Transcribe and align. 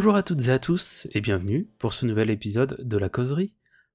Bonjour 0.00 0.16
à 0.16 0.22
toutes 0.22 0.48
et 0.48 0.50
à 0.50 0.58
tous 0.58 1.06
et 1.12 1.20
bienvenue 1.20 1.68
pour 1.78 1.92
ce 1.92 2.06
nouvel 2.06 2.30
épisode 2.30 2.78
de 2.80 2.96
la 2.96 3.10
causerie. 3.10 3.52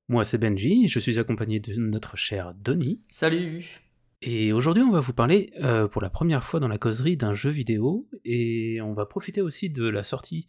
Moi 0.07 0.23
c'est 0.23 0.37
Benji, 0.37 0.87
je 0.87 0.99
suis 0.99 1.17
accompagné 1.17 1.59
de 1.59 1.73
notre 1.77 2.15
cher 2.15 2.53
Donny. 2.53 3.01
Salut 3.09 3.65
Et 4.21 4.53
aujourd'hui 4.53 4.83
on 4.83 4.91
va 4.91 4.99
vous 4.99 5.13
parler 5.13 5.51
euh, 5.63 5.87
pour 5.87 6.03
la 6.03 6.11
première 6.11 6.43
fois 6.43 6.59
dans 6.59 6.67
la 6.67 6.77
causerie 6.77 7.17
d'un 7.17 7.33
jeu 7.33 7.49
vidéo 7.49 8.07
et 8.23 8.79
on 8.83 8.93
va 8.93 9.07
profiter 9.07 9.41
aussi 9.41 9.71
de 9.71 9.89
la 9.89 10.03
sortie 10.03 10.47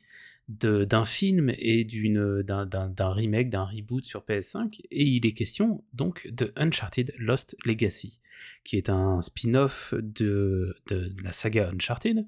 de- 0.48 0.84
d'un 0.84 1.06
film 1.06 1.51
et 1.57 1.87
d'un 1.87 3.10
remake, 3.10 3.48
d'un 3.48 3.65
reboot 3.65 4.04
sur 4.04 4.27
PS5 4.29 4.82
et 4.91 5.04
il 5.04 5.24
est 5.24 5.32
question 5.32 5.82
donc 5.95 6.29
de 6.30 6.52
Uncharted 6.57 7.15
Lost 7.16 7.57
Legacy 7.65 8.20
qui 8.62 8.77
est 8.77 8.91
un 8.91 9.23
spin-off 9.23 9.95
de, 9.95 10.77
de 10.91 11.15
la 11.24 11.32
saga 11.32 11.70
Uncharted 11.70 12.27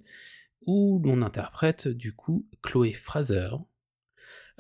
où 0.69 1.01
l'on 1.05 1.23
interprète 1.23 1.89
du 1.89 2.13
coup 2.15 2.47
Chloé 2.63 2.93
Fraser, 2.93 3.49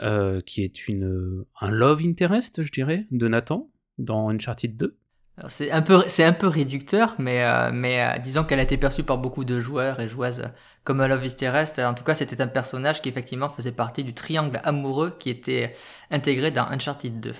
euh, 0.00 0.40
qui 0.40 0.62
est 0.62 0.88
une, 0.88 1.44
un 1.60 1.70
love 1.70 2.02
interest, 2.04 2.62
je 2.62 2.70
dirais, 2.72 3.06
de 3.10 3.28
Nathan 3.28 3.70
dans 3.98 4.28
Uncharted 4.30 4.76
2. 4.76 4.96
Alors, 5.36 5.50
C'est 5.50 5.70
un 5.70 5.82
peu, 5.82 6.02
c'est 6.08 6.24
un 6.24 6.32
peu 6.32 6.46
réducteur, 6.48 7.14
mais, 7.18 7.44
euh, 7.44 7.70
mais 7.72 8.02
euh, 8.02 8.18
disons 8.18 8.44
qu'elle 8.44 8.60
a 8.60 8.62
été 8.62 8.76
perçue 8.76 9.02
par 9.04 9.18
beaucoup 9.18 9.44
de 9.44 9.60
joueurs 9.60 10.00
et 10.00 10.08
joueuses 10.08 10.40
euh, 10.40 10.48
comme 10.84 11.00
un 11.00 11.08
love 11.08 11.24
interest. 11.24 11.78
En 11.78 11.94
tout 11.94 12.04
cas, 12.04 12.14
c'était 12.14 12.40
un 12.40 12.48
personnage 12.48 13.02
qui 13.02 13.08
effectivement 13.08 13.48
faisait 13.48 13.72
partie 13.72 14.02
du 14.04 14.14
triangle 14.14 14.58
amoureux 14.64 15.14
qui 15.18 15.30
était 15.30 15.72
intégré 16.10 16.50
dans 16.50 16.64
Uncharted 16.68 17.20
2. 17.20 17.32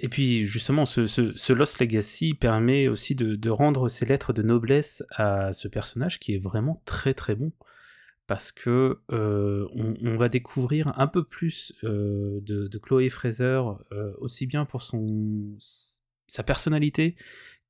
Et 0.00 0.08
puis 0.08 0.46
justement, 0.46 0.84
ce, 0.84 1.06
ce- 1.06 1.36
ce 1.36 1.52
Lost 1.52 1.78
Legacy 1.78 2.34
permet 2.34 2.88
aussi 2.88 3.14
de, 3.14 3.36
de 3.36 3.50
rendre 3.50 3.88
ses 3.88 4.04
lettres 4.04 4.32
de 4.32 4.42
noblesse 4.42 5.04
à 5.14 5.52
ce 5.52 5.68
personnage 5.68 6.18
qui 6.18 6.34
est 6.34 6.42
vraiment 6.42 6.82
très 6.86 7.14
très 7.14 7.34
bon. 7.36 7.52
Parce 8.26 8.52
que 8.52 9.00
euh, 9.10 9.66
on, 9.74 10.16
va 10.16 10.28
découvrir 10.28 10.98
un 10.98 11.06
peu 11.06 11.24
plus 11.24 11.74
euh, 11.84 12.40
de, 12.42 12.78
Chloé 12.78 13.08
Fraser, 13.08 13.62
euh, 13.92 14.12
aussi 14.18 14.46
bien 14.46 14.64
pour 14.64 14.80
son, 14.80 15.56
sa 16.28 16.42
personnalité 16.42 17.16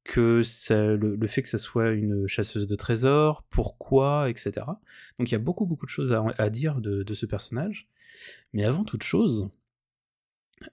que 0.04 0.42
le, 0.70 1.26
fait 1.26 1.42
que 1.42 1.48
ça 1.48 1.58
soit 1.58 1.90
une 1.90 2.26
chasseuse 2.26 2.66
de 2.66 2.76
trésors, 2.76 3.44
pourquoi, 3.50 4.28
etc. 4.28 4.66
Donc 5.18 5.30
il 5.30 5.32
y 5.32 5.36
a 5.36 5.38
beaucoup 5.38 5.64
beaucoup 5.64 5.86
de 5.86 5.90
choses 5.90 6.12
à, 6.12 6.50
dire 6.50 6.80
de 6.80 7.14
ce 7.14 7.26
personnage. 7.26 7.88
Mais 8.52 8.64
avant 8.64 8.84
toute 8.84 9.04
chose, 9.04 9.50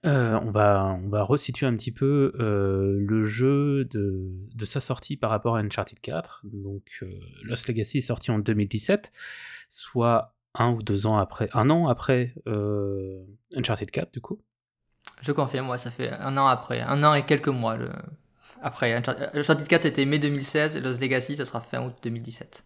euh, 0.06 0.38
on, 0.42 0.50
va, 0.50 0.98
on 1.02 1.08
va 1.08 1.22
resituer 1.22 1.66
un 1.66 1.76
petit 1.76 1.92
peu 1.92 2.32
euh, 2.40 2.96
le 3.00 3.24
jeu 3.24 3.84
de, 3.86 4.28
de 4.54 4.64
sa 4.64 4.80
sortie 4.80 5.16
par 5.16 5.30
rapport 5.30 5.56
à 5.56 5.60
Uncharted 5.60 6.00
4. 6.00 6.42
Donc 6.44 6.84
euh, 7.02 7.06
Lost 7.44 7.68
Legacy 7.68 7.98
est 7.98 8.02
sorti 8.02 8.30
en 8.30 8.38
2017, 8.38 9.10
soit 9.68 10.34
un 10.54 10.70
ou 10.72 10.82
deux 10.82 11.06
ans 11.06 11.16
après, 11.18 11.48
un 11.52 11.70
an 11.70 11.88
après 11.88 12.34
Uncharted 13.56 13.90
4 13.90 14.12
du 14.12 14.20
coup. 14.20 14.40
Je 15.22 15.32
confirme, 15.32 15.66
moi, 15.66 15.78
ça 15.78 15.90
fait 15.90 16.10
un 16.12 16.36
an 16.38 16.46
après, 16.46 16.80
un 16.80 17.02
an 17.04 17.14
et 17.14 17.24
quelques 17.26 17.48
mois. 17.48 17.76
Le... 17.76 17.90
Après, 18.62 18.92
Uncharted 18.94 19.30
Uncharted 19.34 19.68
4 19.68 19.82
c'était 19.82 20.04
mai 20.06 20.18
2016, 20.18 20.76
et 20.76 20.80
Lost 20.80 21.00
Legacy 21.00 21.36
ça 21.36 21.44
sera 21.44 21.60
fin 21.60 21.82
août 21.84 21.94
2017. 22.02 22.64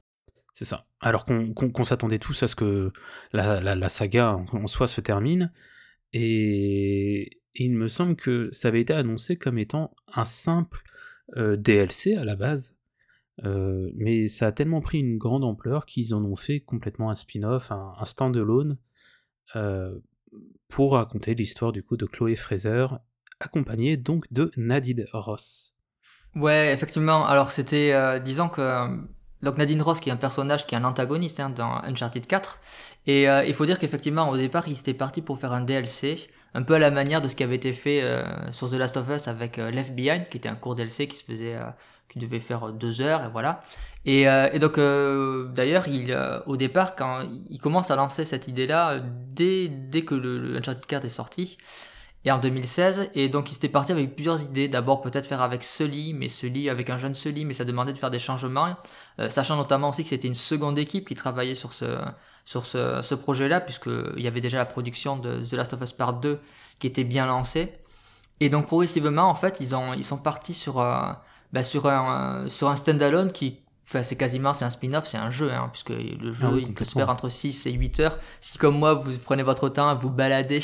C'est 0.54 0.64
ça. 0.64 0.86
Alors 1.00 1.24
qu'on 1.24 1.84
s'attendait 1.84 2.20
tous 2.20 2.42
à 2.44 2.48
ce 2.48 2.54
que 2.54 2.92
la, 3.32 3.60
la- 3.60 3.74
la 3.74 3.88
saga 3.88 4.38
en 4.52 4.66
soi 4.68 4.86
se 4.86 5.00
termine. 5.00 5.52
Et, 6.14 7.40
il 7.56 7.72
me 7.72 7.86
semble 7.86 8.16
que 8.16 8.48
ça 8.52 8.68
avait 8.68 8.80
été 8.80 8.92
annoncé 8.94 9.36
comme 9.36 9.58
étant 9.58 9.94
un 10.12 10.24
simple 10.24 10.82
euh, 11.36 11.56
DLC 11.56 12.14
à 12.16 12.24
la 12.24 12.34
base. 12.34 12.74
Euh, 13.44 13.90
mais 13.94 14.28
ça 14.28 14.48
a 14.48 14.52
tellement 14.52 14.80
pris 14.80 14.98
une 14.98 15.18
grande 15.18 15.44
ampleur 15.44 15.86
qu'ils 15.86 16.14
en 16.14 16.24
ont 16.24 16.34
fait 16.34 16.60
complètement 16.60 17.10
un 17.10 17.14
spin-off, 17.14 17.70
un, 17.70 17.94
un 17.96 18.04
stand-alone, 18.04 18.76
euh, 19.54 19.96
pour 20.68 20.94
raconter 20.94 21.34
l'histoire 21.34 21.70
du 21.70 21.84
coup 21.84 21.96
de 21.96 22.06
Chloé 22.06 22.34
Fraser, 22.34 22.86
accompagnée 23.38 23.96
donc 23.96 24.32
de 24.32 24.50
Nadine 24.56 25.06
Ross. 25.12 25.76
Ouais, 26.34 26.72
effectivement. 26.72 27.24
Alors 27.24 27.52
c'était, 27.52 28.20
disons 28.20 28.48
que 28.48 29.06
donc 29.42 29.58
Nadine 29.58 29.82
Ross 29.82 30.00
qui 30.00 30.08
est 30.08 30.12
un 30.12 30.16
personnage 30.16 30.66
qui 30.66 30.74
est 30.74 30.78
un 30.78 30.84
antagoniste 30.84 31.38
hein, 31.38 31.50
dans 31.50 31.76
Uncharted 31.84 32.26
4, 32.26 32.58
et 33.06 33.28
euh, 33.28 33.44
il 33.44 33.54
faut 33.54 33.66
dire 33.66 33.78
qu'effectivement 33.78 34.28
au 34.30 34.36
départ 34.36 34.68
il 34.68 34.76
s'était 34.76 34.94
parti 34.94 35.22
pour 35.22 35.38
faire 35.38 35.52
un 35.52 35.60
DLC, 35.60 36.28
un 36.54 36.62
peu 36.62 36.74
à 36.74 36.78
la 36.78 36.90
manière 36.90 37.20
de 37.20 37.28
ce 37.28 37.36
qui 37.36 37.42
avait 37.42 37.56
été 37.56 37.72
fait 37.72 38.02
euh, 38.02 38.24
sur 38.52 38.70
The 38.70 38.74
Last 38.74 38.96
of 38.96 39.08
Us 39.10 39.28
avec 39.28 39.58
euh, 39.58 39.70
Left 39.70 39.94
Behind, 39.94 40.28
qui 40.28 40.38
était 40.38 40.48
un 40.48 40.54
court 40.54 40.74
DLC 40.74 41.08
qui 41.08 41.16
se 41.16 41.24
faisait, 41.24 41.54
euh, 41.56 41.64
qui 42.08 42.18
devait 42.18 42.40
faire 42.40 42.68
euh, 42.68 42.72
deux 42.72 43.00
heures 43.00 43.24
et 43.24 43.28
voilà. 43.30 43.62
Et, 44.06 44.28
euh, 44.28 44.50
et 44.52 44.58
donc 44.58 44.78
d'ailleurs 45.54 45.88
il, 45.88 46.16
au 46.46 46.56
départ 46.58 46.94
quand 46.94 47.26
il 47.48 47.58
commence 47.58 47.90
à 47.90 47.96
lancer 47.96 48.24
cette 48.26 48.48
idée-là 48.48 49.00
dès 49.32 49.68
dès 49.68 50.02
que 50.04 50.14
le, 50.14 50.38
le 50.38 50.58
Uncharted 50.58 50.84
4 50.84 51.04
est 51.06 51.08
sorti 51.08 51.56
et 52.24 52.30
en 52.30 52.38
2016 52.38 53.10
et 53.14 53.28
donc 53.28 53.50
il 53.50 53.54
s'était 53.54 53.68
parti 53.68 53.92
avec 53.92 54.14
plusieurs 54.14 54.42
idées 54.42 54.68
d'abord 54.68 55.02
peut-être 55.02 55.26
faire 55.26 55.42
avec 55.42 55.62
Sully 55.62 56.14
mais 56.14 56.28
Sully 56.28 56.70
avec 56.70 56.90
un 56.90 56.98
jeune 56.98 57.14
Sully 57.14 57.44
mais 57.44 57.52
ça 57.52 57.64
demandait 57.64 57.92
de 57.92 57.98
faire 57.98 58.10
des 58.10 58.18
changements 58.18 58.76
euh, 59.20 59.28
sachant 59.28 59.56
notamment 59.56 59.90
aussi 59.90 60.02
que 60.04 60.08
c'était 60.08 60.28
une 60.28 60.34
seconde 60.34 60.78
équipe 60.78 61.06
qui 61.08 61.14
travaillait 61.14 61.54
sur 61.54 61.72
ce 61.72 61.98
sur 62.44 62.66
ce, 62.66 63.00
ce 63.02 63.14
projet 63.14 63.48
là 63.48 63.60
puisque 63.60 63.88
il 64.16 64.22
y 64.22 64.26
avait 64.28 64.40
déjà 64.40 64.58
la 64.58 64.66
production 64.66 65.16
de 65.16 65.42
The 65.44 65.52
Last 65.54 65.72
of 65.72 65.80
Us 65.82 65.92
Part 65.92 66.14
2 66.14 66.38
qui 66.78 66.86
était 66.86 67.04
bien 67.04 67.26
lancée 67.26 67.72
et 68.40 68.48
donc 68.50 68.66
progressivement 68.66 69.24
en 69.30 69.34
fait 69.34 69.58
ils 69.60 69.74
ont 69.74 69.94
ils 69.94 70.04
sont 70.04 70.18
partis 70.18 70.54
sur 70.54 70.80
euh, 70.80 71.12
bah, 71.52 71.62
sur 71.62 71.86
un 71.86 72.48
sur 72.48 72.68
un 72.68 72.76
standalone 72.76 73.32
qui 73.32 73.60
Enfin, 73.86 74.02
c'est 74.02 74.16
quasiment, 74.16 74.54
c'est 74.54 74.64
un 74.64 74.70
spin-off, 74.70 75.06
c'est 75.06 75.18
un 75.18 75.28
jeu, 75.28 75.52
hein, 75.52 75.68
puisque 75.70 75.90
le 75.90 76.32
jeu, 76.32 76.48
Ah 76.50 76.56
il 76.58 76.72
peut 76.72 76.86
se 76.86 76.92
faire 76.94 77.10
entre 77.10 77.28
6 77.28 77.66
et 77.66 77.72
8 77.72 78.00
heures. 78.00 78.18
Si, 78.40 78.56
comme 78.56 78.78
moi, 78.78 78.94
vous 78.94 79.12
prenez 79.18 79.42
votre 79.42 79.68
temps, 79.68 79.94
vous 79.94 80.08
baladez, 80.08 80.62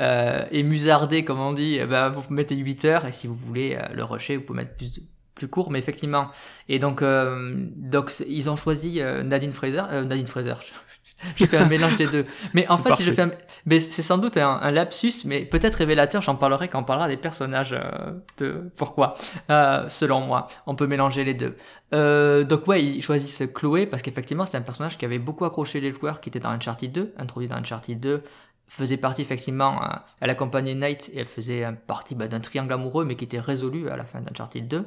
euh, 0.00 0.44
et 0.50 0.64
musardez, 0.64 1.24
comme 1.24 1.38
on 1.38 1.52
dit, 1.52 1.76
eh 1.80 1.84
ben, 1.84 2.08
vous 2.08 2.24
mettez 2.34 2.56
8 2.56 2.84
heures, 2.84 3.06
et 3.06 3.12
si 3.12 3.28
vous 3.28 3.36
voulez 3.36 3.76
euh, 3.80 3.86
le 3.94 4.02
rusher, 4.02 4.38
vous 4.38 4.42
pouvez 4.42 4.56
mettre 4.56 4.74
plus, 4.76 4.92
de- 4.92 5.02
plus 5.36 5.46
court, 5.46 5.70
mais 5.70 5.78
effectivement. 5.78 6.30
Et 6.68 6.80
donc, 6.80 7.00
euh, 7.00 7.64
donc 7.76 8.12
ils 8.28 8.50
ont 8.50 8.56
choisi 8.56 9.00
euh, 9.00 9.22
Nadine 9.22 9.52
Fraser, 9.52 9.82
euh, 9.92 10.02
Nadine 10.02 10.26
Fraser, 10.26 10.54
j'ai 11.36 11.46
fait 11.46 11.56
un 11.56 11.66
mélange 11.66 11.96
des 11.96 12.06
deux. 12.06 12.26
Mais 12.54 12.68
en 12.68 12.76
fait, 12.76 12.94
si 12.94 13.04
je 13.04 13.12
fais 13.12 13.22
un, 13.22 13.30
mais 13.66 13.80
c'est 13.80 14.02
sans 14.02 14.18
doute 14.18 14.36
un, 14.36 14.58
un 14.60 14.70
lapsus, 14.70 15.24
mais 15.24 15.44
peut-être 15.44 15.76
révélateur, 15.76 16.22
j'en 16.22 16.36
parlerai 16.36 16.68
quand 16.68 16.80
on 16.80 16.84
parlera 16.84 17.08
des 17.08 17.16
personnages 17.16 17.72
euh, 17.72 18.12
de 18.38 18.70
pourquoi, 18.76 19.14
euh, 19.50 19.88
selon 19.88 20.20
moi. 20.20 20.46
On 20.66 20.74
peut 20.74 20.86
mélanger 20.86 21.24
les 21.24 21.34
deux. 21.34 21.56
Euh, 21.94 22.44
donc 22.44 22.66
ouais, 22.66 22.82
ils 22.84 23.02
choisissent 23.02 23.42
Chloé 23.54 23.86
parce 23.86 24.02
qu'effectivement, 24.02 24.46
c'est 24.46 24.56
un 24.56 24.62
personnage 24.62 24.98
qui 24.98 25.04
avait 25.04 25.18
beaucoup 25.18 25.44
accroché 25.44 25.80
les 25.80 25.92
joueurs 25.92 26.20
qui 26.20 26.28
étaient 26.28 26.40
dans 26.40 26.50
Uncharted 26.50 26.92
2, 26.92 27.14
introduit 27.18 27.48
dans 27.48 27.56
Uncharted 27.56 27.98
2, 27.98 28.22
faisait 28.68 28.98
partie 28.98 29.22
effectivement, 29.22 29.80
elle 30.20 30.28
accompagnait 30.28 30.74
Knight 30.74 31.10
et 31.14 31.20
elle 31.20 31.26
faisait 31.26 31.66
partie 31.86 32.14
bah, 32.14 32.28
d'un 32.28 32.40
triangle 32.40 32.72
amoureux 32.72 33.06
mais 33.06 33.16
qui 33.16 33.24
était 33.24 33.40
résolu 33.40 33.88
à 33.88 33.96
la 33.96 34.04
fin 34.04 34.20
d'Uncharted 34.20 34.68
2. 34.68 34.84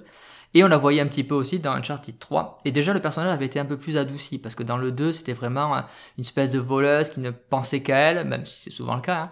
Et 0.53 0.63
on 0.63 0.67
la 0.67 0.77
voyait 0.77 0.99
un 1.01 1.07
petit 1.07 1.23
peu 1.23 1.35
aussi 1.35 1.59
dans 1.59 1.71
Uncharted 1.73 2.19
3. 2.19 2.57
Et 2.65 2.71
déjà, 2.71 2.93
le 2.93 2.99
personnage 2.99 3.31
avait 3.31 3.45
été 3.45 3.59
un 3.59 3.65
peu 3.65 3.77
plus 3.77 3.97
adouci, 3.97 4.37
parce 4.37 4.53
que 4.55 4.63
dans 4.63 4.77
le 4.77 4.91
2, 4.91 5.13
c'était 5.13 5.33
vraiment 5.33 5.75
euh, 5.75 5.81
une 6.17 6.23
espèce 6.23 6.51
de 6.51 6.59
voleuse 6.59 7.09
qui 7.09 7.21
ne 7.21 7.31
pensait 7.31 7.81
qu'à 7.81 7.97
elle, 7.97 8.27
même 8.27 8.45
si 8.45 8.63
c'est 8.63 8.69
souvent 8.71 8.95
le 8.95 9.01
cas. 9.01 9.21
hein. 9.21 9.31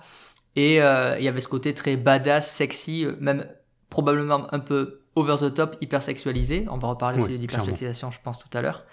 Et 0.56 0.82
euh, 0.82 1.18
il 1.20 1.24
y 1.26 1.28
avait 1.28 1.42
ce 1.42 1.48
côté 1.48 1.74
très 1.74 1.98
badass, 1.98 2.50
sexy, 2.50 3.06
euh, 3.06 3.16
même 3.20 3.46
probablement 3.90 4.48
un 4.54 4.60
peu 4.60 5.02
over 5.16 5.36
the 5.42 5.54
top, 5.54 5.76
hyper 5.82 6.02
sexualisé. 6.02 6.66
On 6.70 6.78
va 6.78 6.88
reparler 6.90 7.18
Oui, 7.18 7.24
aussi 7.26 7.34
de 7.34 7.42
l'hypersexualisation, 7.42 8.12
je 8.12 8.20
pense, 8.24 8.40
tout 8.40 8.58
à 8.58 8.62
l'heure. 8.62 8.86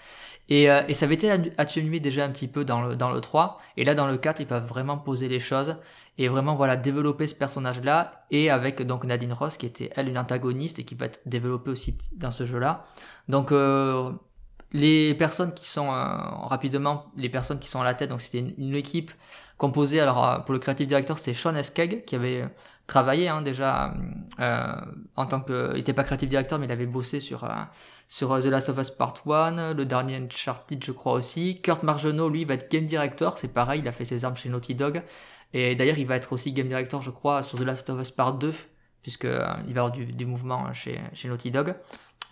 Et, 0.49 0.69
euh, 0.71 0.81
et 0.87 0.93
ça 0.93 1.05
avait 1.05 1.15
été 1.15 1.27
atténu- 1.29 1.53
atténué 1.57 1.99
déjà 1.99 2.25
un 2.25 2.29
petit 2.29 2.47
peu 2.47 2.63
dans 2.65 2.81
le, 2.81 2.95
dans 2.95 3.11
le 3.11 3.19
3. 3.21 3.59
Et 3.75 3.83
là, 3.83 3.95
dans 3.95 4.07
le 4.07 4.17
4, 4.17 4.39
ils 4.39 4.47
peuvent 4.47 4.65
vraiment 4.65 4.97
poser 4.97 5.27
les 5.27 5.39
choses 5.39 5.77
et 6.17 6.27
vraiment 6.27 6.55
voilà 6.55 6.75
développer 6.75 7.27
ce 7.27 7.35
personnage 7.35 7.81
là 7.81 8.25
et 8.31 8.49
avec 8.49 8.81
donc 8.81 9.03
Nadine 9.05 9.33
Ross 9.33 9.57
qui 9.57 9.65
était 9.65 9.91
elle 9.95 10.09
une 10.09 10.17
antagoniste 10.17 10.79
et 10.79 10.83
qui 10.83 10.95
va 10.95 11.05
être 11.05 11.19
développée 11.25 11.69
aussi 11.71 11.97
dans 12.15 12.31
ce 12.31 12.45
jeu 12.45 12.57
là 12.57 12.85
donc 13.29 13.51
euh, 13.51 14.11
les 14.73 15.13
personnes 15.15 15.53
qui 15.53 15.67
sont 15.67 15.87
euh, 15.87 16.07
rapidement 16.47 17.05
les 17.15 17.29
personnes 17.29 17.59
qui 17.59 17.67
sont 17.69 17.81
à 17.81 17.83
la 17.83 17.93
tête 17.93 18.09
donc 18.09 18.21
c'était 18.21 18.39
une, 18.39 18.53
une 18.57 18.75
équipe 18.75 19.11
composée 19.57 19.99
alors 19.99 20.25
euh, 20.27 20.39
pour 20.39 20.53
le 20.53 20.59
creative 20.59 20.87
director 20.87 21.17
c'était 21.17 21.33
Sean 21.33 21.55
Eskeg 21.55 22.03
qui 22.05 22.15
avait 22.15 22.45
travaillé 22.87 23.27
hein, 23.27 23.41
déjà 23.41 23.93
euh, 24.39 24.75
en 25.15 25.25
tant 25.25 25.41
que 25.41 25.71
il 25.75 25.79
était 25.79 25.93
pas 25.93 26.03
creative 26.03 26.29
director 26.29 26.57
mais 26.57 26.65
il 26.65 26.71
avait 26.71 26.85
bossé 26.85 27.19
sur 27.19 27.43
euh, 27.43 27.49
sur 28.07 28.31
euh, 28.31 28.39
The 28.39 28.45
Last 28.45 28.69
of 28.69 28.77
Us 28.79 28.91
Part 28.91 29.23
1 29.29 29.73
le 29.73 29.85
dernier 29.85 30.15
Uncharted 30.15 30.83
je 30.83 30.91
crois 30.93 31.13
aussi 31.13 31.61
Kurt 31.61 31.83
Margenot 31.83 32.29
lui 32.29 32.45
va 32.45 32.53
être 32.53 32.71
game 32.71 32.85
director 32.85 33.37
c'est 33.37 33.49
pareil 33.49 33.81
il 33.81 33.87
a 33.87 33.91
fait 33.91 34.05
ses 34.05 34.23
armes 34.23 34.37
chez 34.37 34.47
Naughty 34.47 34.73
Dog 34.73 35.03
et 35.53 35.75
d'ailleurs, 35.75 35.97
il 35.97 36.05
va 36.05 36.15
être 36.15 36.33
aussi 36.33 36.51
game 36.51 36.67
director, 36.67 37.01
je 37.01 37.11
crois, 37.11 37.43
sur 37.43 37.57
The 37.57 37.61
Last 37.61 37.89
of 37.89 38.01
Us 38.01 38.11
Part 38.11 38.33
2, 38.33 38.53
puisque 39.01 39.25
euh, 39.25 39.45
il 39.67 39.73
va 39.73 39.81
avoir 39.85 39.91
du, 39.91 40.25
mouvement 40.25 40.71
chez, 40.73 40.99
chez 41.13 41.29
Naughty 41.29 41.51
Dog. 41.51 41.75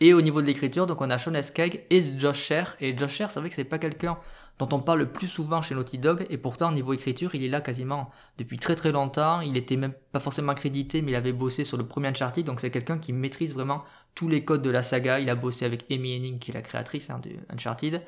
Et 0.02 0.14
au 0.14 0.22
niveau 0.22 0.42
de 0.42 0.48
l'écriture, 0.48 0.88
donc 0.88 1.00
on 1.02 1.10
a 1.10 1.18
Sean 1.18 1.34
Eskeg 1.34 1.86
et 1.90 2.04
Josh 2.18 2.40
Sher. 2.40 2.76
Et 2.82 2.98
Josh 2.98 3.16
Sher, 3.16 3.32
c'est 3.32 3.40
vrai 3.40 3.50
que 3.50 3.56
c'est 3.56 3.64
pas 3.64 3.80
quelqu'un 3.80 4.18
dont 4.60 4.70
on 4.72 4.80
parle 4.80 5.00
le 5.00 5.12
plus 5.12 5.28
souvent 5.28 5.62
chez 5.62 5.76
Naughty 5.76 5.98
Dog, 5.98 6.26
et 6.30 6.38
pourtant, 6.38 6.70
au 6.70 6.74
niveau 6.74 6.94
écriture, 6.94 7.36
il 7.36 7.44
est 7.44 7.50
là 7.50 7.60
quasiment 7.60 8.10
depuis 8.38 8.58
très 8.58 8.76
très 8.76 8.92
longtemps. 8.92 9.42
Il 9.42 9.58
était 9.58 9.76
même 9.76 9.94
pas 10.12 10.20
forcément 10.20 10.54
crédité, 10.54 11.02
mais 11.02 11.12
il 11.12 11.16
avait 11.16 11.34
bossé 11.34 11.64
sur 11.66 11.78
le 11.78 11.86
premier 11.86 12.08
Uncharted, 12.08 12.46
donc 12.46 12.62
c'est 12.62 12.72
quelqu'un 12.72 12.98
qui 12.98 13.12
maîtrise 13.12 13.54
vraiment 13.54 13.84
tous 14.14 14.30
les 14.30 14.46
codes 14.46 14.62
de 14.62 14.70
la 14.70 14.82
saga. 14.82 15.20
Il 15.20 15.30
a 15.30 15.36
bossé 15.36 15.66
avec 15.66 15.86
Amy 15.92 16.16
Hennig, 16.16 16.40
qui 16.40 16.52
est 16.52 16.54
la 16.54 16.62
créatrice 16.62 17.10
hein, 17.10 17.20
Uncharted. 17.50 18.02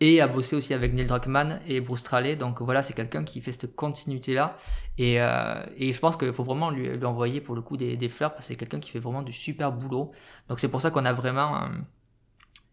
et 0.00 0.22
a 0.22 0.26
bossé 0.26 0.56
aussi 0.56 0.72
avec 0.72 0.94
Neil 0.94 1.04
Druckmann 1.04 1.60
et 1.68 1.80
Bruce 1.82 2.00
Straley. 2.00 2.36
Donc 2.36 2.62
voilà, 2.62 2.82
c'est 2.82 2.94
quelqu'un 2.94 3.24
qui 3.24 3.42
fait 3.42 3.52
cette 3.52 3.76
continuité-là. 3.76 4.56
Et, 4.96 5.20
euh, 5.20 5.62
et, 5.76 5.92
je 5.92 6.00
pense 6.00 6.16
qu'il 6.16 6.32
faut 6.32 6.44
vraiment 6.44 6.70
lui, 6.70 7.04
envoyer 7.04 7.40
pour 7.42 7.54
le 7.54 7.60
coup 7.60 7.76
des, 7.76 7.96
des 7.96 8.08
fleurs 8.08 8.32
parce 8.32 8.46
que 8.46 8.54
c'est 8.54 8.56
quelqu'un 8.56 8.80
qui 8.80 8.90
fait 8.90 9.00
vraiment 9.00 9.22
du 9.22 9.32
super 9.32 9.70
boulot. 9.72 10.12
Donc 10.48 10.60
c'est 10.60 10.68
pour 10.68 10.80
ça 10.80 10.90
qu'on 10.90 11.04
a 11.04 11.12
vraiment... 11.12 11.68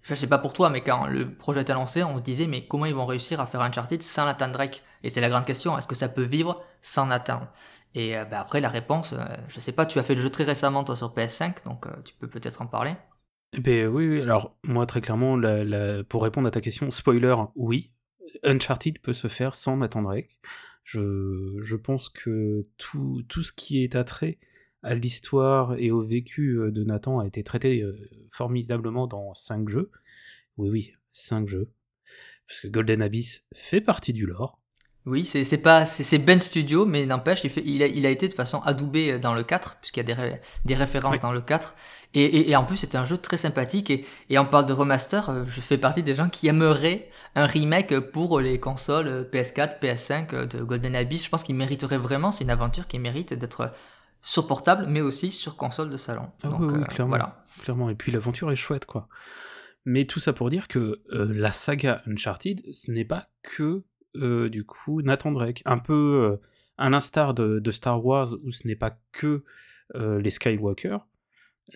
je 0.03 0.15
sais 0.15 0.27
pas 0.27 0.37
pour 0.37 0.53
toi, 0.53 0.69
mais 0.69 0.81
quand 0.81 1.07
le 1.07 1.31
projet 1.33 1.61
été 1.61 1.73
lancé, 1.73 2.03
on 2.03 2.17
se 2.17 2.23
disait, 2.23 2.47
mais 2.47 2.65
comment 2.65 2.85
ils 2.85 2.95
vont 2.95 3.05
réussir 3.05 3.39
à 3.39 3.45
faire 3.45 3.61
Uncharted 3.61 4.01
sans 4.01 4.25
Nathan 4.25 4.49
Drake? 4.49 4.83
Et 5.03 5.09
c'est 5.09 5.21
la 5.21 5.29
grande 5.29 5.45
question, 5.45 5.77
est-ce 5.77 5.87
que 5.87 5.95
ça 5.95 6.09
peut 6.09 6.23
vivre 6.23 6.63
sans 6.81 7.05
Nathan? 7.05 7.47
Et 7.93 8.17
euh, 8.17 8.25
bah, 8.25 8.39
après, 8.39 8.61
la 8.61 8.69
réponse, 8.69 9.13
euh, 9.13 9.23
je 9.47 9.59
sais 9.59 9.73
pas, 9.73 9.85
tu 9.85 9.99
as 9.99 10.03
fait 10.03 10.15
le 10.15 10.21
jeu 10.21 10.29
très 10.29 10.43
récemment, 10.43 10.83
toi, 10.83 10.95
sur 10.95 11.13
PS5, 11.13 11.63
donc 11.65 11.85
euh, 11.87 11.91
tu 12.03 12.13
peux 12.15 12.27
peut-être 12.27 12.61
en 12.61 12.67
parler. 12.67 12.95
Eh 13.53 13.59
ben, 13.59 13.87
oui, 13.87 14.07
oui, 14.07 14.21
alors 14.21 14.55
moi, 14.63 14.85
très 14.85 15.01
clairement, 15.01 15.39
pour 16.07 16.23
répondre 16.23 16.47
à 16.47 16.51
ta 16.51 16.61
question, 16.61 16.89
spoiler, 16.89 17.35
oui, 17.55 17.91
Uncharted 18.43 18.99
peut 18.99 19.13
se 19.13 19.27
faire 19.27 19.53
sans 19.55 19.77
Nathan 19.77 20.03
Drake. 20.03 20.39
Je, 20.83 21.57
je 21.61 21.75
pense 21.75 22.09
que 22.09 22.65
tout, 22.77 23.23
tout 23.27 23.43
ce 23.43 23.53
qui 23.53 23.83
est 23.83 23.95
attrait 23.95 24.39
à 24.83 24.95
l'histoire 24.95 25.75
et 25.77 25.91
au 25.91 26.01
vécu 26.01 26.57
euh, 26.57 26.71
de 26.71 26.83
Nathan 26.83 27.19
a 27.19 27.27
été 27.27 27.43
traité 27.43 27.81
euh, 27.81 27.95
formidablement 28.31 29.07
dans 29.07 29.33
5 29.33 29.69
jeux. 29.69 29.91
Oui, 30.57 30.69
oui, 30.69 30.93
5 31.11 31.47
jeux. 31.47 31.71
Parce 32.47 32.61
que 32.61 32.67
Golden 32.67 33.01
Abyss 33.01 33.47
fait 33.53 33.81
partie 33.81 34.13
du 34.13 34.25
lore. 34.25 34.59
Oui, 35.07 35.25
c'est 35.25 35.57
pas 35.57 35.85
c'est 35.85 36.19
Ben 36.19 36.39
Studio, 36.39 36.85
mais 36.85 37.07
n'empêche, 37.07 37.43
il, 37.43 37.51
il, 37.65 37.81
a, 37.81 37.87
il 37.87 38.05
a 38.05 38.11
été 38.11 38.27
de 38.27 38.35
façon 38.35 38.59
adoubé 38.59 39.13
euh, 39.13 39.19
dans 39.19 39.33
le 39.33 39.43
4, 39.43 39.77
puisqu'il 39.79 40.07
y 40.07 40.11
a 40.11 40.15
des, 40.15 40.35
des 40.65 40.75
références 40.75 41.19
dans 41.19 41.31
le 41.31 41.41
4. 41.41 41.73
Et, 42.13 42.23
et, 42.23 42.51
et 42.51 42.55
en 42.55 42.65
plus, 42.65 42.77
c'est 42.77 42.95
un 42.95 43.05
jeu 43.05 43.17
très 43.17 43.37
sympathique. 43.37 43.89
Et, 43.89 44.05
et 44.29 44.37
on 44.37 44.45
parle 44.45 44.67
de 44.67 44.73
remaster, 44.73 45.45
je 45.47 45.61
fais 45.61 45.77
partie 45.77 46.03
des 46.03 46.13
gens 46.13 46.29
qui 46.29 46.47
aimeraient 46.47 47.09
un 47.33 47.45
remake 47.45 47.97
pour 48.11 48.39
les 48.41 48.59
consoles 48.59 49.27
PS4, 49.31 49.79
PS5 49.79 50.47
de 50.47 50.63
Golden 50.63 50.95
Abyss. 50.95 51.25
Je 51.25 51.29
pense 51.29 51.43
qu'il 51.43 51.55
mériterait 51.55 51.97
vraiment, 51.97 52.31
c'est 52.31 52.43
une 52.43 52.49
aventure 52.51 52.87
qui 52.87 52.99
mérite 52.99 53.33
d'être 53.33 53.71
sur 54.21 54.47
portable, 54.47 54.85
mais 54.87 55.01
aussi 55.01 55.31
sur 55.31 55.55
console 55.55 55.89
de 55.89 55.97
salon. 55.97 56.27
Ah 56.43 56.49
oui, 56.59 56.67
euh, 56.67 56.83
clairement, 56.85 57.09
voilà. 57.09 57.43
clairement. 57.61 57.89
Et 57.89 57.95
puis 57.95 58.11
l'aventure 58.11 58.51
est 58.51 58.55
chouette, 58.55 58.85
quoi. 58.85 59.07
Mais 59.85 60.05
tout 60.05 60.19
ça 60.19 60.31
pour 60.33 60.49
dire 60.49 60.67
que 60.67 61.01
euh, 61.11 61.33
la 61.33 61.51
saga 61.51 62.03
Uncharted, 62.05 62.61
ce 62.71 62.91
n'est 62.91 63.05
pas 63.05 63.27
que 63.41 63.83
euh, 64.15 64.49
du 64.49 64.63
coup 64.63 65.01
Nathan 65.01 65.31
Drake. 65.31 65.63
Un 65.65 65.79
peu 65.79 66.39
à 66.77 66.89
l'instar 66.89 67.33
de, 67.33 67.59
de, 67.59 67.71
Star 67.71 68.03
Wars, 68.05 68.33
où 68.43 68.51
ce 68.51 68.67
n'est 68.67 68.75
pas 68.75 68.97
que 69.11 69.43
les 69.93 70.29
Skywalker, 70.29 70.97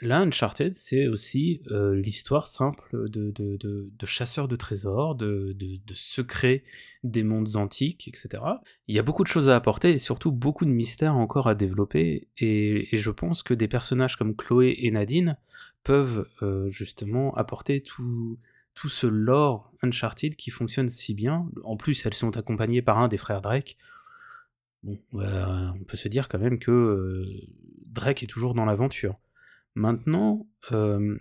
Là, 0.01 0.19
Uncharted, 0.19 0.73
c'est 0.73 1.07
aussi 1.07 1.61
euh, 1.71 1.95
l'histoire 1.95 2.47
simple 2.47 3.09
de, 3.09 3.31
de, 3.31 3.57
de, 3.57 4.05
chasseurs 4.05 4.47
de 4.47 4.55
trésors, 4.55 5.15
de, 5.15 5.55
secrets 5.93 6.63
des 7.03 7.23
mondes 7.23 7.55
antiques, 7.55 8.07
etc. 8.07 8.43
Il 8.87 8.95
y 8.95 8.99
a 8.99 9.03
beaucoup 9.03 9.23
de 9.23 9.29
choses 9.29 9.49
à 9.49 9.55
apporter 9.55 9.91
et 9.91 9.97
surtout 9.97 10.31
beaucoup 10.31 10.65
de 10.65 10.71
mystères 10.71 11.15
encore 11.15 11.47
à 11.47 11.55
développer. 11.55 12.27
Et, 12.37 12.87
je 12.91 13.11
pense 13.11 13.41
que 13.41 13.53
des 13.53 13.67
personnages 13.67 14.17
comme 14.17 14.35
Chloé 14.35 14.75
et 14.79 14.91
Nadine 14.91 15.37
peuvent 15.83 16.27
euh, 16.41 16.69
justement 16.69 17.33
apporter 17.35 17.81
tout, 17.81 18.37
tout 18.73 18.89
ce 18.89 19.07
lore 19.07 19.71
Uncharted 19.81 20.35
qui 20.35 20.51
fonctionne 20.51 20.89
si 20.89 21.13
bien. 21.13 21.47
En 21.63 21.77
plus, 21.77 22.05
elles 22.05 22.13
sont 22.13 22.35
accompagnées 22.37 22.81
par 22.81 22.99
un 22.99 23.07
des 23.07 23.17
frères 23.17 23.41
Drake. 23.41 23.77
Bon, 24.83 24.99
bah, 25.13 25.73
on 25.79 25.83
peut 25.83 25.97
se 25.97 26.09
dire 26.09 26.27
quand 26.27 26.39
même 26.39 26.59
que 26.59 26.71
euh, 26.71 27.25
Drake 27.87 28.23
est 28.23 28.27
toujours 28.27 28.53
dans 28.53 28.65
l'aventure. 28.65 29.17
Maintenant, 29.75 30.47
euh, 30.71 31.17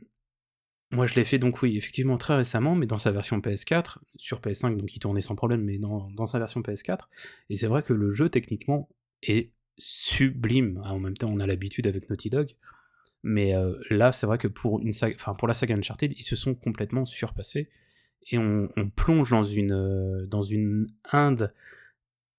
moi 0.90 1.06
je 1.06 1.14
l'ai 1.14 1.24
fait 1.24 1.38
donc 1.38 1.60
oui, 1.62 1.76
effectivement 1.76 2.16
très 2.16 2.36
récemment, 2.36 2.74
mais 2.74 2.86
dans 2.86 2.98
sa 2.98 3.10
version 3.10 3.38
PS4, 3.40 3.98
sur 4.16 4.40
PS5 4.40 4.76
donc 4.76 4.94
il 4.94 5.00
tournait 5.00 5.20
sans 5.20 5.34
problème, 5.34 5.62
mais 5.62 5.78
dans, 5.78 6.26
sa 6.26 6.38
version 6.38 6.60
PS4, 6.60 7.08
et 7.50 7.56
c'est 7.56 7.66
vrai 7.66 7.82
que 7.82 7.92
le 7.92 8.12
jeu 8.12 8.28
techniquement 8.28 8.88
est 9.22 9.52
sublime. 9.76 10.80
En 10.84 11.00
même 11.00 11.16
temps, 11.16 11.30
on 11.30 11.40
a 11.40 11.46
l'habitude 11.46 11.86
avec 11.88 12.08
Naughty 12.08 12.30
Dog, 12.30 12.54
mais 13.24 13.56
euh, 13.56 13.74
là 13.90 14.12
c'est 14.12 14.26
vrai 14.26 14.38
que 14.38 14.48
pour, 14.48 14.80
une 14.80 14.92
pour 15.38 15.48
la 15.48 15.54
saga 15.54 15.74
Uncharted, 15.74 16.12
ils 16.16 16.22
se 16.22 16.36
sont 16.36 16.54
complètement 16.54 17.04
surpassés, 17.04 17.68
et 18.30 18.38
on, 18.38 18.68
plonge 18.96 19.30
dans 19.30 19.44
une, 19.44 19.72
euh, 19.72 20.26
dans 20.26 20.42
une 20.42 20.86
Inde 21.12 21.52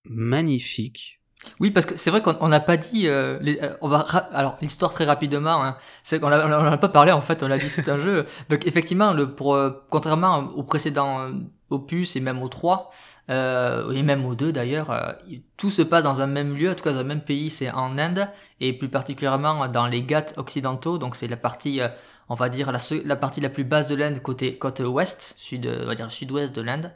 magnifique, 0.04 1.22
oui, 1.59 1.71
parce 1.71 1.86
que 1.86 1.97
c'est 1.97 2.09
vrai 2.09 2.21
qu'on 2.21 2.47
n'a 2.47 2.59
pas 2.59 2.77
dit. 2.77 3.07
Euh, 3.07 3.39
euh, 3.62 3.75
on 3.81 3.88
va 3.88 4.00
alors 4.00 4.57
l'histoire 4.62 4.94
très 4.94 5.06
rapidement. 5.06 5.63
Hein, 5.63 5.77
c'est 6.03 6.19
qu'on 6.19 6.30
n'a 6.30 6.77
pas 6.77 6.89
parlé 6.89 7.12
en 7.12 7.21
fait. 7.21 7.44
On 7.44 7.47
l'a 7.47 7.57
dit 7.57 7.69
c'est 7.69 7.89
un 7.89 8.00
jeu. 8.00 8.25
Donc 8.50 8.65
effectivement, 8.68 9.13
le 9.13 9.31
pour 9.31 9.56
euh, 9.56 9.86
contrairement 9.89 10.50
au 10.56 10.63
précédent 10.63 11.30
opus 11.69 12.15
et 12.15 12.19
même 12.19 12.42
au 12.42 12.47
3 12.47 12.92
et 13.27 14.03
même 14.03 14.24
au 14.25 14.36
2 14.36 14.51
d'ailleurs, 14.51 14.95
tout 15.57 15.71
se 15.71 15.81
passe 15.81 16.03
dans 16.03 16.21
un 16.21 16.27
même 16.27 16.56
lieu, 16.56 16.69
en 16.69 16.75
tout 16.75 16.83
cas 16.83 16.94
dans 16.94 17.00
un 17.00 17.03
même 17.03 17.21
pays. 17.21 17.50
C'est 17.50 17.71
en 17.71 17.97
Inde 17.97 18.27
et 18.59 18.74
plus 18.74 18.89
particulièrement 18.89 19.68
dans 19.68 19.88
les 19.88 20.03
Ghats 20.03 20.33
occidentaux. 20.38 20.97
Donc 20.97 21.15
c'est 21.15 21.27
la 21.27 21.38
partie 21.38 21.81
on 22.27 22.36
va 22.36 22.50
dire 22.50 22.71
la, 22.71 22.80
la 23.03 23.15
partie 23.15 23.42
la 23.42 23.50
plus 23.50 23.63
basse 23.63 23.88
de 23.88 23.95
l'Inde 23.95 24.21
côté 24.21 24.57
côte 24.57 24.80
ouest, 24.80 25.36
sud, 25.38 25.68
on 25.83 25.86
va 25.86 25.95
dire 25.95 26.12
sud-ouest 26.12 26.56
de 26.56 26.62
l'Inde. 26.62 26.92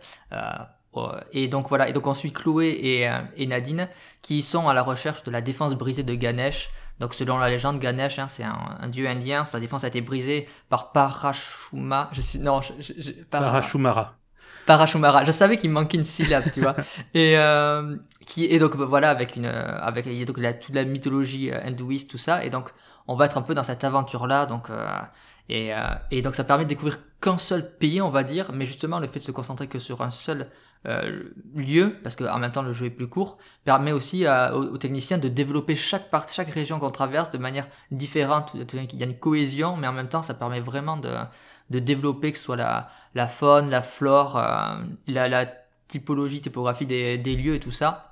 Et 1.32 1.48
donc 1.48 1.70
voilà, 1.70 1.88
et 1.88 1.94
donc 1.94 2.08
on 2.08 2.14
suit 2.14 2.34
Chloé 2.34 2.78
et, 2.82 3.08
euh, 3.08 3.20
et, 3.38 3.46
Nadine 3.46 3.88
qui 4.22 4.42
sont 4.42 4.68
à 4.68 4.74
la 4.74 4.82
recherche 4.82 5.24
de 5.24 5.32
la 5.32 5.42
défense 5.42 5.76
brisée 5.76 6.04
de 6.04 6.16
Ganesh. 6.16 6.70
Donc 7.00 7.14
selon 7.14 7.38
la 7.38 7.50
légende, 7.50 7.80
Ganesh, 7.80 8.20
hein, 8.20 8.28
c'est 8.28 8.44
un, 8.44 8.88
dieu 8.90 9.08
indien. 9.08 9.46
Sa 9.46 9.60
défense 9.60 9.84
a 9.84 9.88
été 9.88 10.02
brisée 10.02 10.48
par 10.68 10.92
Parashuma. 10.92 12.10
Je 12.12 12.22
suis 12.22 12.40
non, 12.40 12.62
je, 12.62 12.74
je, 12.80 13.12
Parashumara. 13.30 14.16
Parashumara. 14.66 15.24
Je 15.24 15.32
savais 15.32 15.58
qu'il 15.58 15.70
me 15.70 15.76
manquait 15.76 15.98
une 15.98 16.04
syllabe, 16.04 16.52
tu 16.52 16.62
vois. 16.62 16.76
Et 17.14 17.38
euh, 17.38 17.96
qui 18.26 18.46
est 18.46 18.60
donc 18.60 18.76
voilà 18.76 19.12
avec 19.12 19.36
une 19.36 19.46
avec 19.46 20.08
il 20.08 20.14
y 20.14 20.22
a 20.22 20.26
donc 20.26 20.40
la, 20.40 20.54
toute 20.54 20.76
la 20.76 20.84
mythologie 20.84 21.52
euh, 21.52 21.64
hindouiste 21.64 22.10
tout 22.10 22.18
ça. 22.18 22.44
Et 22.44 22.50
donc 22.50 22.74
on 23.08 23.16
va 23.16 23.26
être 23.26 23.38
un 23.38 23.42
peu 23.44 23.56
dans 23.56 23.64
cette 23.64 23.84
aventure 23.84 24.28
là. 24.28 24.48
Donc 24.48 24.70
euh, 24.70 24.86
et, 25.50 25.74
euh, 25.74 25.80
et 26.12 26.22
donc 26.22 26.36
ça 26.36 26.44
permet 26.44 26.64
de 26.64 26.70
découvrir 26.70 27.00
qu'un 27.20 27.40
seul 27.40 27.76
pays, 27.78 28.02
on 28.02 28.12
va 28.12 28.24
dire, 28.24 28.52
mais 28.54 28.66
justement 28.66 29.00
le 29.00 29.08
fait 29.08 29.20
de 29.20 29.24
se 29.24 29.32
concentrer 29.32 29.68
que 29.68 29.80
sur 29.80 30.02
un 30.02 30.12
seul 30.12 30.50
euh, 30.88 31.24
lieu, 31.56 31.98
parce 32.04 32.16
qu'en 32.16 32.40
même 32.40 32.54
temps 32.54 32.62
le 32.62 32.72
jeu 32.72 32.86
est 32.86 32.90
plus 32.90 33.10
court, 33.10 33.38
permet 33.66 33.92
aussi 33.92 34.26
aux, 34.28 34.78
techniciens 34.78 35.18
de 35.18 35.28
développer 35.28 35.76
chaque 35.76 36.10
part, 36.10 36.30
chaque 36.30 36.50
région 36.50 36.80
qu'on 36.80 36.90
traverse 36.90 37.32
de 37.32 37.38
manière 37.38 37.68
différente. 37.92 38.54
Il 38.56 38.98
y 38.98 39.04
a 39.04 39.06
une 39.06 39.20
cohésion, 39.20 39.76
mais 39.76 39.88
en 39.88 39.92
même 39.92 40.08
temps 40.08 40.24
ça 40.24 40.34
permet 40.34 40.62
vraiment 40.62 40.96
de, 40.96 41.14
de 41.70 41.80
développer 41.80 42.32
que 42.32 42.38
ce 42.38 42.46
soit 42.46 42.56
la, 42.56 42.90
la 43.14 43.28
faune, 43.28 43.70
la 43.70 43.82
flore, 43.82 44.38
euh, 44.38 44.82
la, 45.08 45.48
typologie, 45.90 46.40
typographie 46.40 46.86
des, 46.86 47.18
des, 47.18 47.36
lieux 47.36 47.56
et 47.56 47.60
tout 47.60 47.72
ça. 47.72 48.12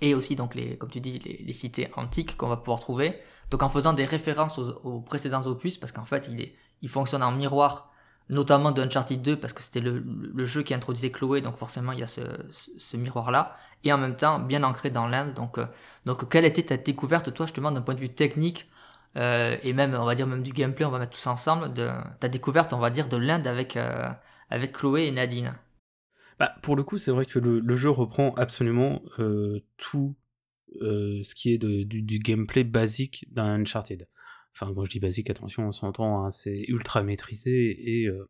Et 0.00 0.14
aussi 0.14 0.34
donc 0.36 0.54
les, 0.54 0.76
comme 0.76 0.90
tu 0.90 1.00
dis, 1.00 1.20
les, 1.20 1.44
les 1.46 1.52
cités 1.52 1.88
antiques 1.96 2.36
qu'on 2.36 2.48
va 2.48 2.56
pouvoir 2.56 2.80
trouver. 2.80 3.16
Donc 3.50 3.62
en 3.62 3.68
faisant 3.68 3.92
des 3.92 4.04
références 4.04 4.58
aux, 4.58 4.72
aux 4.82 5.00
précédents 5.00 5.46
opus, 5.46 5.78
parce 5.78 5.92
qu'en 5.92 6.04
fait 6.04 6.28
il, 6.28 6.40
est, 6.40 6.56
il 6.82 6.88
fonctionne 6.88 7.22
en 7.22 7.32
miroir 7.32 7.92
notamment 8.28 8.72
de 8.72 8.82
Uncharted 8.82 9.22
2 9.22 9.36
parce 9.36 9.52
que 9.52 9.62
c'était 9.62 9.80
le, 9.80 10.02
jeu 10.46 10.62
qui 10.62 10.74
introduisait 10.74 11.10
Chloé, 11.10 11.40
donc 11.40 11.56
forcément 11.56 11.92
il 11.92 12.00
y 12.00 12.02
a 12.02 12.06
ce, 12.06 12.96
miroir-là, 12.96 13.56
et 13.84 13.92
en 13.92 13.98
même 13.98 14.16
temps 14.16 14.40
bien 14.40 14.62
ancré 14.62 14.90
dans 14.90 15.06
l'Inde. 15.06 15.34
Donc, 15.34 15.58
euh, 15.58 15.66
donc 16.04 16.28
quelle 16.28 16.44
était 16.44 16.64
ta 16.64 16.76
découverte, 16.76 17.32
toi, 17.32 17.46
demande 17.54 17.74
d'un 17.74 17.82
point 17.82 17.94
de 17.94 18.00
vue 18.00 18.08
technique, 18.08 18.68
euh, 19.16 19.56
et 19.62 19.72
même, 19.72 19.94
on 19.94 20.04
va 20.04 20.14
dire, 20.14 20.26
du 20.26 20.52
gameplay, 20.52 20.84
on 20.84 20.90
va 20.90 20.98
mettre 20.98 21.16
tous 21.16 21.26
ensemble, 21.26 21.72
de 21.72 21.88
ta 22.20 22.28
découverte, 22.28 22.72
on 22.72 22.78
va 22.78 22.90
dire, 22.90 23.08
de 23.08 23.16
l'Inde 23.16 23.46
avec, 23.46 23.76
euh, 23.76 24.10
avec 24.50 24.72
Chloé 24.72 25.06
et 25.06 25.12
Nadine? 25.12 25.54
Bah, 26.38 26.54
Pour 26.62 26.76
le 26.76 26.82
coup, 26.82 26.98
c'est 26.98 27.12
vrai 27.12 27.24
que 27.24 27.38
le, 27.38 27.76
jeu 27.76 27.88
reprend 27.90 28.34
absolument 28.34 29.02
tout 29.78 30.16
ce 30.80 31.34
qui 31.34 31.54
est 31.54 31.58
du, 31.58 32.02
du 32.02 32.18
gameplay 32.18 32.64
basique 32.64 33.26
d'un 33.30 33.60
Uncharted. 33.60 34.06
Enfin, 34.58 34.72
quand 34.72 34.84
je 34.86 34.90
dis 34.90 35.00
basique, 35.00 35.28
attention, 35.28 35.68
on 35.68 35.72
s'entend, 35.72 36.24
hein, 36.24 36.30
c'est 36.30 36.64
ultra 36.68 37.02
maîtrisé 37.02 37.70
et 37.72 38.02
il 38.02 38.08
euh, 38.08 38.24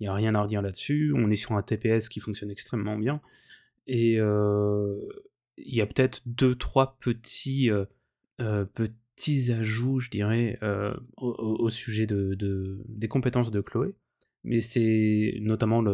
n'y 0.00 0.06
a 0.06 0.14
rien 0.14 0.34
à 0.34 0.40
redire 0.42 0.62
là-dessus. 0.62 1.12
On 1.14 1.30
est 1.30 1.36
sur 1.36 1.52
un 1.52 1.62
TPS 1.62 2.08
qui 2.08 2.20
fonctionne 2.20 2.50
extrêmement 2.50 2.96
bien. 2.96 3.20
Et 3.86 4.12
il 4.12 4.20
euh, 4.20 4.98
y 5.58 5.82
a 5.82 5.86
peut-être 5.86 6.22
deux, 6.24 6.56
trois 6.56 6.96
petits, 6.98 7.70
euh, 7.70 7.84
petits 8.64 9.52
ajouts, 9.52 10.00
je 10.00 10.08
dirais, 10.08 10.58
au, 11.18 11.68
sujet 11.68 12.06
de, 12.06 12.82
des 12.88 13.08
compétences 13.08 13.50
de 13.50 13.60
Chloé. 13.60 13.94
Mais 14.44 14.62
c'est 14.62 15.34
notamment 15.42 15.84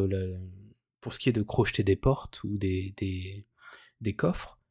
pour 1.01 1.13
ce 1.13 1.19
qui 1.19 1.29
est 1.29 1.33
de 1.33 1.43
crocheter 1.43 1.83
des 1.83 1.97
portes 1.97 2.45
ou 2.45 2.57
des, 2.57 2.95
des 4.01 4.15
coffres 4.15 4.62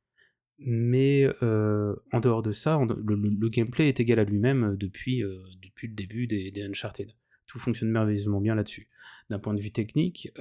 mais 0.63 1.27
euh, 1.41 1.95
en 2.11 2.19
dehors 2.19 2.43
de 2.43 2.51
ça, 2.51 2.79
le, 2.79 3.49
gameplay 3.49 3.87
est 3.87 3.99
égal 3.99 4.19
à 4.19 4.23
lui-même 4.23 4.63
euh, 4.63 4.75
depuis, 4.75 5.23
euh, 5.23 5.41
depuis 5.63 5.87
le 5.87 5.93
début 5.93 6.27
des, 6.27 6.53
Uncharted. 6.63 7.11
Tout 7.47 7.59
fonctionne 7.59 7.89
merveilleusement 7.89 8.39
bien 8.39 8.55
là-dessus. 8.55 8.87
D'un 9.29 9.39
point 9.39 9.53
de 9.53 9.59
vue 9.59 9.71
technique, 9.71 10.31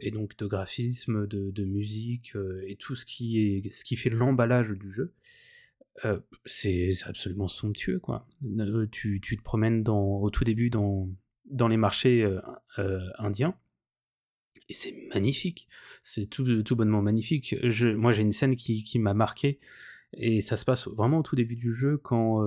et 0.00 0.10
donc 0.10 0.36
de 0.36 0.46
graphisme, 0.46 1.26
de, 1.26 1.64
musique, 1.64 2.34
et 2.66 2.76
tout 2.76 2.96
ce 2.96 3.06
qui, 3.06 3.38
est, 3.38 3.70
ce 3.70 3.82
qui 3.82 3.96
fait 3.96 4.10
l'emballage 4.10 4.70
du 4.72 4.90
jeu, 4.90 5.14
c'est 6.44 6.92
absolument 7.06 7.48
somptueux. 7.48 7.98
Quoi. 7.98 8.28
Tu, 8.90 9.22
tu, 9.22 9.36
te 9.38 9.42
promènes 9.42 9.82
dans, 9.82 10.20
au 10.20 10.28
tout 10.28 10.44
début 10.44 10.68
dans, 10.68 11.08
dans 11.50 11.68
les 11.68 11.78
marchés 11.78 12.28
indiens, 13.18 13.54
Et 14.68 14.72
c'est 14.72 14.94
magnifique. 15.12 15.68
C'est 16.02 16.26
tout, 16.26 16.44
bonnement 16.76 17.02
magnifique. 17.02 17.54
Moi, 17.82 18.12
j'ai 18.12 18.22
une 18.22 18.32
scène 18.32 18.56
qui, 18.56 18.98
m'a 18.98 19.14
marqué. 19.14 19.60
Et 20.16 20.40
ça 20.40 20.56
se 20.56 20.64
passe 20.64 20.86
vraiment 20.88 21.18
au 21.18 21.22
tout 21.22 21.36
début 21.36 21.56
du 21.56 21.74
jeu 21.74 21.98
quand 21.98 22.42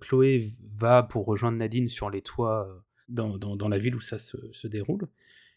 Chloé 0.00 0.54
va 0.74 1.02
pour 1.02 1.26
rejoindre 1.26 1.58
Nadine 1.58 1.88
sur 1.88 2.10
les 2.10 2.22
toits 2.22 2.84
dans, 3.08 3.38
dans, 3.38 3.68
la 3.68 3.78
ville 3.78 3.94
où 3.94 4.00
ça 4.00 4.18
se, 4.18 4.66
déroule. 4.66 5.08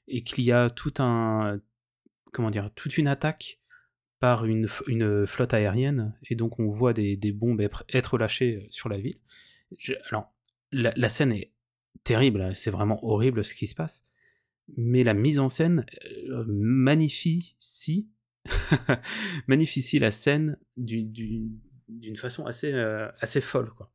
Et 0.07 0.23
qu'il 0.23 0.43
y 0.43 0.51
a 0.51 0.69
tout 0.69 0.93
un. 0.99 1.59
Comment 2.31 2.49
dire 2.49 2.71
Toute 2.75 2.97
une 2.97 3.07
attaque 3.07 3.59
par 4.19 4.45
une, 4.45 4.67
flotte 5.27 5.53
aérienne, 5.53 6.17
et 6.29 6.35
donc 6.35 6.57
on 6.57 6.69
voit 6.69 6.93
des, 6.93 7.17
bombes 7.33 7.61
être 7.89 8.17
lâchées 8.17 8.65
sur 8.69 8.87
la 8.87 8.97
ville. 8.97 9.17
alors, 10.09 10.33
la, 10.71 10.93
la, 10.95 11.09
scène 11.09 11.33
est 11.33 11.51
terrible, 12.05 12.41
hein, 12.41 12.51
c'est 12.55 12.71
vraiment 12.71 13.03
horrible 13.05 13.43
ce 13.43 13.53
qui 13.53 13.67
se 13.67 13.75
passe, 13.75 14.07
mais 14.77 15.03
la 15.03 15.13
mise 15.13 15.39
en 15.39 15.49
scène 15.49 15.85
magnifie 16.47 17.55
si 17.59 18.09
magnifie 19.47 19.99
la 19.99 20.11
scène 20.11 20.57
d'une 20.77 22.15
façon 22.15 22.45
assez, 22.45 22.71
euh, 22.73 23.09
assez 23.19 23.41
folle. 23.41 23.71
Quoi. 23.75 23.89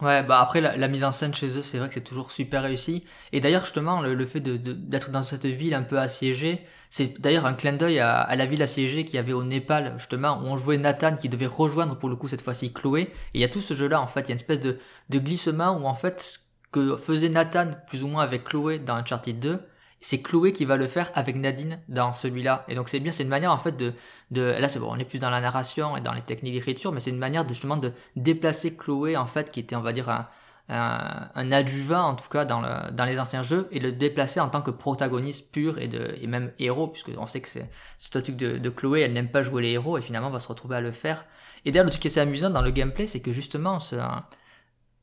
Ouais, 0.00 0.22
bah 0.22 0.40
après 0.40 0.60
la, 0.60 0.88
mise 0.88 1.02
en 1.02 1.10
scène 1.10 1.34
chez 1.34 1.58
eux, 1.58 1.62
c'est 1.62 1.78
vrai 1.78 1.88
que 1.88 1.94
c'est 1.94 2.02
toujours 2.02 2.30
super 2.30 2.62
réussi. 2.62 3.04
Et 3.32 3.40
d'ailleurs, 3.40 3.64
justement, 3.64 4.00
le, 4.00 4.26
fait 4.26 4.40
d'être 4.40 5.10
dans 5.10 5.24
cette 5.24 5.46
ville 5.46 5.74
un 5.74 5.82
peu 5.82 5.98
assiégée, 5.98 6.64
c'est 6.88 7.20
d'ailleurs 7.20 7.46
un 7.46 7.54
clin 7.54 7.72
d'œil 7.72 7.98
à, 7.98 8.34
la 8.36 8.46
ville 8.46 8.62
assiégée 8.62 9.04
qu'il 9.04 9.16
y 9.16 9.18
avait 9.18 9.32
au 9.32 9.42
Népal, 9.42 9.94
justement, 9.98 10.38
où 10.38 10.46
on 10.46 10.56
jouait 10.56 10.78
Nathan 10.78 11.16
qui 11.16 11.28
devait 11.28 11.46
rejoindre 11.46 11.98
pour 11.98 12.08
le 12.08 12.14
coup 12.14 12.28
cette 12.28 12.42
fois-ci 12.42 12.72
Chloé. 12.72 13.02
Et 13.02 13.10
il 13.34 13.40
y 13.40 13.44
a 13.44 13.48
tout 13.48 13.60
ce 13.60 13.74
jeu-là, 13.74 14.00
en 14.00 14.06
fait, 14.06 14.20
il 14.20 14.28
y 14.28 14.30
a 14.30 14.34
une 14.34 14.36
espèce 14.36 14.60
de, 14.60 14.78
de 15.08 15.18
glissement 15.18 15.76
où 15.76 15.86
en 15.86 15.94
fait, 15.94 16.42
que 16.70 16.96
faisait 16.96 17.28
Nathan 17.28 17.72
plus 17.88 18.04
ou 18.04 18.08
moins 18.08 18.22
avec 18.22 18.44
Chloé 18.44 18.78
dans 18.78 18.94
Uncharted 18.94 19.40
2, 19.40 19.60
c'est 20.00 20.22
Chloé 20.22 20.52
qui 20.52 20.64
va 20.64 20.76
le 20.76 20.86
faire 20.86 21.10
avec 21.14 21.36
Nadine 21.36 21.80
dans 21.88 22.12
celui-là. 22.12 22.64
Et 22.68 22.74
donc 22.74 22.88
c'est 22.88 23.00
bien, 23.00 23.12
c'est 23.12 23.24
une 23.24 23.28
manière 23.28 23.52
en 23.52 23.58
fait 23.58 23.76
de, 23.76 23.94
de 24.30 24.42
là 24.42 24.68
c'est 24.68 24.78
bon, 24.78 24.88
on 24.90 24.98
est 24.98 25.04
plus 25.04 25.18
dans 25.18 25.30
la 25.30 25.40
narration 25.40 25.96
et 25.96 26.00
dans 26.00 26.12
les 26.12 26.22
techniques 26.22 26.54
d'écriture, 26.54 26.92
mais 26.92 27.00
c'est 27.00 27.10
une 27.10 27.18
manière 27.18 27.44
de, 27.44 27.50
justement 27.50 27.76
de 27.76 27.92
déplacer 28.16 28.76
Chloé 28.76 29.16
en 29.16 29.26
fait 29.26 29.50
qui 29.50 29.60
était 29.60 29.76
on 29.76 29.80
va 29.80 29.92
dire 29.92 30.08
un, 30.08 30.28
un, 30.68 31.52
adjuvant 31.52 32.02
en 32.02 32.14
tout 32.14 32.28
cas 32.28 32.44
dans, 32.44 32.60
le, 32.60 32.90
dans 32.92 33.04
les 33.04 33.18
anciens 33.18 33.42
jeux 33.42 33.68
et 33.72 33.80
le 33.80 33.90
déplacer 33.92 34.38
en 34.40 34.48
tant 34.48 34.62
que 34.62 34.70
protagoniste 34.70 35.50
pur 35.50 35.78
et, 35.78 35.88
de, 35.88 36.14
et 36.20 36.26
même 36.26 36.52
héros 36.58 36.88
puisque 36.88 37.10
on 37.16 37.26
sait 37.26 37.40
que 37.40 37.48
c'est 37.48 37.68
ce 37.96 38.10
truc 38.10 38.36
de, 38.36 38.58
de 38.58 38.70
Chloé 38.70 39.00
elle 39.00 39.14
n'aime 39.14 39.30
pas 39.30 39.42
jouer 39.42 39.62
les 39.62 39.70
héros 39.70 39.98
et 39.98 40.02
finalement 40.02 40.30
va 40.30 40.40
se 40.40 40.48
retrouver 40.48 40.76
à 40.76 40.80
le 40.80 40.92
faire. 40.92 41.24
Et 41.64 41.72
d'ailleurs 41.72 41.86
le 41.86 41.90
truc 41.90 42.02
qui 42.02 42.08
est 42.08 42.10
assez 42.12 42.20
amusant 42.20 42.50
dans 42.50 42.62
le 42.62 42.70
gameplay 42.70 43.06
c'est 43.06 43.20
que 43.20 43.32
justement 43.32 43.80
ce, 43.80 43.96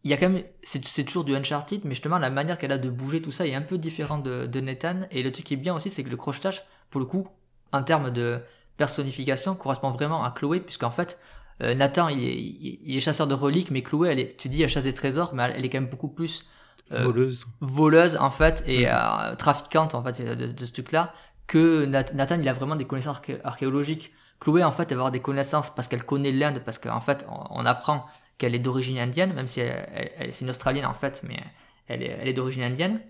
il 0.05 0.11
y 0.11 0.13
a 0.13 0.17
quand 0.17 0.29
même, 0.29 0.43
c'est 0.61 1.03
toujours 1.03 1.23
du 1.23 1.35
Uncharted, 1.35 1.81
mais 1.83 1.95
justement 1.95 2.19
la 2.19 2.29
manière 2.29 2.59
qu'elle 2.59 2.71
a 2.71 2.77
de 2.77 2.91
bouger 2.91 3.23
tout 3.23 3.31
ça 3.31 3.47
est 3.47 3.55
un 3.55 3.63
peu 3.63 3.79
différente 3.79 4.21
de, 4.21 4.45
de 4.45 4.59
Nathan. 4.59 5.07
Et 5.09 5.23
le 5.23 5.31
truc 5.31 5.47
qui 5.47 5.55
est 5.55 5.57
bien 5.57 5.75
aussi, 5.75 5.89
c'est 5.89 6.03
que 6.03 6.09
le 6.09 6.15
crochetage, 6.15 6.63
pour 6.91 6.99
le 6.99 7.07
coup, 7.07 7.27
en 7.71 7.81
termes 7.81 8.11
de 8.11 8.39
personnification, 8.77 9.55
correspond 9.55 9.89
vraiment 9.89 10.23
à 10.23 10.29
Chloé, 10.29 10.59
puisqu'en 10.59 10.91
fait, 10.91 11.19
euh, 11.63 11.73
Nathan, 11.73 12.07
il 12.09 12.23
est, 12.23 12.37
il 12.37 12.95
est, 12.95 12.99
chasseur 12.99 13.25
de 13.25 13.33
reliques, 13.33 13.71
mais 13.71 13.81
Chloé, 13.81 14.09
elle 14.09 14.19
est, 14.19 14.37
tu 14.37 14.47
dis, 14.47 14.61
elle 14.61 14.69
chasse 14.69 14.83
des 14.83 14.93
trésors, 14.93 15.33
mais 15.33 15.41
elle, 15.55 15.65
est 15.65 15.69
quand 15.69 15.81
même 15.81 15.89
beaucoup 15.89 16.09
plus 16.09 16.45
euh, 16.91 17.03
voleuse, 17.03 17.47
voleuse 17.61 18.15
en 18.15 18.29
fait, 18.29 18.63
et 18.67 18.87
euh, 18.87 19.35
trafiquante 19.39 19.95
en 19.95 20.03
fait 20.03 20.21
de, 20.21 20.51
de 20.51 20.65
ce 20.67 20.71
truc-là, 20.71 21.15
que 21.47 21.85
Nathan, 21.85 22.39
il 22.39 22.47
a 22.47 22.53
vraiment 22.53 22.75
des 22.75 22.85
connaissances 22.85 23.21
archéologiques. 23.43 24.13
Chloé, 24.39 24.63
en 24.63 24.71
fait, 24.71 24.91
elle 24.91 24.97
va 24.97 25.01
avoir 25.01 25.11
des 25.11 25.21
connaissances 25.21 25.73
parce 25.73 25.87
qu'elle 25.87 26.03
connaît 26.03 26.31
l'Inde, 26.31 26.61
parce 26.63 26.77
qu'en 26.77 27.01
fait, 27.01 27.25
on 27.49 27.65
apprend 27.65 28.05
qu'elle 28.37 28.55
est 28.55 28.59
d'origine 28.59 28.99
indienne, 28.99 29.33
même 29.33 29.47
si 29.47 29.61
elle, 29.61 30.31
c'est 30.31 30.43
une 30.43 30.49
Australienne 30.49 30.85
en 30.85 30.93
fait, 30.93 31.23
mais 31.27 31.39
elle 31.87 32.03
est, 32.03 32.17
elle 32.21 32.27
est 32.27 32.33
d'origine 32.33 32.63
indienne. 32.63 33.01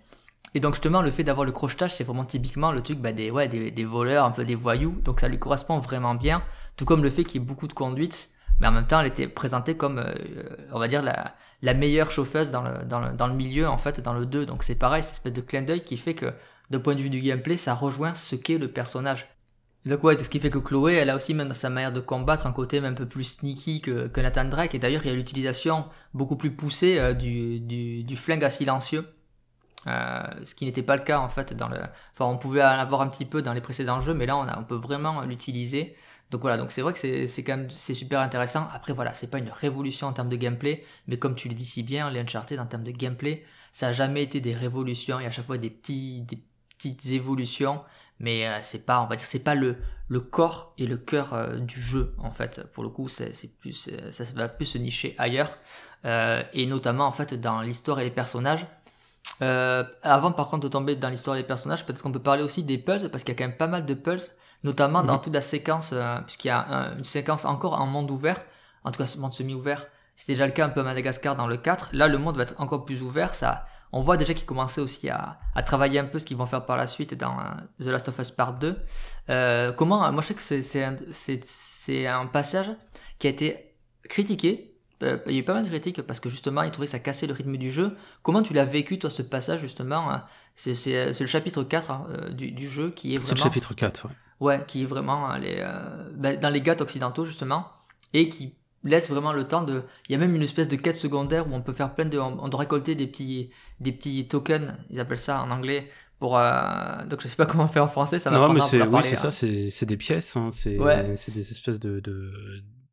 Et 0.53 0.59
donc 0.59 0.75
justement, 0.75 1.01
le 1.01 1.11
fait 1.11 1.23
d'avoir 1.23 1.45
le 1.45 1.51
crochetage, 1.51 1.95
c'est 1.95 2.03
vraiment 2.03 2.25
typiquement 2.25 2.71
le 2.71 2.81
truc 2.81 2.99
bah, 2.99 3.11
des, 3.11 3.29
ouais, 3.31 3.47
des, 3.47 3.83
voleurs, 3.83 4.25
un 4.25 4.31
peu 4.31 4.45
des 4.45 4.55
voyous, 4.55 4.95
donc 5.03 5.19
ça 5.19 5.27
lui 5.27 5.39
correspond 5.39 5.79
vraiment 5.79 6.15
bien, 6.15 6.43
tout 6.77 6.85
comme 6.85 7.03
le 7.03 7.09
fait 7.09 7.23
qu'il 7.23 7.41
y 7.41 7.43
ait 7.43 7.47
beaucoup 7.47 7.67
de 7.67 7.73
conduite, 7.73 8.29
mais 8.59 8.67
en 8.67 8.71
même 8.71 8.87
temps, 8.87 9.01
elle 9.01 9.07
était 9.07 9.27
présentée 9.27 9.75
comme, 9.75 9.99
euh, 9.99 10.13
on 10.71 10.79
va 10.79 10.87
dire, 10.87 11.01
la, 11.01 11.35
la 11.61 11.73
meilleure 11.73 12.09
chauffeuse 12.09 12.51
dans 12.51 12.61
le, 12.61 12.85
dans, 12.85 13.01
le, 13.01 13.11
dans 13.11 13.27
le 13.27 13.33
milieu, 13.33 13.67
en 13.67 13.77
fait, 13.77 13.99
dans 13.99 14.13
le 14.13 14.25
2. 14.25 14.45
Donc 14.45 14.63
c'est 14.63 14.75
pareil, 14.75 15.03
cette 15.03 15.13
espèce 15.13 15.33
de 15.33 15.41
clin 15.41 15.61
d'œil 15.61 15.81
qui 15.81 15.97
fait 15.97 16.13
que, 16.13 16.33
d'un 16.69 16.79
point 16.79 16.95
de 16.95 17.01
vue 17.01 17.09
du 17.09 17.19
gameplay, 17.19 17.57
ça 17.57 17.73
rejoint 17.73 18.15
ce 18.15 18.35
qu'est 18.35 18.57
le 18.57 18.69
personnage. 18.69 19.27
Donc 19.85 20.03
ouais, 20.03 20.17
ce 20.17 20.29
qui 20.29 20.39
fait 20.39 20.49
que 20.49 20.57
Chloé, 20.57 20.93
elle 20.95 21.11
a 21.11 21.15
aussi 21.15 21.33
même 21.35 21.47
dans 21.47 21.53
sa 21.53 21.69
manière 21.69 21.93
de 21.93 21.99
combattre 21.99 22.47
un 22.47 22.51
côté 22.51 22.81
même 22.81 22.93
un 22.93 22.95
peu 22.95 23.07
plus 23.07 23.23
sneaky 23.23 23.81
que, 23.81 24.07
que 24.07 24.19
Nathan 24.19 24.45
Drake. 24.45 24.73
Et 24.73 24.79
d'ailleurs, 24.79 25.03
il 25.05 25.09
y 25.09 25.11
a 25.11 25.15
l'utilisation 25.15 25.85
beaucoup 26.13 26.37
plus 26.37 26.51
poussée 26.51 26.97
euh, 26.97 27.13
du, 27.13 27.59
du, 27.59 28.15
flingue 28.15 28.43
à 28.43 28.49
silencieux. 28.49 29.07
Euh, 29.85 30.23
ce 30.43 30.55
qui 30.55 30.65
n'était 30.65 30.81
pas 30.81 30.95
le 30.95 31.03
cas 31.03 31.19
en 31.19 31.29
fait 31.29 31.53
dans 31.53 31.67
le... 31.67 31.77
Enfin, 32.13 32.25
on 32.25 32.39
pouvait 32.39 32.63
en 32.63 32.67
avoir 32.67 33.01
un 33.01 33.07
petit 33.07 33.25
peu 33.25 33.43
dans 33.43 33.53
les 33.53 33.61
précédents 33.61 34.01
jeux, 34.01 34.15
mais 34.15 34.25
là, 34.25 34.35
on, 34.37 34.47
a, 34.47 34.57
on 34.59 34.63
peut 34.63 34.75
vraiment 34.75 35.21
l'utiliser. 35.21 35.95
Donc 36.31 36.41
voilà, 36.41 36.57
donc 36.57 36.71
c'est 36.71 36.81
vrai 36.81 36.93
que 36.93 37.27
c'est 37.27 37.43
quand 37.43 37.55
même 37.55 37.69
c'est 37.69 37.93
super 37.93 38.19
intéressant. 38.19 38.67
Après 38.73 38.93
voilà, 38.93 39.13
c'est 39.13 39.29
pas 39.29 39.37
une 39.37 39.51
révolution 39.51 40.07
en 40.07 40.13
termes 40.13 40.29
de 40.29 40.35
gameplay, 40.35 40.83
mais 41.07 41.19
comme 41.19 41.35
tu 41.35 41.47
le 41.47 41.53
dis 41.53 41.65
si 41.65 41.83
bien, 41.83 42.09
les 42.09 42.19
Uncharted 42.19 42.59
en 42.59 42.65
termes 42.65 42.83
de 42.83 42.91
gameplay, 42.91 43.45
ça 43.71 43.89
a 43.89 43.91
jamais 43.91 44.23
été 44.23 44.41
des 44.41 44.55
révolutions, 44.55 45.19
il 45.19 45.23
y 45.23 45.25
a 45.25 45.29
à 45.29 45.31
chaque 45.31 45.45
fois 45.45 45.59
des 45.59 45.69
petits 45.69 46.21
des 46.21 46.39
petites 46.77 47.05
évolutions 47.05 47.81
mais 48.19 48.47
euh, 48.47 48.59
c'est 48.61 48.85
pas 48.85 49.01
on 49.01 49.07
va 49.07 49.15
dire 49.15 49.25
c'est 49.25 49.39
pas 49.39 49.55
le 49.55 49.77
le 50.07 50.19
corps 50.19 50.73
et 50.77 50.85
le 50.85 50.97
cœur 50.97 51.33
euh, 51.33 51.57
du 51.57 51.81
jeu 51.81 52.13
en 52.19 52.31
fait. 52.31 52.63
Pour 52.73 52.83
le 52.83 52.89
coup 52.89 53.09
c'est 53.09 53.31
plus 53.59 53.89
euh, 53.91 54.11
ça 54.11 54.23
va 54.35 54.47
plus 54.47 54.65
se 54.65 54.77
nicher 54.77 55.15
ailleurs. 55.17 55.51
Et 56.53 56.67
notamment 56.67 57.07
en 57.07 57.11
fait 57.11 57.33
dans 57.33 57.61
l'histoire 57.61 57.99
et 57.99 58.03
les 58.03 58.11
personnages. 58.11 58.67
Avant 59.41 60.31
par 60.31 60.49
contre 60.49 60.63
de 60.63 60.67
tomber 60.67 60.95
dans 60.95 61.09
l'histoire 61.09 61.35
et 61.35 61.39
les 61.39 61.47
personnages 61.47 61.83
peut-être 61.85 62.03
qu'on 62.03 62.11
peut 62.11 62.21
parler 62.21 62.43
aussi 62.43 62.63
des 62.63 62.77
puzzles 62.77 63.09
parce 63.09 63.23
qu'il 63.23 63.33
y 63.33 63.35
a 63.35 63.39
quand 63.39 63.49
même 63.49 63.57
pas 63.57 63.67
mal 63.67 63.85
de 63.85 63.93
puzzles 63.95 64.29
notamment 64.63 65.03
dans 65.03 65.15
mhm. 65.15 65.21
toute 65.21 65.33
la 65.33 65.41
séquence 65.41 65.95
puisqu'il 66.25 66.49
y 66.49 66.51
a 66.51 66.93
une 66.95 67.03
séquence 67.03 67.43
encore 67.43 67.81
en 67.81 67.87
monde 67.87 68.11
ouvert 68.11 68.45
en 68.83 68.91
tout 68.91 69.03
cas 69.03 69.11
monde 69.17 69.33
semi-ouvert. 69.33 69.87
C'est 70.15 70.31
déjà 70.31 70.45
le 70.45 70.51
cas 70.53 70.65
un 70.65 70.69
peu 70.69 70.81
à 70.81 70.83
Madagascar 70.83 71.35
dans 71.35 71.47
le 71.47 71.57
4 71.57 71.89
là 71.93 72.07
le 72.07 72.19
monde 72.19 72.37
va 72.37 72.43
être 72.43 72.53
encore 72.59 72.85
plus 72.85 73.01
ouvert 73.01 73.33
ça 73.33 73.65
on 73.95 74.01
voit 74.01 74.17
déjà 74.17 74.33
qu'ils 74.33 74.45
commençaient 74.45 74.81
aussi 74.81 75.09
à, 75.09 75.39
travailler 75.65 75.99
un 75.99 76.05
peu 76.05 76.19
ce 76.19 76.25
qu'ils 76.25 76.35
vont 76.35 76.45
faire 76.45 76.65
par 76.65 76.75
la 76.75 76.85
suite 76.85 77.13
dans 77.15 77.39
euh, 77.39 77.43
The 77.81 77.87
Last 77.87 78.09
of 78.09 78.19
Us 78.19 78.29
Part 78.29 78.55
2. 78.55 78.75
Euh, 79.29 79.71
comment, 79.71 80.11
moi 80.11 80.21
je 80.21 80.27
sais 80.27 80.33
que 80.33 80.61
c'est 80.61 82.05
un, 82.05 82.25
passage 82.25 82.71
qui 83.19 83.27
a 83.27 83.29
été 83.29 83.73
critiqué. 84.03 84.75
Euh, 85.01 85.17
il 85.27 85.31
y 85.31 85.37
a 85.37 85.39
eu 85.39 85.43
pas 85.43 85.53
mal 85.53 85.63
de 85.63 85.69
critiques 85.69 86.01
parce 86.01 86.19
que 86.19 86.29
justement 86.29 86.63
il 86.63 86.71
trouvait 86.71 86.87
que 86.87 86.91
ça 86.91 86.99
cassait 86.99 87.25
le 87.25 87.33
rythme 87.33 87.55
du 87.55 87.71
jeu. 87.71 87.95
Comment 88.21 88.43
tu 88.43 88.53
l'as 88.53 88.65
vécu 88.65 88.99
toi 88.99 89.09
ce 89.09 89.21
passage 89.21 89.61
justement 89.61 90.11
hein? 90.11 90.25
C'est 90.55 90.73
le 90.73 91.25
chapitre 91.25 91.63
4 91.63 91.91
hein, 91.91 92.07
du, 92.31 92.67
jeu 92.67 92.91
qui 92.91 93.15
est 93.15 93.17
vraiment... 93.17 93.29
C'est 93.29 93.35
le 93.35 93.43
chapitre 93.43 93.73
4, 93.75 94.07
ouais. 94.07 94.11
Ouais, 94.41 94.63
qui 94.67 94.83
est 94.83 94.85
vraiment 94.85 95.33
les, 95.37 95.65
ben, 96.15 96.37
dans 96.37 96.49
les 96.49 96.59
gâtes 96.59 96.81
occidentaux 96.81 97.23
justement 97.23 97.71
et 98.13 98.27
qui 98.27 98.55
laisse 98.89 99.09
vraiment 99.09 99.33
le 99.33 99.45
temps 99.45 99.63
de. 99.63 99.83
Il 100.07 100.13
y 100.13 100.15
a 100.15 100.17
même 100.17 100.35
une 100.35 100.41
espèce 100.41 100.67
de 100.67 100.75
quête 100.75 100.97
secondaire 100.97 101.47
où 101.47 101.53
on 101.53 101.61
peut 101.61 101.73
faire 101.73 101.93
plein 101.93 102.05
de. 102.05 102.17
On 102.17 102.47
doit 102.47 102.61
récolter 102.61 102.95
des 102.95 103.07
petits, 103.07 103.49
des 103.79 103.91
petits 103.91 104.27
tokens, 104.27 104.73
ils 104.89 104.99
appellent 104.99 105.17
ça 105.17 105.41
en 105.41 105.51
anglais. 105.51 105.89
Pour, 106.19 106.37
euh... 106.37 107.05
Donc 107.09 107.21
je 107.21 107.27
sais 107.27 107.35
pas 107.35 107.45
comment 107.47 107.65
on 107.65 107.67
fait 107.67 107.79
en 107.79 107.87
français, 107.87 108.19
ça 108.19 108.29
va 108.29 108.37
Non, 108.37 108.53
mais 108.53 108.61
c'est 108.61 108.81
oui, 108.81 109.01
c'est 109.03 109.15
ça, 109.15 109.27
hein. 109.27 109.31
c'est 109.31 109.85
des 109.85 109.97
pièces, 109.97 110.35
hein. 110.37 110.49
c'est 110.51 110.79
ouais. 110.79 111.15
des 111.27 111.51
espèces 111.51 111.79
de, 111.79 111.99
de, 111.99 112.31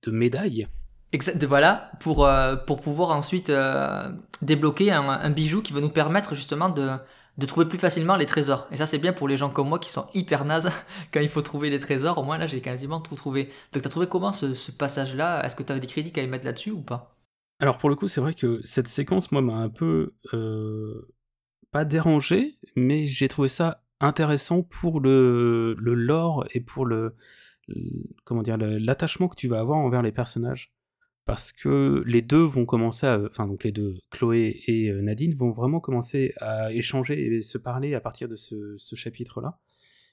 de 0.03 0.11
médailles. 0.11 0.67
Exact, 1.13 1.45
voilà, 1.45 1.93
pour, 2.01 2.27
euh, 2.27 2.57
pour 2.57 2.81
pouvoir 2.81 3.11
ensuite 3.11 3.51
euh, 3.51 4.09
débloquer 4.41 4.93
un, 4.93 5.07
un, 5.09 5.31
bijou 5.31 5.61
qui 5.61 5.75
va 5.75 5.81
nous 5.81 5.91
permettre 5.91 6.35
justement 6.35 6.71
de, 6.71 6.89
de 7.39 7.47
trouver 7.47 7.67
plus 7.67 7.79
facilement 7.79 8.17
les 8.17 8.27
trésors. 8.27 8.69
Et 8.71 8.77
ça, 8.77 8.87
c'est 8.87 8.99
bien 8.99 9.13
pour 9.13 9.27
les 9.27 9.37
gens 9.37 9.51
comme 9.51 9.69
moi 9.69 9.79
qui 9.79 9.91
sont 9.91 10.07
hyper 10.15 10.45
nazes 10.45 10.71
quand 11.13 11.21
il 11.21 11.29
faut 11.29 11.43
trouver 11.43 11.71
les 11.71 11.79
trésors. 11.79 12.19
Au 12.19 12.23
moins, 12.23 12.39
là, 12.39 12.47
j'ai 12.47 12.61
quasiment 12.61 13.01
tout 13.01 13.15
trouvé. 13.15 13.45
Donc, 13.73 13.83
t'as 13.83 13.91
trouvé 13.91 14.07
comment 14.07 14.33
ce, 14.33 14.71
passage-là? 14.71 15.45
Est-ce 15.45 15.57
que 15.57 15.63
t'avais 15.63 15.81
des 15.81 15.87
critiques 15.87 16.19
à 16.19 16.23
y 16.23 16.27
mettre 16.27 16.45
là-dessus 16.45 16.71
ou 16.71 16.83
pas? 16.83 17.17
Alors, 17.61 17.79
pour 17.79 17.89
le 17.89 17.97
coup, 17.97 18.09
c'est 18.09 18.21
vrai 18.21 18.35
que 18.35 18.61
cette 18.65 18.89
séquence, 18.89 19.33
moi, 19.33 19.41
m'a 19.41 19.55
un 19.55 19.71
peu. 19.71 20.15
Euh, 20.35 21.01
pas 21.71 21.85
dérangé, 21.87 22.59
mais 22.77 23.07
j'ai 23.07 23.29
trouvé 23.29 23.49
ça 23.49 23.83
intéressant 24.01 24.63
pour 24.63 25.01
le, 25.01 25.75
le 25.79 25.95
lore 25.95 26.45
et 26.53 26.61
pour 26.61 26.85
le. 26.85 27.17
comment 28.25 28.43
dire 28.43 28.59
L'attachement 28.59 29.29
que 29.29 29.37
tu 29.37 29.49
vas 29.49 29.61
avoir 29.61 29.79
envers 29.79 30.03
les 30.03 30.13
personnages 30.13 30.75
parce 31.25 31.53
que 31.53 32.03
les 32.07 32.23
deux 32.23 32.43
vont 32.43 32.65
commencer 32.65 33.07
à, 33.07 33.21
enfin 33.31 33.47
donc 33.47 33.65
les 33.65 33.73
deux, 33.73 33.95
Chloé 34.11 34.63
et 34.67 34.89
euh, 34.89 35.03
Nadine 35.03 35.35
vont 35.35 35.53
vraiment 35.53 35.81
commencer 35.81 36.35
à 36.41 36.73
échanger 36.73 37.37
et 37.37 37.43
se 37.43 37.59
parler 37.59 37.95
à 37.95 38.01
partir 38.01 38.29
de 38.29 38.37
ce, 38.37 38.77
chapitre-là. 38.95 39.59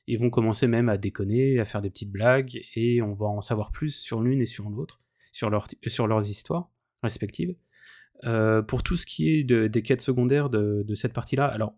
Ils 0.08 0.20
vont 0.20 0.30
commencer 0.30 0.68
même 0.68 0.90
à 0.90 0.98
déconner, 0.98 1.60
à 1.60 1.66
faire 1.66 1.82
des 1.82 1.90
petites 1.90 2.12
blagues, 2.12 2.62
et 2.76 3.02
on 3.02 3.14
va 3.14 3.28
en 3.28 3.42
savoir 3.42 3.72
plus 3.72 3.92
sur 3.92 4.22
l'une 4.22 4.42
et 4.42 4.46
sur 4.46 4.70
l'autre, 4.70 5.02
sur, 5.32 5.50
leur, 5.50 5.68
sur 5.86 6.08
leurs 6.08 6.28
histoires 6.28 6.70
respectives. 7.04 7.56
Euh, 8.26 8.62
pour 8.62 8.84
tout 8.84 8.98
ce 8.98 9.06
qui 9.06 9.30
est 9.30 9.44
des 9.44 9.82
quêtes 9.82 10.02
secondaires 10.02 10.50
de, 10.50 10.96
cette 10.96 11.14
partie-là, 11.14 11.46
alors 11.46 11.76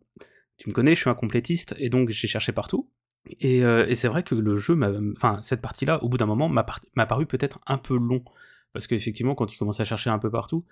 tu 0.57 0.69
me 0.69 0.73
connais, 0.73 0.95
je 0.95 1.01
suis 1.01 1.09
un 1.09 1.15
complétiste, 1.15 1.75
et 1.77 1.89
donc 1.89 2.09
j'ai 2.09 2.27
cherché 2.27 2.51
partout. 2.51 2.89
Et, 3.39 3.63
euh, 3.63 3.85
et 3.87 3.95
c'est 3.95 4.07
vrai 4.07 4.23
que 4.23 4.35
le 4.35 4.55
jeu, 4.55 4.79
enfin 5.15 5.39
cette 5.41 5.61
partie-là, 5.61 6.03
au 6.03 6.09
bout 6.09 6.17
d'un 6.17 6.25
moment, 6.25 6.49
m'a 6.49 6.63
paru 7.05 7.25
peut-être 7.25 7.59
un 7.67 7.77
peu 7.77 7.97
long 7.97 8.23
parce 8.73 8.87
qu'effectivement, 8.87 9.35
quand 9.35 9.45
tu 9.45 9.57
commences 9.57 9.79
à 9.79 9.85
chercher 9.85 10.09
un 10.09 10.19
peu 10.19 10.31
partout, 10.31 10.65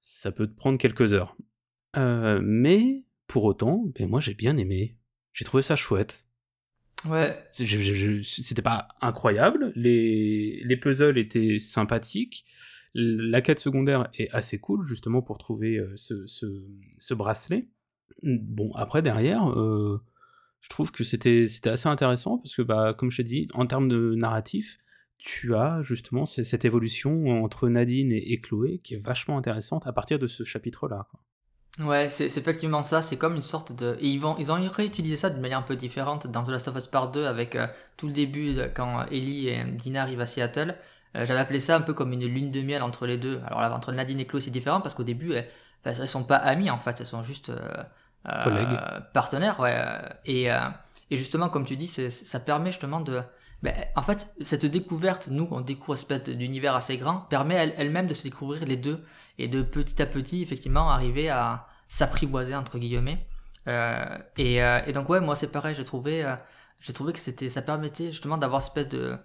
ça 0.00 0.32
peut 0.32 0.46
te 0.46 0.54
prendre 0.54 0.78
quelques 0.78 1.12
heures. 1.12 1.36
Euh, 1.96 2.40
mais, 2.42 3.04
pour 3.26 3.44
autant, 3.44 3.84
ben 3.94 4.08
moi 4.08 4.20
j'ai 4.20 4.34
bien 4.34 4.56
aimé. 4.56 4.96
J'ai 5.32 5.44
trouvé 5.44 5.62
ça 5.62 5.76
chouette. 5.76 6.26
Ouais. 7.08 7.36
C'était 7.52 8.62
pas 8.62 8.88
incroyable. 9.00 9.72
Les, 9.74 10.62
les 10.64 10.76
puzzles 10.76 11.18
étaient 11.18 11.58
sympathiques. 11.58 12.44
La 12.94 13.40
quête 13.40 13.60
secondaire 13.60 14.08
est 14.14 14.28
assez 14.32 14.58
cool, 14.58 14.84
justement, 14.84 15.22
pour 15.22 15.38
trouver 15.38 15.76
euh, 15.76 15.92
ce, 15.96 16.26
ce, 16.26 16.46
ce 16.98 17.14
bracelet. 17.14 17.68
Bon, 18.22 18.72
après, 18.74 19.00
derrière, 19.00 19.48
euh, 19.50 20.02
je 20.60 20.68
trouve 20.68 20.90
que 20.90 21.04
c'était 21.04 21.44
assez 21.66 21.88
intéressant, 21.88 22.38
parce 22.38 22.54
que, 22.54 22.62
bah, 22.62 22.94
comme 22.98 23.10
je 23.10 23.18
t'ai 23.18 23.28
dit, 23.28 23.48
en 23.54 23.66
termes 23.66 23.88
de 23.88 24.14
narratif, 24.16 24.78
tu 25.20 25.54
as 25.54 25.82
justement 25.82 26.24
cette 26.26 26.64
évolution 26.64 27.44
entre 27.44 27.68
Nadine 27.68 28.10
et, 28.12 28.40
Chloé 28.40 28.80
qui 28.82 28.94
est 28.94 29.04
vachement 29.04 29.36
intéressante 29.36 29.86
à 29.86 29.92
partir 29.92 30.18
de 30.18 30.26
ce 30.26 30.44
chapitre-là. 30.44 31.06
Ouais, 31.78 32.08
c'est 32.10 32.26
effectivement 32.26 32.84
ça, 32.84 33.00
c'est 33.00 33.16
comme 33.16 33.36
une 33.36 33.42
sorte 33.42 33.72
de... 33.72 33.96
Et 34.00 34.08
ils, 34.08 34.18
vont, 34.18 34.36
ils 34.38 34.50
ont 34.50 34.60
réutilisé 34.68 35.16
ça 35.16 35.30
d'une 35.30 35.40
manière 35.40 35.58
un 35.58 35.62
peu 35.62 35.76
différente 35.76 36.26
dans 36.26 36.42
The 36.42 36.48
Last 36.48 36.68
of 36.68 36.76
Us 36.76 36.86
Part 36.88 37.12
2 37.12 37.26
avec 37.26 37.54
euh, 37.54 37.66
tout 37.96 38.06
le 38.06 38.12
début 38.12 38.58
quand 38.74 39.06
Ellie 39.06 39.48
et 39.48 39.64
Dina 39.64 40.02
arrivent 40.02 40.20
à 40.20 40.26
Seattle. 40.26 40.74
Euh, 41.16 41.24
j'avais 41.24 41.40
appelé 41.40 41.60
ça 41.60 41.76
un 41.76 41.80
peu 41.80 41.94
comme 41.94 42.12
une 42.12 42.26
lune 42.26 42.50
de 42.50 42.60
miel 42.62 42.82
entre 42.82 43.06
les 43.06 43.18
deux. 43.18 43.40
Alors 43.46 43.60
là, 43.60 43.72
entre 43.74 43.92
Nadine 43.92 44.20
et 44.20 44.26
Chloé, 44.26 44.40
c'est 44.40 44.50
différent 44.50 44.80
parce 44.80 44.94
qu'au 44.94 45.04
début, 45.04 45.32
elles, 45.32 45.48
elles, 45.84 46.08
sont 46.08 46.24
pas 46.24 46.36
amies 46.36 46.70
en 46.70 46.78
fait, 46.78 47.00
elles 47.00 47.06
sont 47.06 47.22
juste 47.22 47.50
euh, 47.50 47.58
euh 48.26 49.00
partenaires. 49.12 49.60
Ouais. 49.60 49.80
Et, 50.24 50.46
et, 50.46 51.16
justement, 51.16 51.48
comme 51.48 51.64
tu 51.64 51.76
dis, 51.76 51.86
ça 51.86 52.40
permet 52.40 52.72
justement 52.72 53.00
de. 53.00 53.20
Ben, 53.62 53.74
en 53.94 54.02
fait, 54.02 54.34
cette 54.40 54.64
découverte, 54.64 55.28
nous, 55.28 55.46
on 55.50 55.60
découvre 55.60 55.92
une 55.92 55.98
espèce 55.98 56.24
d'univers 56.24 56.74
assez 56.74 56.96
grand, 56.96 57.20
permet 57.28 57.74
elle-même 57.76 58.06
de 58.06 58.14
se 58.14 58.22
découvrir 58.22 58.64
les 58.64 58.76
deux 58.76 59.04
et 59.38 59.48
de 59.48 59.62
petit 59.62 60.00
à 60.00 60.06
petit, 60.06 60.42
effectivement, 60.42 60.88
arriver 60.88 61.28
à 61.28 61.66
s'apprivoiser 61.88 62.54
entre 62.54 62.78
guillemets. 62.78 63.26
et, 63.66 64.56
et, 64.56 64.92
donc 64.94 65.08
ouais, 65.10 65.20
moi 65.20 65.36
c'est 65.36 65.52
pareil, 65.52 65.74
j'ai 65.74 65.84
trouvé, 65.84 66.24
j'ai 66.78 66.92
trouvé 66.92 67.12
que 67.12 67.18
c'était, 67.18 67.50
ça 67.50 67.60
permettait 67.60 68.12
justement 68.12 68.38
d'avoir 68.38 68.60
une 68.60 68.66
espèce 68.66 68.88
de 68.88 69.18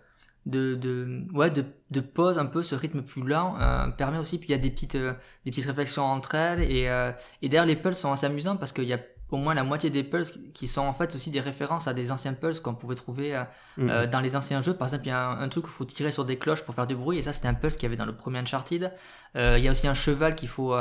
de, 0.46 0.75
de, 0.75 1.25
ouais, 1.34 1.50
de, 1.50 1.65
de 1.92 2.00
pause 2.01 2.38
un 2.38 2.46
peu, 2.46 2.62
ce 2.62 2.75
rythme 2.75 3.01
plus 3.01 3.24
lent 3.24 3.58
euh, 3.60 3.88
permet 3.88 4.18
aussi, 4.18 4.38
puis 4.38 4.50
il 4.50 4.51
y 4.51 4.56
a 4.56 4.60
des 4.60 4.70
petites, 4.70 4.96
euh, 4.96 5.13
des 5.44 5.51
petites 5.51 5.65
réflexions 5.65 6.04
entre 6.04 6.36
elles, 6.36 6.62
et, 6.62 6.88
euh, 6.88 7.12
et 7.42 7.50
d'ailleurs 7.50 7.65
les 7.65 7.75
pulls 7.75 7.96
sont 7.96 8.12
assez 8.12 8.27
amusants 8.27 8.58
parce 8.58 8.72
qu'il 8.72 8.86
y 8.86 8.94
a 8.94 9.00
au 9.36 9.38
moins 9.38 9.54
la 9.54 9.63
moitié 9.63 9.89
des 9.89 10.04
pulls 10.04 10.25
qui 10.54 10.68
sont 10.68 10.82
en 10.82 10.94
fait 10.94 11.15
aussi 11.15 11.30
des 11.30 11.39
références 11.39 11.88
à 11.88 11.94
des 11.94 12.12
anciens 12.12 12.34
pulls 12.34 12.60
qu'on 12.62 12.75
pouvait 12.75 12.96
trouver 12.96 13.42
mhm. 13.77 14.08
dans 14.08 14.20
les 14.22 14.36
anciens 14.36 14.62
jeux. 14.62 14.74
Par 14.74 14.88
exemple, 14.88 15.06
il 15.06 15.10
y 15.10 15.12
a 15.12 15.30
un, 15.30 15.50
truc 15.50 15.65
où 15.65 15.70
il 15.70 15.74
faut 15.74 15.86
tirer 15.86 16.12
sur 16.12 16.25
des 16.25 16.38
cloches 16.38 16.63
pour 16.63 16.75
faire 16.75 16.88
du 16.88 16.96
bruit, 16.96 17.18
et 17.18 17.22
ça 17.22 17.34
c'était 17.34 17.48
un 17.48 17.54
pulse 17.54 17.75
qu'il 17.75 17.84
y 17.84 17.86
avait 17.88 17.96
dans 17.96 18.06
le 18.06 18.15
premier 18.15 18.39
Uncharted. 18.39 18.92
il 19.36 19.60
y 19.60 19.68
a 19.68 19.72
aussi 19.72 19.88
un 19.88 19.94
cheval 19.94 20.36
qu'il 20.36 20.50
faut 20.50 20.74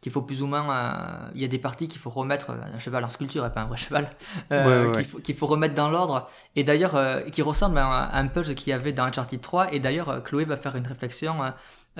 qu'il 0.00 0.12
faut 0.12 0.22
plus 0.22 0.42
ou 0.42 0.46
moins. 0.46 0.70
Euh, 0.70 1.30
il 1.34 1.40
y 1.40 1.44
a 1.44 1.48
des 1.48 1.58
parties 1.58 1.88
qu'il 1.88 2.00
faut 2.00 2.10
remettre. 2.10 2.50
Euh, 2.50 2.74
un 2.74 2.78
cheval 2.78 3.04
en 3.04 3.08
sculpture 3.08 3.44
et 3.44 3.50
pas 3.50 3.62
un 3.62 3.66
vrai 3.66 3.76
cheval. 3.76 4.10
Euh, 4.52 5.02
qu'il 5.22 5.36
faut, 5.36 5.46
remettre 5.46 5.74
dans 5.74 5.90
l'ordre. 5.90 6.28
Et 6.56 6.64
d'ailleurs, 6.64 6.98
qui 7.30 7.42
ressemble 7.42 7.78
à 7.78 8.16
un, 8.16 8.26
puzzle 8.26 8.54
qu'il 8.54 8.70
y 8.70 8.72
avait 8.72 8.92
dans 8.92 9.04
Uncharted 9.04 9.40
3. 9.40 9.72
Et 9.72 9.80
d'ailleurs, 9.80 10.22
Chloé 10.22 10.44
va 10.44 10.56
faire 10.56 10.76
une 10.76 10.86
réflexion 10.86 11.40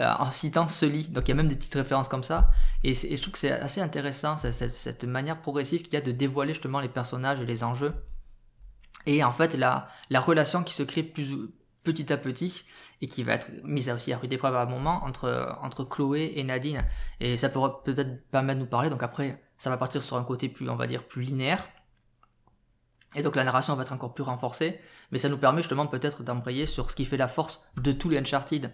en 0.00 0.30
citant 0.30 0.68
Sully. 0.68 1.08
Donc 1.08 1.28
il 1.28 1.30
y 1.30 1.32
a 1.32 1.34
même 1.34 1.48
des 1.48 1.56
petites 1.56 1.74
références 1.74 2.08
comme 2.08 2.24
ça. 2.24 2.50
Et, 2.84 2.94
je 2.94 3.20
trouve 3.20 3.32
que 3.32 3.38
c'est 3.38 3.52
assez 3.52 3.80
intéressant, 3.80 4.36
cette, 4.38 5.04
manière 5.04 5.40
progressive 5.40 5.82
qu'il 5.82 5.94
y 5.94 5.96
a 5.96 6.00
de 6.00 6.12
dévoiler 6.12 6.54
justement 6.54 6.80
les 6.80 6.88
personnages 6.88 7.40
et 7.40 7.46
les 7.46 7.64
enjeux. 7.64 7.94
Et 9.06 9.24
en 9.24 9.32
fait, 9.32 9.54
la, 9.54 9.88
la 10.10 10.20
relation 10.20 10.62
qui 10.62 10.74
se 10.74 10.82
crée 10.82 11.02
plus, 11.02 11.50
petit 11.84 12.12
à 12.12 12.16
petit 12.16 12.64
et 13.00 13.08
qui 13.08 13.22
va 13.22 13.34
être 13.34 13.48
mise 13.64 13.88
aussi 13.90 14.12
à 14.12 14.18
rude 14.18 14.32
épreuve 14.32 14.54
à 14.54 14.62
un 14.62 14.66
moment 14.66 15.02
entre, 15.04 15.84
Chloé 15.84 16.32
et 16.36 16.44
Nadine. 16.44 16.84
Et 17.20 17.36
ça 17.36 17.48
peut 17.48 17.60
peut-être 17.84 18.28
permettre 18.30 18.58
de 18.58 18.64
nous 18.64 18.70
parler. 18.70 18.90
Donc 18.90 19.02
après, 19.02 19.42
ça 19.56 19.70
va 19.70 19.76
partir 19.76 20.02
sur 20.02 20.16
un 20.16 20.24
côté 20.24 20.48
plus, 20.48 20.68
on 20.68 20.76
va 20.76 20.86
dire, 20.86 21.06
plus 21.06 21.22
linéaire. 21.22 21.66
Et 23.16 23.22
donc 23.22 23.34
la 23.36 23.44
narration 23.44 23.74
va 23.74 23.82
être 23.82 23.92
encore 23.92 24.14
plus 24.14 24.22
renforcée. 24.22 24.80
Mais 25.10 25.18
ça 25.18 25.28
nous 25.28 25.38
permet 25.38 25.62
justement 25.62 25.86
peut-être 25.86 26.22
d'embrayer 26.22 26.66
sur 26.66 26.90
ce 26.90 26.96
qui 26.96 27.04
fait 27.04 27.16
la 27.16 27.28
force 27.28 27.64
de 27.76 27.92
tous 27.92 28.08
les 28.08 28.18
Uncharted 28.18 28.72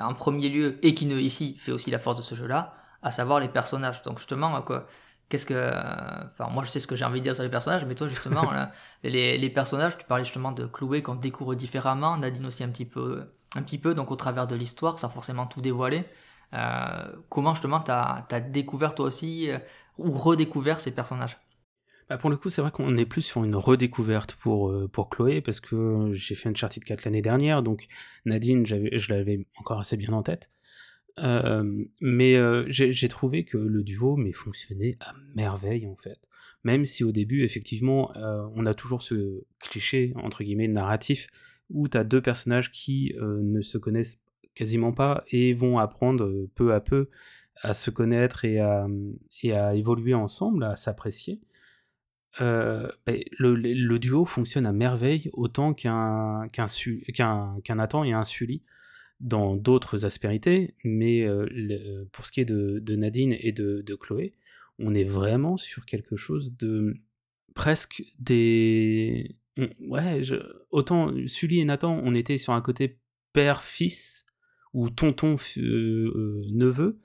en 0.00 0.14
premier 0.14 0.48
lieu 0.48 0.78
et 0.82 0.94
qui 0.94 1.06
ne, 1.06 1.18
ici 1.18 1.56
fait 1.58 1.72
aussi 1.72 1.90
la 1.90 1.98
force 1.98 2.16
de 2.16 2.22
ce 2.22 2.34
jeu-là, 2.34 2.74
à 3.02 3.10
savoir 3.10 3.40
les 3.40 3.48
personnages. 3.48 4.02
Donc 4.02 4.18
justement, 4.18 4.60
quoi, 4.62 4.86
qu'est-ce 5.28 5.46
que 5.46 5.70
enfin 6.26 6.48
moi 6.50 6.64
je 6.64 6.70
sais 6.70 6.80
ce 6.80 6.86
que 6.86 6.96
j'ai 6.96 7.04
envie 7.04 7.20
de 7.20 7.24
dire 7.24 7.34
sur 7.34 7.42
les 7.42 7.50
personnages 7.50 7.84
mais 7.84 7.96
toi 7.96 8.06
justement 8.06 8.48
les, 9.02 9.36
les, 9.36 9.50
personnages 9.50 9.98
tu 9.98 10.04
parlais 10.06 10.24
justement 10.24 10.52
de 10.52 10.66
Chloé 10.66 11.02
qu'on 11.02 11.16
découvre 11.16 11.56
différemment 11.56 12.16
Nadine 12.16 12.46
aussi 12.46 12.62
un 12.62 12.68
petit 12.68 12.84
peu 12.84 13.26
un 13.56 13.62
petit 13.62 13.78
peu 13.78 13.92
donc 13.96 14.12
au 14.12 14.16
travers 14.16 14.46
de 14.46 14.54
l'histoire 14.54 15.00
sans 15.00 15.08
forcément 15.08 15.46
tout 15.46 15.60
dévoiler 15.60 16.04
euh, 16.54 17.12
comment 17.28 17.54
justement 17.54 17.80
tu 17.80 17.90
as, 17.90 18.40
découvert 18.40 18.94
toi 18.94 19.06
aussi 19.06 19.50
euh, 19.50 19.58
ou 19.98 20.12
redécouvert 20.12 20.80
ces 20.80 20.92
personnages? 20.92 21.38
Bah 22.08 22.18
pour 22.18 22.30
le 22.30 22.36
coup, 22.36 22.50
c'est 22.50 22.60
vrai 22.60 22.70
qu'on 22.70 22.96
est 22.96 23.06
plus 23.06 23.22
sur 23.22 23.42
une 23.42 23.56
redécouverte 23.56 24.34
pour, 24.34 24.70
euh, 24.70 24.88
pour 24.88 25.10
Chloé, 25.10 25.40
parce 25.40 25.58
que 25.58 26.10
j'ai 26.12 26.36
fait 26.36 26.48
Uncharted 26.48 26.84
4 26.84 27.04
l'année 27.04 27.22
dernière, 27.22 27.62
donc 27.64 27.88
Nadine, 28.24 28.64
je 28.64 29.12
l'avais 29.12 29.46
encore 29.56 29.80
assez 29.80 29.96
bien 29.96 30.12
en 30.12 30.22
tête. 30.22 30.50
Euh, 31.18 31.84
mais 32.00 32.36
euh, 32.36 32.64
j'ai 32.68 33.08
trouvé 33.08 33.44
que 33.44 33.56
le 33.56 33.82
duo 33.82 34.16
mais 34.16 34.32
fonctionnait 34.32 34.98
à 35.00 35.14
merveille 35.34 35.86
en 35.86 35.96
fait. 35.96 36.20
Même 36.62 36.84
si 36.84 37.04
au 37.04 37.12
début, 37.12 37.42
effectivement, 37.44 38.10
on 38.56 38.66
a 38.66 38.74
toujours 38.74 39.00
ce 39.00 39.44
cliché, 39.60 40.12
entre 40.16 40.42
guillemets, 40.42 40.66
narratif, 40.66 41.28
où 41.70 41.86
tu 41.86 41.96
as 41.96 42.02
deux 42.02 42.20
personnages 42.20 42.72
qui 42.72 43.14
ne 43.20 43.60
se 43.62 43.78
connaissent 43.78 44.20
quasiment 44.56 44.92
pas 44.92 45.24
et 45.30 45.54
vont 45.54 45.78
apprendre 45.78 46.48
peu 46.56 46.74
à 46.74 46.80
peu 46.80 47.08
à 47.62 47.72
se 47.72 47.90
connaître 47.90 48.44
et 48.44 48.58
à, 48.58 48.88
et 49.44 49.52
à 49.52 49.76
évoluer 49.76 50.14
ensemble, 50.14 50.64
à 50.64 50.74
s'apprécier. 50.74 51.40
Euh, 52.40 52.88
ben, 53.06 53.22
le, 53.38 53.98
duo 53.98 54.24
fonctionne 54.24 54.66
à 54.66 54.72
merveille 54.72 55.30
autant 55.32 55.72
qu'un 55.72 56.46
Nathan 57.68 58.04
et 58.04 58.12
un 58.12 58.24
Sully 58.24 58.62
dans 59.20 59.56
d'autres 59.56 60.04
aspérités, 60.04 60.74
mais 60.84 61.22
euh, 61.22 62.04
pour 62.12 62.26
ce 62.26 62.32
qui 62.32 62.42
est 62.42 62.44
de, 62.44 62.96
Nadine 62.96 63.34
et 63.38 63.52
de, 63.52 63.98
Chloé, 63.98 64.34
on 64.78 64.94
est 64.94 65.04
vraiment 65.04 65.56
sur 65.56 65.86
quelque 65.86 66.16
chose 66.16 66.56
de 66.56 66.96
presque 67.54 68.02
des... 68.18 69.36
Ouais, 69.80 70.20
autant 70.70 71.14
Sully 71.26 71.60
et 71.60 71.64
Nathan, 71.64 71.98
on 72.04 72.12
était 72.12 72.36
sur 72.36 72.52
un 72.52 72.60
côté 72.60 72.98
père-fils 73.32 74.26
ou 74.74 74.90
tonton-neveu, 74.90 76.98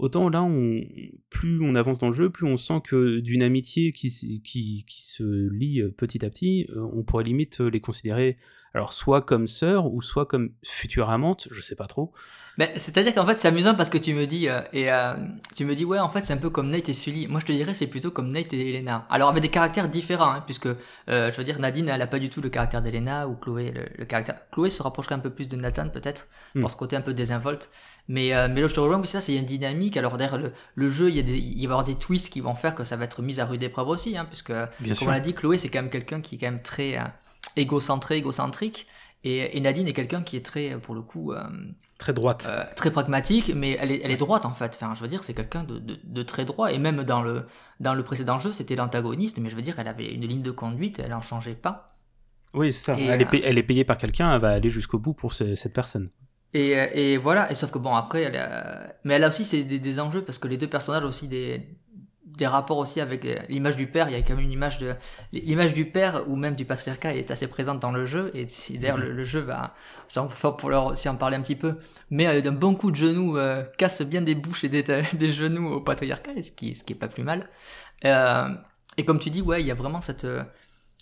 autant 0.00 0.28
là, 0.28 0.42
on, 0.42 0.80
plus 1.28 1.60
on 1.62 1.74
avance 1.74 1.98
dans 1.98 2.08
le 2.08 2.14
jeu, 2.14 2.30
plus 2.30 2.46
on 2.46 2.56
sent 2.56 2.80
que 2.84 3.20
d'une 3.20 3.42
amitié 3.42 3.92
qui, 3.92 4.10
qui, 4.42 4.84
qui, 4.86 5.02
se 5.04 5.48
lie 5.52 5.82
petit 5.96 6.24
à 6.24 6.30
petit, 6.30 6.66
euh, 6.70 6.80
on 6.92 7.02
pourrait 7.02 7.24
limite 7.24 7.60
les 7.60 7.80
considérer 7.80 8.36
alors 8.74 8.92
soit 8.92 9.22
comme 9.22 9.46
sœur 9.46 9.92
ou 9.92 10.00
soit 10.02 10.26
comme 10.26 10.50
future 10.64 11.10
amante, 11.10 11.48
je 11.50 11.60
sais 11.60 11.76
pas 11.76 11.86
trop. 11.86 12.12
Mais 12.58 12.72
c'est-à-dire 12.76 13.14
qu'en 13.14 13.24
fait 13.24 13.36
c'est 13.38 13.48
amusant 13.48 13.74
parce 13.74 13.88
que 13.88 13.96
tu 13.96 14.12
me 14.12 14.26
dis 14.26 14.48
euh, 14.48 14.60
et 14.72 14.92
euh, 14.92 15.14
tu 15.54 15.64
me 15.64 15.74
dis 15.74 15.84
ouais 15.84 15.98
en 15.98 16.10
fait 16.10 16.24
c'est 16.24 16.32
un 16.32 16.38
peu 16.38 16.50
comme 16.50 16.68
Nate 16.68 16.88
et 16.88 16.94
Sully. 16.94 17.26
Moi 17.26 17.40
je 17.40 17.46
te 17.46 17.52
dirais 17.52 17.74
c'est 17.74 17.86
plutôt 17.86 18.10
comme 18.10 18.30
Nate 18.30 18.52
et 18.52 18.74
Elena. 18.74 19.06
Alors 19.08 19.28
avec 19.28 19.42
des 19.42 19.48
caractères 19.48 19.88
différents 19.88 20.32
hein, 20.32 20.42
puisque 20.44 20.68
je 21.08 21.36
veux 21.36 21.44
dire 21.44 21.58
Nadine 21.58 21.88
elle 21.88 22.02
a 22.02 22.06
pas 22.06 22.18
du 22.18 22.28
tout 22.28 22.40
le 22.40 22.48
caractère 22.48 22.82
d'Elena 22.82 23.28
ou 23.28 23.36
Chloé 23.36 23.72
le, 23.96 24.04
caractère. 24.04 24.36
Chloé 24.50 24.68
se 24.68 24.82
rapprocherait 24.82 25.14
un 25.14 25.20
peu 25.20 25.30
plus 25.30 25.48
de 25.48 25.56
Nathan 25.56 25.88
peut-être 25.88 26.26
hmm. 26.54 26.60
pour 26.60 26.70
ce 26.70 26.76
côté 26.76 26.96
un 26.96 27.00
peu 27.02 27.14
désinvolte. 27.14 27.70
Mais, 28.10 28.34
euh, 28.34 28.48
mais 28.50 28.60
là, 28.60 28.66
je 28.66 28.74
te 28.74 28.80
rejoins, 28.80 29.04
ça, 29.04 29.20
c'est 29.20 29.36
une 29.36 29.44
dynamique. 29.44 29.96
Alors, 29.96 30.18
derrière 30.18 30.36
le, 30.36 30.52
le 30.74 30.88
jeu, 30.88 31.10
il, 31.10 31.16
y 31.16 31.20
a 31.20 31.22
des, 31.22 31.38
il 31.38 31.54
va 31.54 31.60
y 31.60 31.64
avoir 31.66 31.84
des 31.84 31.94
twists 31.94 32.32
qui 32.32 32.40
vont 32.40 32.56
faire 32.56 32.74
que 32.74 32.82
ça 32.82 32.96
va 32.96 33.04
être 33.04 33.22
mis 33.22 33.38
à 33.38 33.46
rude 33.46 33.62
épreuve 33.62 33.86
aussi, 33.86 34.16
hein, 34.16 34.24
puisque, 34.24 34.52
comme 34.52 35.08
on 35.08 35.10
l'a 35.10 35.20
dit, 35.20 35.32
Chloé, 35.32 35.58
c'est 35.58 35.68
quand 35.68 35.80
même 35.80 35.90
quelqu'un 35.90 36.20
qui 36.20 36.34
est 36.34 36.38
quand 36.38 36.50
même 36.50 36.60
très 36.62 36.98
euh, 36.98 37.04
égocentré, 37.56 38.16
égocentrique. 38.16 38.86
Et, 39.22 39.56
et, 39.56 39.60
Nadine 39.60 39.86
est 39.86 39.92
quelqu'un 39.92 40.22
qui 40.22 40.36
est 40.36 40.44
très, 40.44 40.78
pour 40.78 40.94
le 40.94 41.02
coup, 41.02 41.32
euh, 41.32 41.42
très 41.98 42.14
droite, 42.14 42.46
euh, 42.48 42.64
très 42.74 42.90
pragmatique, 42.90 43.52
mais 43.54 43.76
elle 43.78 43.92
est, 43.92 44.00
elle 44.02 44.10
est 44.10 44.16
droite 44.16 44.46
en 44.46 44.54
fait. 44.54 44.72
Enfin, 44.74 44.94
je 44.94 45.02
veux 45.02 45.08
dire, 45.08 45.22
c'est 45.22 45.34
quelqu'un 45.34 45.62
de, 45.62 45.78
de, 45.78 45.98
de, 46.02 46.22
très 46.22 46.46
droit. 46.46 46.72
Et 46.72 46.78
même 46.78 47.04
dans 47.04 47.20
le 47.22 47.44
dans 47.80 47.92
le 47.92 48.02
précédent 48.02 48.38
jeu, 48.38 48.54
c'était 48.54 48.76
l'antagoniste, 48.76 49.38
mais 49.38 49.50
je 49.50 49.56
veux 49.56 49.62
dire, 49.62 49.78
elle 49.78 49.88
avait 49.88 50.14
une 50.14 50.26
ligne 50.26 50.40
de 50.40 50.50
conduite, 50.50 51.00
elle 51.04 51.12
en 51.12 51.20
changeait 51.20 51.54
pas. 51.54 51.92
Oui, 52.54 52.72
c'est 52.72 52.92
ça. 52.92 52.98
elle, 52.98 53.20
est 53.20 53.42
elle, 53.44 53.58
est 53.58 53.62
payée 53.62 53.84
par 53.84 53.98
quelqu'un, 53.98 54.34
elle 54.34 54.40
va 54.40 54.52
aller 54.52 54.70
jusqu'au 54.70 54.98
bout 54.98 55.12
pour 55.12 55.34
cette 55.34 55.72
personne. 55.72 56.08
Et, 56.52 56.70
et, 56.70 57.16
voilà, 57.16 57.48
et 57.52 57.54
sauf 57.54 57.70
que 57.70 57.78
bon, 57.78 57.94
après, 57.94 58.22
elle 58.22 58.36
a... 58.36 58.92
mais 59.04 59.14
elle 59.14 59.22
a 59.22 59.28
aussi 59.28 59.64
des, 59.64 59.78
des, 59.78 60.00
enjeux 60.00 60.22
parce 60.22 60.38
que 60.38 60.48
les 60.48 60.56
deux 60.56 60.66
personnages 60.66 61.04
ont 61.04 61.08
aussi 61.08 61.28
des, 61.28 61.78
des 62.36 62.46
rapports 62.46 62.78
aussi 62.78 63.00
avec 63.00 63.24
euh, 63.24 63.36
l'image 63.48 63.76
du 63.76 63.86
père. 63.86 64.08
Il 64.08 64.12
y 64.12 64.16
a 64.16 64.22
quand 64.22 64.34
même 64.34 64.44
une 64.44 64.52
image 64.52 64.78
de 64.78 64.94
l'image 65.32 65.74
du 65.74 65.84
père 65.84 66.24
ou 66.28 66.36
même 66.36 66.54
du 66.54 66.64
patriarcat 66.64 67.14
est 67.14 67.30
assez 67.30 67.46
présente 67.46 67.80
dans 67.80 67.92
le 67.92 68.06
jeu. 68.06 68.30
Et 68.34 68.46
d'ailleurs, 68.78 68.98
mhm. 68.98 69.04
le, 69.04 69.24
jeu 69.24 69.40
va, 69.40 69.74
c'est 70.08 70.20
fort 70.30 70.56
pour 70.56 70.70
leur 70.70 70.86
aussi 70.86 71.08
en 71.08 71.16
parler 71.16 71.36
un 71.36 71.42
petit 71.42 71.56
peu. 71.56 71.78
Mais 72.10 72.26
euh, 72.26 72.40
d'un 72.40 72.52
bon 72.52 72.74
coup 72.74 72.90
de 72.90 72.96
genoux 72.96 73.36
euh, 73.36 73.62
casse 73.78 74.02
bien 74.02 74.22
des 74.22 74.34
bouches 74.34 74.64
et 74.64 74.68
des, 74.68 74.82
des 75.12 75.30
genoux 75.30 75.74
au 75.74 75.80
patriarcat, 75.80 76.42
ce 76.42 76.50
qui, 76.50 76.74
ce 76.74 76.84
qui 76.84 76.92
est 76.92 76.96
pas 76.96 77.08
plus 77.08 77.22
mal. 77.22 77.48
Euh, 78.04 78.48
et 78.96 79.04
comme 79.04 79.18
tu 79.18 79.30
dis, 79.30 79.42
ouais, 79.42 79.62
il 79.62 79.66
y 79.66 79.70
a 79.70 79.74
vraiment 79.74 80.00
cette 80.00 80.26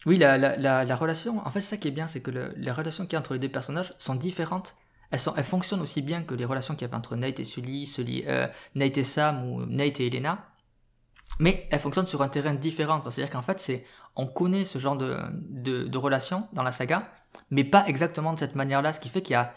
oui, 0.06 0.16
la, 0.16 0.38
la, 0.38 0.56
la, 0.56 0.84
la 0.84 0.96
relation, 0.96 1.44
en 1.44 1.50
fait, 1.50 1.60
c'est 1.60 1.70
ça 1.70 1.76
qui 1.76 1.88
est 1.88 1.92
bien, 1.92 2.06
c'est 2.06 2.20
que 2.20 2.30
le, 2.30 2.54
les 2.56 2.70
relations 2.70 3.04
qu'il 3.04 3.14
y 3.14 3.16
a 3.16 3.18
entre 3.18 3.32
les 3.32 3.40
deux 3.40 3.48
personnages 3.48 3.92
sont 3.98 4.14
différentes, 4.14 4.76
elles, 5.10 5.18
sont, 5.18 5.34
elles 5.36 5.44
fonctionnent 5.44 5.80
aussi 5.80 6.02
bien 6.02 6.22
que 6.22 6.34
les 6.34 6.44
relations 6.44 6.74
qu'il 6.74 6.82
y 6.82 6.84
avait 6.84 6.96
entre 6.96 7.16
Nate 7.16 7.40
et 7.40 7.44
Sully, 7.44 7.86
Sully 7.86 8.24
euh, 8.26 8.46
Nate 8.74 8.98
et 8.98 9.04
Sam 9.04 9.44
ou 9.44 9.66
Nate 9.66 10.00
et 10.00 10.06
Elena. 10.06 10.44
Mais 11.40 11.68
elles 11.70 11.78
fonctionnent 11.78 12.06
sur 12.06 12.22
un 12.22 12.28
terrain 12.28 12.54
différent. 12.54 13.00
C'est-à-dire 13.02 13.30
qu'en 13.30 13.42
fait, 13.42 13.60
c'est, 13.60 13.84
on 14.16 14.26
connaît 14.26 14.64
ce 14.64 14.78
genre 14.78 14.96
de, 14.96 15.16
de, 15.32 15.84
de 15.84 15.98
relation 15.98 16.48
dans 16.52 16.62
la 16.62 16.72
saga, 16.72 17.10
mais 17.50 17.64
pas 17.64 17.86
exactement 17.86 18.32
de 18.32 18.38
cette 18.38 18.54
manière-là, 18.54 18.92
ce 18.92 19.00
qui 19.00 19.08
fait 19.08 19.22
qu'il 19.22 19.34
y 19.34 19.36
a, 19.36 19.54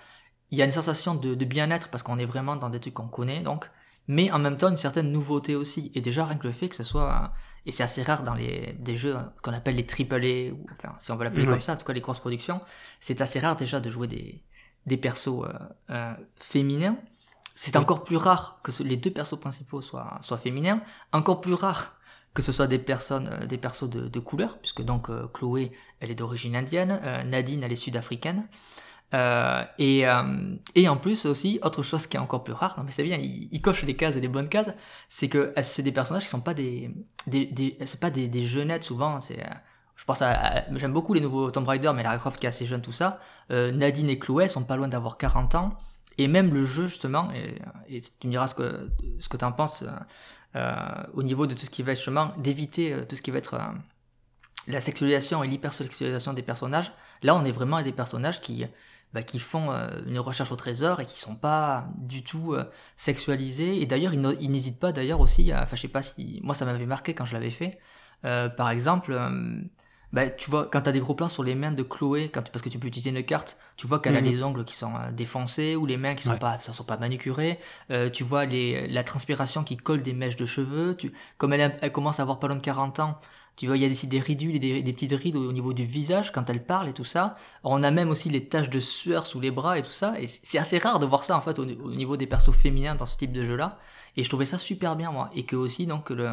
il 0.51 0.59
y 0.59 0.61
a 0.61 0.65
une 0.65 0.71
sensation 0.71 1.15
de, 1.15 1.33
de 1.33 1.45
bien-être 1.45 1.89
parce 1.89 2.03
qu'on 2.03 2.19
est 2.19 2.25
vraiment 2.25 2.55
dans 2.55 2.69
des 2.69 2.79
trucs 2.79 2.93
qu'on 2.93 3.07
connaît, 3.07 3.41
donc, 3.41 3.69
mais 4.07 4.31
en 4.31 4.39
même 4.39 4.57
temps 4.57 4.69
une 4.69 4.77
certaine 4.77 5.11
nouveauté 5.11 5.55
aussi. 5.55 5.91
Et 5.95 6.01
déjà, 6.01 6.25
rien 6.25 6.37
que 6.37 6.45
le 6.45 6.53
fait 6.53 6.69
que 6.69 6.75
ce 6.75 6.83
soit, 6.83 7.33
et 7.65 7.71
c'est 7.71 7.83
assez 7.83 8.03
rare 8.03 8.23
dans 8.23 8.33
les, 8.33 8.75
des 8.79 8.97
jeux 8.97 9.15
qu'on 9.41 9.53
appelle 9.53 9.75
les 9.75 9.85
AAA, 9.85 10.53
ou 10.53 10.65
enfin, 10.73 10.95
si 10.99 11.11
on 11.11 11.15
veut 11.15 11.23
l'appeler 11.23 11.45
comme 11.45 11.61
ça, 11.61 11.73
en 11.73 11.77
tout 11.77 11.85
cas 11.85 11.93
les 11.93 12.01
grosses 12.01 12.19
productions, 12.19 12.61
c'est 12.99 13.21
assez 13.21 13.39
rare 13.39 13.55
déjà 13.55 13.79
de 13.79 13.89
jouer 13.89 14.07
des, 14.07 14.43
des 14.85 14.97
persos 14.97 15.43
euh, 15.45 15.53
euh, 15.91 16.13
féminins. 16.35 16.97
C'est 17.63 17.75
encore 17.75 18.03
plus 18.03 18.17
rare 18.17 18.59
que 18.63 18.71
les 18.81 18.97
deux 18.97 19.11
persos 19.11 19.39
principaux 19.39 19.81
soient, 19.81 20.17
soient 20.21 20.39
féminins, 20.39 20.81
encore 21.11 21.41
plus 21.41 21.53
rare 21.53 21.95
que 22.33 22.41
ce 22.41 22.51
soit 22.51 22.65
des 22.65 22.79
personnes, 22.79 23.27
euh, 23.29 23.45
des 23.45 23.59
persos 23.59 23.87
de, 23.87 24.07
de 24.07 24.19
couleur, 24.19 24.57
puisque 24.57 24.81
donc 24.81 25.11
euh, 25.11 25.27
Chloé, 25.31 25.71
elle 25.99 26.09
est 26.09 26.15
d'origine 26.15 26.55
indienne, 26.55 26.99
euh, 27.03 27.23
Nadine, 27.23 27.61
elle 27.61 27.71
est 27.71 27.75
sud-africaine. 27.75 28.47
et, 29.77 30.05
et 30.75 30.89
en 30.89 30.97
plus 30.97 31.25
aussi, 31.27 31.59
autre 31.61 31.83
chose 31.83 32.07
qui 32.07 32.17
est 32.17 32.19
encore 32.19 32.43
plus 32.43 32.53
rare, 32.53 32.73
non 32.77 32.83
mais 32.83 32.91
c'est 32.91 33.03
bien, 33.03 33.17
il, 33.17 33.47
il, 33.51 33.61
coche 33.61 33.83
les 33.83 33.95
cases 33.95 34.15
et 34.15 34.21
les 34.21 34.29
bonnes 34.29 34.49
cases, 34.49 34.71
c'est 35.07 35.29
que 35.29 35.53
c'est 35.61 35.83
des 35.83 35.91
personnages 35.91 36.23
qui 36.23 36.29
sont 36.29 36.41
pas 36.41 36.55
des, 36.55 36.89
des, 37.27 37.45
des 37.45 37.77
c'est 37.85 37.99
pas 37.99 38.09
des, 38.09 38.27
des 38.27 38.43
jeunettes 38.43 38.85
souvent, 38.85 39.19
c'est 39.19 39.43
je 40.01 40.05
pense 40.05 40.23
à, 40.23 40.63
j'aime 40.73 40.93
beaucoup 40.93 41.13
les 41.13 41.21
nouveaux 41.21 41.51
Tomb 41.51 41.67
Raider, 41.67 41.91
mais 41.93 42.01
Lara 42.01 42.17
Croft 42.17 42.39
qui 42.39 42.47
est 42.47 42.49
assez 42.49 42.65
jeune, 42.65 42.81
tout 42.81 42.91
ça. 42.91 43.19
Euh, 43.51 43.71
Nadine 43.71 44.09
et 44.09 44.17
Chloé 44.17 44.47
sont 44.47 44.63
pas 44.63 44.75
loin 44.75 44.87
d'avoir 44.87 45.15
40 45.15 45.53
ans. 45.53 45.77
Et 46.17 46.27
même 46.27 46.53
le 46.53 46.65
jeu, 46.65 46.87
justement, 46.87 47.31
et, 47.87 48.01
tu 48.19 48.27
me 48.27 48.31
diras 48.31 48.47
ce 48.47 48.55
que, 48.55 48.89
ce 49.19 49.29
que 49.29 49.37
tu 49.37 49.45
en 49.45 49.51
penses, 49.51 49.83
euh, 50.55 51.03
au 51.13 51.23
niveau 51.23 51.47
de 51.47 51.53
tout 51.53 51.65
ce 51.65 51.69
qui 51.69 51.81
va 51.81 51.93
être 51.93 52.01
chemin, 52.01 52.33
d'éviter 52.37 52.91
euh, 52.91 53.05
tout 53.05 53.15
ce 53.15 53.21
qui 53.21 53.31
va 53.31 53.37
être 53.37 53.53
euh, 53.53 53.59
la 54.67 54.81
sexualisation 54.81 55.43
et 55.43 55.47
l'hypersexualisation 55.47 56.33
des 56.33 56.41
personnages. 56.41 56.91
Là, 57.23 57.35
on 57.35 57.45
est 57.45 57.51
vraiment 57.51 57.77
à 57.77 57.83
des 57.83 57.93
personnages 57.93 58.41
qui, 58.41 58.65
bah, 59.13 59.23
qui 59.23 59.39
font 59.39 59.71
une 60.05 60.19
recherche 60.19 60.51
au 60.51 60.55
trésor 60.55 60.99
et 60.99 61.05
qui 61.05 61.19
sont 61.19 61.35
pas 61.35 61.87
du 61.97 62.23
tout 62.23 62.55
sexualisés. 62.95 63.81
Et 63.81 63.85
d'ailleurs, 63.87 64.13
ils 64.13 64.51
n'hésitent 64.51 64.79
pas 64.79 64.91
d'ailleurs 64.91 65.19
aussi 65.19 65.51
à, 65.51 65.63
enfin, 65.63 65.75
je 65.75 65.81
sais 65.81 65.87
pas 65.87 66.03
si, 66.03 66.39
moi 66.43 66.53
ça 66.53 66.65
m'avait 66.65 66.85
marqué 66.85 67.15
quand 67.15 67.25
je 67.25 67.33
l'avais 67.33 67.49
fait. 67.49 67.79
par 68.21 68.69
exemple, 68.69 69.19
bah, 70.13 70.27
tu 70.27 70.49
vois, 70.49 70.67
quand 70.71 70.81
tu 70.81 70.89
as 70.89 70.91
des 70.91 70.99
gros 70.99 71.15
plans 71.15 71.29
sur 71.29 71.43
les 71.43 71.55
mains 71.55 71.71
de 71.71 71.83
Chloé, 71.83 72.29
quand, 72.29 72.49
parce 72.49 72.61
que 72.61 72.69
tu 72.69 72.79
peux 72.79 72.87
utiliser 72.87 73.11
une 73.11 73.23
carte, 73.23 73.57
tu 73.77 73.87
vois 73.87 73.99
qu'elle 73.99 74.15
a 74.15 74.21
mhm. 74.21 74.27
les 74.27 74.43
ongles 74.43 74.65
qui 74.65 74.75
sont 74.75 74.93
euh, 74.95 75.11
défoncés 75.11 75.75
ou 75.75 75.85
les 75.85 75.97
mains 75.97 76.15
qui 76.15 76.23
sont 76.23 76.37
pas, 76.37 76.59
ça 76.59 76.73
sont 76.73 76.83
pas 76.83 76.97
manucurées. 76.97 77.59
Euh, 77.91 78.09
tu 78.09 78.23
vois 78.23 78.45
les, 78.45 78.87
la 78.87 79.03
transpiration 79.03 79.63
qui 79.63 79.77
colle 79.77 80.01
des 80.01 80.13
mèches 80.13 80.35
de 80.35 80.45
cheveux. 80.45 80.95
Tu, 80.97 81.13
comme 81.37 81.53
elle, 81.53 81.77
elle 81.81 81.91
commence 81.91 82.19
à 82.19 82.23
avoir 82.23 82.39
pas 82.39 82.47
loin 82.47 82.57
de 82.57 82.61
40 82.61 82.99
ans, 82.99 83.19
tu 83.55 83.67
vois, 83.67 83.77
il 83.77 83.83
y 83.83 83.85
a 83.85 83.89
des, 83.89 84.07
des 84.07 84.19
ridules 84.19 84.55
et 84.55 84.59
des, 84.59 84.81
des, 84.81 84.93
petites 84.93 85.13
rides 85.13 85.35
au, 85.35 85.51
niveau 85.51 85.73
du 85.73 85.85
visage 85.85 86.31
quand 86.31 86.49
elle 86.49 86.63
parle 86.63 86.89
et 86.89 86.93
tout 86.93 87.03
ça. 87.03 87.35
On 87.63 87.83
a 87.83 87.91
même 87.91 88.09
aussi 88.09 88.29
les 88.29 88.45
taches 88.45 88.69
de 88.69 88.79
sueur 88.79 89.27
sous 89.27 89.39
les 89.39 89.51
bras 89.51 89.77
et 89.77 89.83
tout 89.83 89.91
ça. 89.91 90.19
Et 90.19 90.27
c'est 90.27 90.57
assez 90.57 90.77
rare 90.77 90.99
de 90.99 91.05
voir 91.05 91.23
ça 91.23 91.37
en 91.37 91.41
fait 91.41 91.59
au, 91.59 91.63
au, 91.63 91.91
niveau 91.91 92.17
des 92.17 92.27
persos 92.27 92.55
féminins 92.55 92.95
dans 92.95 93.05
ce 93.05 93.17
type 93.17 93.31
de 93.31 93.45
jeu-là. 93.45 93.77
Et 94.17 94.23
je 94.23 94.29
trouvais 94.29 94.45
ça 94.45 94.57
super 94.57 94.95
bien 94.95 95.11
moi. 95.11 95.29
Et 95.35 95.45
que 95.45 95.55
aussi 95.55 95.85
donc 95.85 96.09
le 96.09 96.31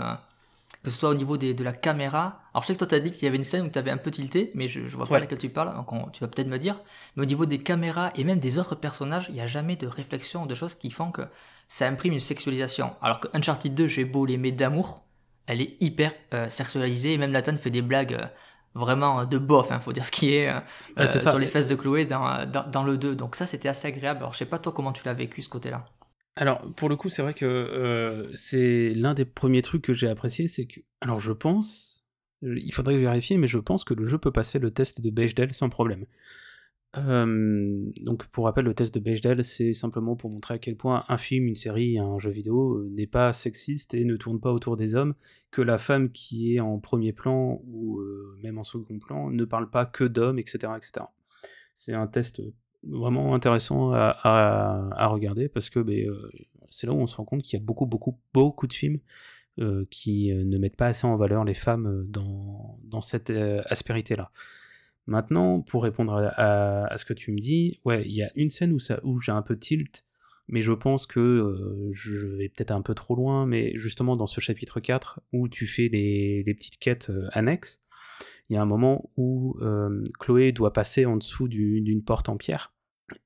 que 0.83 0.91
ce 0.91 0.99
soit 0.99 1.11
au 1.11 1.15
niveau 1.15 1.37
des, 1.37 1.55
de 1.55 1.65
la 1.65 1.73
caméra. 1.73 2.41
Alors 2.53 2.63
je 2.63 2.69
sais 2.69 2.75
que 2.75 2.79
toi 2.79 2.87
t'as 2.87 3.01
dit 3.01 3.13
qu'il 3.13 3.25
y 3.25 3.27
avait 3.27 3.37
une 3.37 3.45
scène 3.45 3.67
où 3.67 3.71
tu 3.71 3.79
avais 3.79 3.91
un 3.91 3.97
peu 3.97 4.11
tilté, 4.11 4.51
mais 4.55 4.69
je, 4.69 4.87
je 4.87 4.97
vois 4.97 5.07
pas 5.07 5.19
laquelle 5.19 5.39
tu 5.39 5.49
parles, 5.49 5.75
donc 5.75 6.13
tu 6.13 6.21
vas 6.21 6.29
peut-être 6.29 6.49
me 6.49 6.59
dire. 6.59 6.81
Mais 7.17 7.23
au 7.23 7.27
niveau 7.27 7.47
des 7.47 7.59
caméras 7.59 8.13
et 8.15 8.25
même 8.25 8.39
des 8.39 8.59
autres 8.59 8.75
personnages, 8.75 9.27
il 9.29 9.35
n'y 9.35 9.41
a 9.41 9.47
jamais 9.47 9.77
de 9.77 9.87
réflexion, 9.87 10.47
de 10.47 10.55
choses 10.55 10.75
qui 10.75 10.91
font 10.91 11.11
que 11.11 11.23
ça 11.69 11.87
imprime 11.87 12.13
une 12.13 12.21
sexualisation. 12.21 12.95
Alors 13.03 13.21
que 13.21 13.29
Uncharted 13.35 13.75
2, 13.75 13.89
j'ai 13.89 14.05
beau 14.05 14.25
l'aimer 14.25 14.53
d'amour, 14.53 15.05
elle 15.47 15.61
est 15.61 15.77
hyper 15.81 16.13
euh, 16.35 16.49
sexualisée, 16.49 17.15
et 17.15 17.19
même 17.19 17.33
Nathan 17.33 17.57
fait 17.57 17.71
des 17.71 17.83
blagues 17.83 18.15
euh, 18.15 18.27
vraiment 18.75 19.25
de 19.25 19.39
bof, 19.39 19.73
hein, 19.73 19.81
faut 19.81 19.93
dire 19.93 20.05
ce 20.05 20.11
qui 20.11 20.35
est, 20.35 20.49
euh, 20.49 21.07
sur 21.09 21.39
les 21.39 21.47
fesses 21.47 21.67
de 21.67 21.75
Chloé 21.75 22.05
dans, 22.05 22.47
dans, 22.47 22.67
dans, 22.69 22.85
le 22.85 22.97
2. 22.97 23.17
Donc 23.17 23.35
ça 23.35 23.47
c'était 23.47 23.69
assez 23.69 23.89
agréable. 23.89 24.21
Alors 24.21 24.33
je 24.33 24.39
sais 24.39 24.47
pas 24.47 24.59
toi 24.59 24.73
comment 24.73 24.93
tu 24.93 25.03
l'as 25.05 25.15
vécu 25.15 25.43
ce 25.43 25.49
côté-là? 25.49 25.85
Alors, 26.41 26.73
pour 26.77 26.89
le 26.89 26.95
coup, 26.95 27.09
c'est 27.09 27.21
vrai 27.21 27.35
que 27.35 27.45
euh, 27.45 28.31
c'est 28.37 28.91
l'un 28.91 29.13
des 29.13 29.25
premiers 29.25 29.61
trucs 29.61 29.83
que 29.83 29.93
j'ai 29.93 30.07
apprécié, 30.07 30.47
c'est 30.47 30.67
que... 30.67 30.81
Alors, 31.01 31.19
je 31.19 31.33
pense... 31.33 32.07
Il 32.43 32.73
faudrait 32.73 32.97
vérifier, 32.97 33.37
mais 33.39 33.49
je 33.49 33.59
pense 33.59 33.83
que 33.83 33.93
le 33.93 34.07
jeu 34.07 34.19
peut 34.19 34.31
passer 34.31 34.61
le 34.61 34.71
test 34.71 35.01
de 35.01 35.11
Bechdel 35.11 35.53
sans 35.53 35.69
problème. 35.69 36.07
Donc, 36.95 38.27
pour 38.29 38.45
rappel, 38.45 38.67
le 38.67 38.75
test 38.75 38.95
de 38.95 39.01
Bechdel, 39.01 39.45
c'est 39.45 39.73
simplement 39.73 40.15
pour 40.15 40.31
montrer 40.31 40.55
à 40.55 40.59
quel 40.59 40.77
point 40.77 41.05
un 41.09 41.19
film, 41.19 41.49
une 41.49 41.57
série, 41.57 41.99
un 41.99 42.21
jeu 42.21 42.31
vidéo 42.31 42.77
euh, 42.77 42.89
n'est 42.93 43.09
pas 43.09 43.33
sexiste 43.33 43.95
et 43.95 44.05
ne 44.05 44.17
tourne 44.17 44.39
pas 44.39 44.53
autour 44.53 44.77
des 44.77 44.95
hommes, 44.95 45.15
que 45.51 45.61
la 45.61 45.79
femme 45.79 46.13
qui 46.13 46.55
est 46.55 46.61
en 46.61 46.79
premier 46.79 47.13
plan 47.13 47.61
ou 47.67 47.99
euh, 47.99 48.39
même 48.45 48.59
en 48.59 48.65
second 48.65 49.01
plan 49.01 49.29
ne 49.31 49.45
parle 49.45 49.71
pas 49.71 49.87
que 49.87 50.05
d'hommes, 50.05 50.39
etc., 50.39 50.73
etc. 50.77 51.07
C'est 51.75 51.95
un 51.95 52.07
test 52.07 52.41
vraiment 52.83 53.35
intéressant 53.35 53.93
à, 53.93 54.17
à, 54.23 55.07
regarder 55.09 55.49
parce 55.49 55.71
que 55.71 55.81
ben, 55.81 56.09
euh, 56.09 56.31
c'est 56.71 56.87
là 56.87 56.93
où 56.93 57.01
on 57.01 57.07
se 57.07 57.17
rend 57.17 57.25
compte 57.25 57.43
qu'il 57.43 57.59
y 57.59 57.63
a 57.63 57.65
beaucoup, 57.65 57.87
beaucoup, 57.87 58.19
beaucoup 58.33 58.67
de 58.67 58.73
films 58.73 59.01
euh, 59.59 59.85
qui 59.91 60.33
euh, 60.33 60.45
ne 60.45 60.59
mettent 60.59 60.77
pas 60.77 60.87
assez 60.87 61.07
en 61.07 61.17
valeur 61.17 61.45
les 61.45 61.55
femmes 61.55 62.07
dans, 62.09 62.79
dans 62.85 63.01
cette 63.01 63.31
aspérité-là. 63.31 64.31
Maintenant, 65.07 65.63
pour 65.63 65.83
répondre 65.83 66.13
à, 66.37 66.85
à, 66.85 66.99
ce 66.99 67.05
que 67.07 67.15
tu 67.15 67.33
me 67.33 67.39
dis, 67.39 67.81
ouais, 67.85 68.03
il 68.05 68.13
y 68.13 68.23
a 68.23 68.31
une 68.35 68.51
scène 68.51 68.73
où, 68.73 68.79
où 69.05 69.21
j'ai 69.21 69.33
un 69.33 69.41
peu 69.41 69.59
tilt, 69.59 70.05
mais 70.49 70.61
je 70.61 70.73
pense 70.73 71.07
que 71.07 71.91
je 71.93 72.27
vais 72.27 72.51
peut-être 72.51 72.73
un 72.73 72.83
peu 72.83 72.95
trop 72.95 73.17
loin, 73.17 73.47
mais 73.47 73.73
justement 73.77 74.17
dans 74.17 74.27
ce 74.27 74.41
chapitre 74.41 74.81
4 74.81 75.21
où 75.33 75.49
tu 75.49 75.67
fais 75.67 75.89
les, 75.89 76.43
les 76.43 76.55
petites 76.55 76.79
quêtes 76.79 77.11
annexes, 77.33 77.83
il 78.49 78.55
y 78.55 78.57
a 78.57 78.63
un 78.63 78.67
moment 78.67 79.11
où 79.17 79.57
euh, 79.61 80.03
Chloé 80.19 80.53
doit 80.53 80.73
passer 80.73 81.07
en 81.07 81.17
dessous 81.17 81.49
d'une 81.49 82.03
porte 82.03 82.29
en 82.29 82.37
pierre 82.37 82.73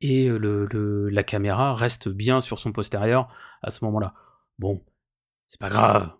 et 0.01 0.29
euh, 0.29 0.39
le, 0.39 0.67
le, 0.67 1.09
la 1.09 1.23
caméra 1.23 1.75
reste 1.75 2.09
bien 2.09 2.41
sur 2.41 2.59
son 2.59 2.73
postérieur 2.73 3.29
à 3.63 3.71
ce 3.71 3.85
moment-là. 3.85 4.15
Bon, 4.59 4.85
c'est 5.49 5.61
pas 5.61 5.69
grave. 5.69 6.11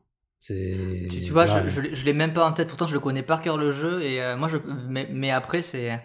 Tu, 0.45 1.07
tu, 1.09 1.31
vois, 1.31 1.47
je, 1.47 1.69
je, 1.69 1.95
je 1.95 2.05
l'ai 2.05 2.13
même 2.13 2.33
pas 2.33 2.45
en 2.45 2.53
tête, 2.53 2.67
pourtant 2.67 2.89
je 2.89 2.95
le 2.95 3.01
connais 3.01 3.23
par 3.23 3.43
cœur 3.43 3.57
le 3.57 3.71
jeu, 3.71 4.03
et 4.03 4.21
euh, 4.21 4.37
moi 4.37 4.49
je, 4.49 4.57
mais, 4.89 5.07
mais 5.13 5.31
après 5.31 5.63
c'est, 5.63 6.03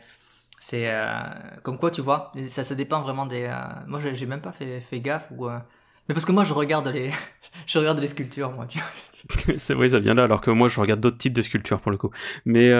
c'est 0.60 0.92
euh, 0.92 1.24
comme 1.64 1.80
quoi 1.80 1.90
tu 1.90 2.02
vois, 2.02 2.32
ça, 2.48 2.64
ça 2.64 2.76
dépend 2.76 3.02
vraiment 3.02 3.26
des. 3.26 3.46
Euh, 3.46 3.58
moi 3.88 4.00
j'ai 4.00 4.26
même 4.28 4.42
pas 4.42 4.52
fait, 4.52 4.80
fait 4.80 5.00
gaffe 5.02 5.32
ou. 5.36 5.48
Mais 6.08 6.14
parce 6.14 6.26
que 6.26 6.32
moi 6.32 6.44
je 6.44 6.54
regarde 6.54 6.88
les, 6.88 7.12
je 7.68 7.80
regarde 7.80 8.00
les 8.00 8.08
sculptures 8.08 8.52
moi. 8.52 8.66
Tu 8.66 8.80
c'est 9.58 9.74
vrai, 9.74 9.90
ça 9.90 10.00
vient 10.00 10.14
là, 10.14 10.24
alors 10.24 10.42
que 10.42 10.52
moi 10.52 10.70
je 10.70 10.80
regarde 10.80 11.00
d'autres 11.00 11.18
types 11.18 11.34
de 11.34 11.42
sculptures 11.42 11.82
pour 11.82 11.92
le 11.92 11.98
coup. 11.98 12.12
Mais 12.46 12.72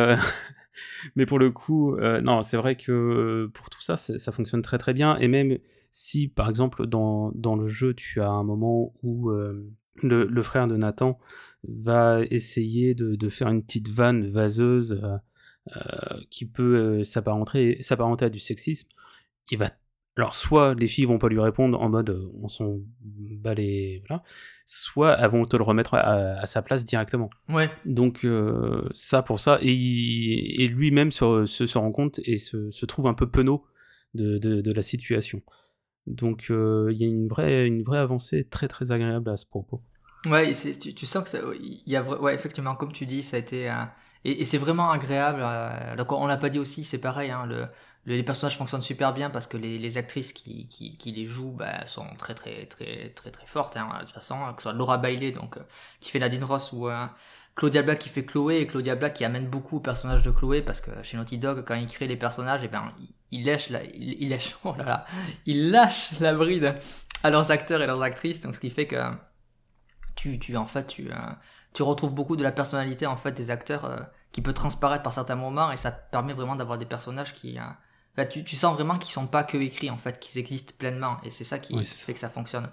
mais 1.16 1.26
pour 1.26 1.40
le 1.40 1.52
coup, 1.52 1.96
euh, 1.96 2.22
non, 2.22 2.44
c'est 2.44 2.58
vrai 2.58 2.76
que 2.76 2.92
euh, 2.92 3.52
pour 3.54 3.70
tout 3.70 3.82
ça, 3.82 3.98
ça 3.98 4.32
fonctionne 4.32 4.62
très 4.62 4.78
très 4.78 4.94
bien. 4.94 5.18
Et 5.18 5.28
même 5.28 5.58
si, 5.92 6.28
par 6.28 6.50
exemple, 6.50 6.88
dans, 6.88 7.32
dans 7.36 7.56
le 7.56 7.68
jeu, 7.68 7.94
tu 7.94 8.22
as 8.22 8.30
un 8.30 8.44
moment 8.44 8.94
où 9.04 9.30
euh, 9.30 9.70
le, 10.02 10.42
frère 10.42 10.68
de 10.68 10.78
Nathan 10.78 11.20
va 11.64 12.22
essayer 12.30 12.94
de, 12.94 13.16
de 13.16 13.30
faire 13.30 13.48
une 13.50 13.64
petite 13.64 13.90
vanne 13.90 14.30
vaseuse 14.30 15.00
euh, 15.04 15.18
euh 15.76 16.20
qui 16.30 16.46
peut 16.46 17.04
s'apparenter 17.04 17.80
à 18.22 18.30
du 18.30 18.40
sexisme, 18.40 18.88
il 19.52 19.58
va 19.58 19.72
alors 20.18 20.36
soit 20.36 20.74
les 20.74 20.88
filles 20.88 21.06
vont 21.06 21.20
pas 21.20 21.30
lui 21.30 21.40
répondre 21.40 21.82
en 21.82 21.90
mode 21.90 22.18
on 22.42 22.48
s'en 22.48 22.78
bat 23.02 23.54
les 23.54 24.04
voilà, 24.08 24.24
soit 24.66 25.18
elles 25.20 25.30
vont 25.30 25.46
te 25.46 25.56
le 25.56 25.64
remettre 25.64 25.94
à, 25.94 26.40
à 26.40 26.46
sa 26.46 26.62
place 26.62 26.86
directement. 26.86 27.30
Ouais. 27.50 27.70
Donc 27.86 28.26
euh, 28.26 28.88
ça 28.94 29.22
pour 29.22 29.40
ça 29.40 29.60
et, 29.62 30.64
et 30.64 30.68
lui-même 30.68 31.12
se, 31.12 31.46
se, 31.46 31.66
se, 31.66 31.78
rend 31.78 31.92
compte 31.92 32.20
et 32.24 32.38
se, 32.38 32.72
se 32.72 32.86
trouve 32.86 33.08
un 33.08 33.14
peu 33.14 33.30
penaud 33.30 33.66
de, 34.14 34.38
de, 34.38 34.62
de 34.62 34.74
la 34.74 34.82
situation. 34.82 35.42
Donc 36.08 36.48
euh, 36.50 36.90
il 36.92 36.98
y 36.98 37.04
a 37.04 37.08
une 37.08 37.28
vraie 37.28 37.68
une 37.68 37.84
vraie 37.84 38.00
avancée 38.00 38.46
très 38.46 38.68
très 38.68 38.92
agréable 38.92 39.30
à 39.30 39.38
ce 39.38 39.46
propos. 39.46 39.82
Ouais, 40.26 40.52
tu, 40.52 40.94
tu, 40.94 41.06
sens 41.06 41.24
que 41.24 41.30
ça, 41.30 41.40
y 41.86 41.96
a 41.96 42.04
ouais 42.04 42.34
effectivement 42.34 42.76
comme 42.76 42.92
tu 42.92 43.06
dis 43.06 43.22
ça 43.22 43.38
a 43.38 43.40
été 43.40 43.70
euh, 43.70 43.84
et, 44.26 44.42
et 44.42 44.46
c'est 44.46 44.58
vraiment 44.58 44.90
agréable. 44.90 45.42
Euh, 45.42 45.96
donc 45.96 46.12
on 46.12 46.28
l'a 46.28 46.38
pas 46.38 46.50
dit 46.50 46.60
aussi, 46.60 46.84
c'est 46.84 46.98
pareil 46.98 47.32
hein, 47.32 47.46
le 47.46 47.68
les 48.16 48.24
personnages 48.24 48.58
fonctionnent 48.58 48.82
super 48.82 49.14
bien 49.14 49.30
parce 49.30 49.48
que 49.48 49.58
les, 49.58 49.78
les 49.78 49.98
actrices 49.98 50.32
qui, 50.32 50.68
qui, 50.70 50.98
qui, 50.98 51.12
les 51.12 51.26
jouent 51.26 51.52
bah, 51.52 51.86
sont 51.86 52.08
très 52.18 52.34
très 52.34 52.66
très 52.66 53.10
très 53.10 53.32
très 53.32 53.46
fortes 53.46 53.76
hein, 53.76 53.90
de 54.00 54.06
toute 54.06 54.14
façon 54.14 54.36
que 54.54 54.62
ce 54.62 54.64
soit 54.64 54.74
Laura 54.74 54.98
Bailey 54.98 55.32
donc 55.32 55.58
euh, 55.58 55.62
qui 56.00 56.10
fait 56.10 56.20
Nadine 56.20 56.44
Ross 56.44 56.72
ou 56.72 56.88
euh, 56.88 57.06
Claudia 57.56 57.82
Black 57.82 58.00
qui 58.00 58.10
fait 58.10 58.24
Chloé 58.24 58.60
et 58.60 58.68
Claudia 58.68 58.96
Black 58.96 59.16
qui 59.16 59.26
amène 59.26 59.48
beaucoup 59.48 59.78
au 59.78 59.80
personnage 59.82 60.24
de 60.24 60.32
Chloé 60.32 60.62
parce 60.62 60.80
que 60.80 60.92
chez 61.04 61.18
Naughty 61.18 61.38
Dog 61.38 61.66
quand 61.66 61.76
il 61.76 61.88
crée 61.88 62.08
les 62.08 62.16
personnages 62.16 62.64
et 62.64 62.68
eh 62.68 62.70
ben 62.70 62.94
il, 62.98 63.10
il 63.32 63.46
la, 63.46 63.84
il, 63.84 64.38
oh 64.64 64.74
là 64.78 64.86
là 64.86 65.06
il 65.46 65.72
lâche 65.72 66.12
la 66.22 66.34
bride 66.34 66.76
à 67.24 67.30
leurs 67.30 67.52
acteurs 67.52 67.82
et 67.82 67.88
leurs 67.88 68.02
actrices 68.02 68.40
donc 68.40 68.56
ce 68.56 68.62
qui 68.62 68.70
fait 68.70 68.88
que 68.88 69.04
tu 70.16 70.40
tu 70.40 70.56
en 70.56 70.66
fait 70.66 70.88
tu 70.88 71.12
euh, 71.12 71.16
tu 71.74 71.84
retrouves 71.84 72.14
beaucoup 72.14 72.38
de 72.38 72.44
la 72.44 72.54
personnalité 72.54 73.06
en 73.06 73.18
fait 73.18 73.34
des 73.34 73.52
acteurs 73.52 73.84
euh, 73.84 73.98
qui 74.32 74.42
peut 74.42 74.54
transparaître 74.54 75.04
par 75.04 75.12
certains 75.12 75.36
moments 75.36 75.74
et 75.74 75.78
ça 75.78 75.92
permet 75.92 76.34
vraiment 76.34 76.56
d'avoir 76.56 76.78
des 76.78 76.86
personnages 76.86 77.34
qui 77.34 77.58
euh, 78.18 78.24
bah, 78.24 78.26
tu, 78.26 78.44
tu, 78.44 78.56
sens 78.56 78.76
vraiment 78.76 78.98
qu'ils 78.98 79.12
sont 79.12 79.28
pas 79.28 79.44
que 79.44 79.58
écrits 79.58 79.90
en 79.90 79.98
fait, 79.98 80.20
qu'ils 80.20 80.40
existent 80.40 80.74
pleinement 80.78 81.18
et 81.24 81.30
c'est 81.30 81.44
ça 81.44 81.60
qui, 81.60 81.76
oui, 81.76 81.86
fait 81.86 82.14
que 82.14 82.20
ça 82.20 82.30
fonctionne. 82.30 82.70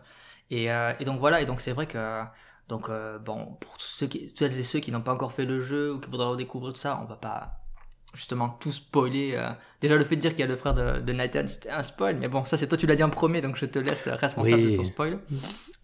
Et, 0.50 0.70
euh, 0.70 0.92
et, 1.00 1.04
donc 1.04 1.20
voilà, 1.20 1.40
et 1.40 1.46
donc 1.46 1.60
c'est 1.60 1.72
vrai 1.72 1.86
que 1.86 2.22
Donc 2.68 2.90
bon, 3.24 3.56
pour 3.60 3.76
tous 3.78 3.86
ceux 3.86 4.06
qui, 4.06 4.32
celles 4.34 4.58
et 4.58 4.62
ceux 4.62 4.80
qui 4.80 4.92
n'ont 4.92 5.02
pas 5.02 5.14
encore 5.14 5.32
fait 5.32 5.44
le 5.44 5.60
jeu 5.60 5.94
ou 5.94 6.00
qui 6.00 6.10
voudraient 6.10 6.28
redécouvrir 6.28 6.72
tout 6.72 6.80
ça, 6.80 7.00
on 7.02 7.06
va 7.06 7.16
pas 7.16 7.60
justement 8.14 8.48
tout 8.60 8.72
spoiler. 8.72 9.38
Déjà 9.80 9.96
le 9.96 10.04
fait 10.04 10.16
de 10.16 10.20
dire 10.20 10.30
qu'il 10.30 10.40
y 10.40 10.44
a 10.44 10.46
le 10.46 10.56
frère 10.56 10.74
de, 10.74 11.00
de 11.00 11.12
Nathan, 11.12 11.46
c'était 11.46 11.70
un 11.70 11.82
spoil, 11.82 12.16
mais 12.16 12.28
bon, 12.28 12.44
ça 12.44 12.56
c'est 12.56 12.66
toi 12.66 12.78
tu 12.78 12.86
l'as 12.86 12.96
dit 12.96 13.02
en 13.02 13.10
premier, 13.10 13.40
donc 13.40 13.56
je 13.56 13.66
te 13.66 13.78
laisse 13.78 14.08
responsable 14.08 14.70
de 14.70 14.76
ton 14.76 14.84
spoil. 14.84 15.18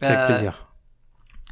Avec 0.00 0.26
plaisir. 0.26 0.69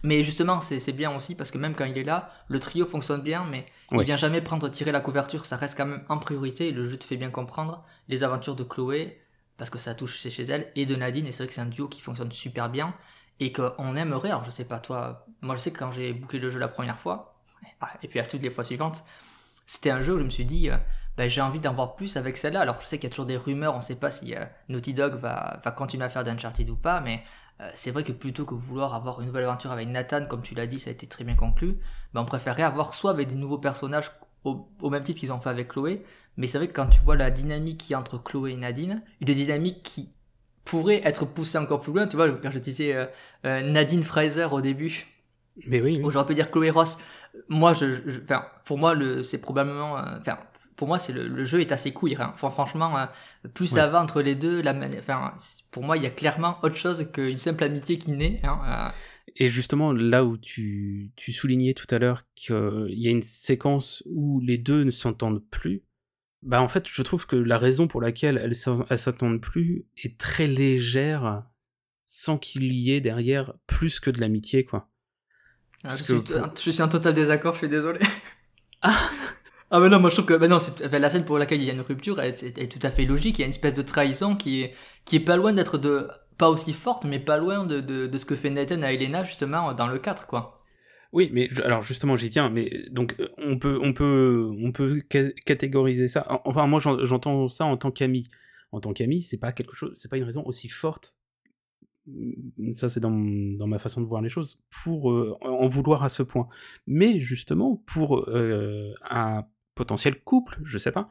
Mais 0.02 0.22
justement, 0.22 0.60
c'est 0.60 0.92
bien 0.92 1.14
aussi 1.14 1.34
parce 1.34 1.50
que 1.50 1.58
même 1.58 1.74
quand 1.74 1.84
il 1.84 1.98
est 1.98 2.04
là, 2.04 2.32
le 2.48 2.60
trio 2.60 2.86
fonctionne 2.86 3.22
bien, 3.22 3.44
mais 3.44 3.66
il 3.92 4.02
vient 4.02 4.16
jamais 4.16 4.40
prendre 4.40 4.68
tirer 4.68 4.92
la 4.92 5.00
couverture. 5.00 5.44
Ça 5.44 5.56
reste 5.56 5.76
quand 5.76 5.86
même 5.86 6.04
en 6.08 6.18
priorité 6.18 6.68
et 6.68 6.72
le 6.72 6.88
jeu 6.88 6.96
te 6.96 7.04
fait 7.04 7.16
bien 7.16 7.30
comprendre 7.30 7.84
les 8.08 8.24
aventures 8.24 8.54
de 8.54 8.64
Chloé 8.64 9.20
parce 9.56 9.70
que 9.70 9.78
ça 9.78 9.94
touche 9.94 10.16
chez 10.16 10.42
elle 10.44 10.70
et 10.76 10.86
de 10.86 10.94
Nadine. 10.94 11.26
Et 11.26 11.32
c'est 11.32 11.42
vrai 11.42 11.48
que 11.48 11.54
c'est 11.54 11.60
un 11.60 11.66
duo 11.66 11.88
qui 11.88 12.00
fonctionne 12.00 12.30
super 12.30 12.68
bien 12.68 12.94
et 13.40 13.52
qu'on 13.52 13.96
aimerait. 13.96 14.30
Alors 14.30 14.44
je 14.44 14.50
sais 14.50 14.64
pas 14.64 14.78
toi, 14.78 15.26
moi 15.40 15.54
je 15.56 15.60
sais 15.60 15.72
que 15.72 15.78
quand 15.78 15.92
j'ai 15.92 16.12
bouclé 16.12 16.38
le 16.38 16.50
jeu 16.50 16.58
la 16.58 16.68
première 16.68 16.98
fois 16.98 17.40
et 18.02 18.08
puis 18.08 18.20
à 18.20 18.26
toutes 18.26 18.42
les 18.42 18.50
fois 18.50 18.64
suivantes, 18.64 19.02
c'était 19.66 19.90
un 19.90 20.00
jeu 20.00 20.14
où 20.14 20.18
je 20.18 20.24
me 20.24 20.30
suis 20.30 20.44
dit. 20.44 20.70
Euh, 20.70 20.76
bah, 21.16 21.26
j'ai 21.26 21.40
envie 21.40 21.58
d'en 21.58 21.74
voir 21.74 21.96
plus 21.96 22.16
avec 22.16 22.36
celle-là. 22.36 22.60
Alors 22.60 22.80
je 22.80 22.86
sais 22.86 22.96
qu'il 22.96 23.08
y 23.08 23.10
a 23.10 23.10
toujours 23.10 23.26
des 23.26 23.36
rumeurs, 23.36 23.74
on 23.74 23.78
ne 23.78 23.82
sait 23.82 23.96
pas 23.96 24.12
si 24.12 24.36
euh, 24.36 24.44
Naughty 24.68 24.94
Dog 24.94 25.14
va, 25.14 25.60
va 25.64 25.70
continuer 25.72 26.04
à 26.04 26.08
faire 26.08 26.22
d'Uncharted 26.22 26.70
ou 26.70 26.76
pas, 26.76 27.00
mais 27.00 27.24
euh, 27.60 27.70
c'est 27.74 27.90
vrai 27.90 28.04
que 28.04 28.12
plutôt 28.12 28.44
que 28.44 28.54
vouloir 28.54 28.94
avoir 28.94 29.20
une 29.20 29.26
nouvelle 29.26 29.44
aventure 29.44 29.72
avec 29.72 29.88
Nathan, 29.88 30.26
comme 30.26 30.42
tu 30.42 30.54
l'as 30.54 30.66
dit, 30.66 30.78
ça 30.78 30.90
a 30.90 30.92
été 30.92 31.06
très 31.06 31.24
bien 31.24 31.34
conclu, 31.34 31.78
ben 32.14 32.22
on 32.22 32.24
préférerait 32.24 32.62
avoir 32.62 32.94
soit 32.94 33.10
avec 33.10 33.28
des 33.28 33.34
nouveaux 33.34 33.58
personnages 33.58 34.10
au, 34.44 34.90
même 34.90 35.02
titre 35.02 35.20
qu'ils 35.20 35.32
ont 35.32 35.40
fait 35.40 35.50
avec 35.50 35.68
Chloé, 35.68 36.04
mais 36.36 36.46
c'est 36.46 36.58
vrai 36.58 36.68
que 36.68 36.72
quand 36.72 36.86
tu 36.86 37.00
vois 37.00 37.16
la 37.16 37.30
dynamique 37.30 37.78
qui 37.78 37.94
entre 37.94 38.22
Chloé 38.22 38.52
et 38.52 38.56
Nadine, 38.56 39.02
une 39.20 39.34
dynamique 39.34 39.82
qui 39.82 40.10
pourrait 40.64 41.00
être 41.04 41.26
poussée 41.26 41.58
encore 41.58 41.80
plus 41.80 41.92
loin, 41.92 42.06
tu 42.06 42.16
vois, 42.16 42.30
quand 42.30 42.50
je 42.50 42.58
disais 42.58 42.94
euh, 42.94 43.06
euh, 43.44 43.60
Nadine 43.62 44.02
Fraser 44.02 44.48
au 44.52 44.60
début, 44.60 45.06
mais 45.66 45.80
oui, 45.80 46.00
j'aurais 46.10 46.26
pu 46.26 46.36
dire 46.36 46.50
Chloé 46.50 46.70
Ross, 46.70 46.98
moi, 47.48 47.72
je, 47.74 48.20
pour 48.64 48.78
moi, 48.78 48.94
c'est 49.22 49.40
probablement, 49.40 49.94
enfin, 50.18 50.38
pour 50.78 50.86
moi, 50.86 51.00
c'est 51.00 51.12
le, 51.12 51.44
jeu 51.44 51.60
est 51.60 51.72
assez 51.72 51.92
cool. 51.92 52.14
Hein. 52.20 52.32
franchement, 52.36 52.96
euh, 52.96 53.06
plus 53.52 53.66
ça 53.66 53.88
va 53.88 54.00
entre 54.00 54.22
les 54.22 54.36
deux, 54.36 54.62
la 54.62 54.72
enfin, 54.96 55.34
pour 55.72 55.82
moi, 55.82 55.96
il 55.96 56.04
y 56.04 56.06
a 56.06 56.10
clairement 56.10 56.56
autre 56.62 56.76
chose 56.76 57.10
qu'une 57.12 57.36
simple 57.36 57.64
amitié 57.64 57.98
qui 57.98 58.12
naît. 58.12 58.40
Hein, 58.44 58.60
euh. 58.64 58.90
Et 59.34 59.48
justement, 59.48 59.92
là 59.92 60.24
où 60.24 60.38
tu, 60.38 61.10
tu 61.16 61.32
soulignais 61.32 61.74
tout 61.74 61.92
à 61.92 61.98
l'heure 61.98 62.22
qu'il 62.36 62.86
y 62.90 63.08
a 63.08 63.10
une 63.10 63.24
séquence 63.24 64.04
où 64.06 64.40
les 64.40 64.56
deux 64.56 64.84
ne 64.84 64.92
s'entendent 64.92 65.44
plus, 65.50 65.82
bah 66.42 66.62
en 66.62 66.68
fait, 66.68 66.86
je 66.88 67.02
trouve 67.02 67.26
que 67.26 67.34
la 67.34 67.58
raison 67.58 67.88
pour 67.88 68.00
laquelle 68.00 68.40
elles 68.40 68.98
s'entendent 68.98 69.40
plus 69.40 69.84
est 69.96 70.16
très 70.16 70.46
légère, 70.46 71.42
sans 72.06 72.38
qu'il 72.38 72.72
y 72.72 72.92
ait 72.92 73.00
derrière 73.00 73.52
plus 73.66 73.98
que 73.98 74.10
de 74.10 74.20
l'amitié, 74.20 74.64
quoi. 74.64 74.86
Ah, 75.82 75.96
je, 75.96 76.04
suis, 76.04 76.14
je, 76.14 76.70
suis, 76.70 76.82
en 76.82 76.88
total 76.88 77.14
désaccord, 77.14 77.54
je 77.54 77.58
suis 77.58 77.68
désolé. 77.68 77.98
Ah 78.80 79.10
ah 79.70 79.80
mais 79.80 79.88
non, 79.90 80.00
moi 80.00 80.08
je 80.08 80.14
trouve 80.14 80.26
que 80.26 80.34
bah 80.34 80.48
non, 80.48 80.58
la 80.90 81.10
scène 81.10 81.24
pour 81.24 81.38
laquelle 81.38 81.60
il 81.60 81.66
y 81.66 81.70
a 81.70 81.74
une 81.74 81.82
rupture, 81.82 82.20
est 82.20 82.72
tout 82.72 82.86
à 82.86 82.90
fait 82.90 83.04
logique. 83.04 83.38
Il 83.38 83.42
y 83.42 83.44
a 83.44 83.46
une 83.46 83.50
espèce 83.50 83.74
de 83.74 83.82
trahison 83.82 84.34
qui 84.34 84.62
est 84.62 84.74
qui 85.04 85.16
est 85.16 85.20
pas 85.20 85.36
loin 85.36 85.52
d'être 85.52 85.76
de 85.76 86.08
pas 86.38 86.48
aussi 86.48 86.72
forte, 86.72 87.04
mais 87.04 87.18
pas 87.18 87.36
loin 87.36 87.66
de, 87.66 87.80
de, 87.80 88.18
ce 88.18 88.24
que 88.24 88.36
fait 88.36 88.48
Nathan 88.50 88.80
à 88.82 88.92
Elena 88.92 89.24
justement 89.24 89.74
dans 89.74 89.88
le 89.88 89.98
4 89.98 90.26
quoi. 90.26 90.60
Oui, 91.12 91.30
mais 91.32 91.48
alors 91.64 91.82
justement 91.82 92.16
j'y 92.16 92.28
viens, 92.28 92.48
mais 92.48 92.70
donc 92.90 93.16
on 93.38 93.58
peut 93.58 93.78
on 93.82 93.92
peut 93.92 94.50
on 94.62 94.72
peut 94.72 95.02
catégoriser 95.44 96.08
ça. 96.08 96.26
Enfin 96.44 96.66
moi 96.66 96.80
j'entends 96.80 97.48
ça 97.48 97.64
en 97.64 97.76
tant 97.76 97.90
qu'ami. 97.90 98.28
En 98.70 98.80
tant 98.80 98.92
qu'ami, 98.92 99.22
c'est 99.22 99.38
pas 99.38 99.52
quelque 99.52 99.74
chose, 99.74 99.92
c'est 99.96 100.10
pas 100.10 100.18
une 100.18 100.24
raison 100.24 100.42
aussi 100.44 100.68
forte. 100.68 101.16
Ça 102.72 102.88
c'est 102.88 103.00
dans, 103.00 103.10
dans, 103.10 103.66
ma 103.66 103.78
façon 103.78 104.00
de 104.00 104.06
voir 104.06 104.22
les 104.22 104.30
choses 104.30 104.62
pour 104.82 105.10
euh, 105.10 105.36
en 105.42 105.68
vouloir 105.68 106.04
à 106.04 106.08
ce 106.08 106.22
point. 106.22 106.48
Mais 106.86 107.20
justement 107.20 107.82
pour 107.86 108.30
euh, 108.30 108.94
un 109.10 109.44
potentiel 109.78 110.20
couple, 110.20 110.58
je 110.64 110.76
sais 110.76 110.92
pas. 110.92 111.08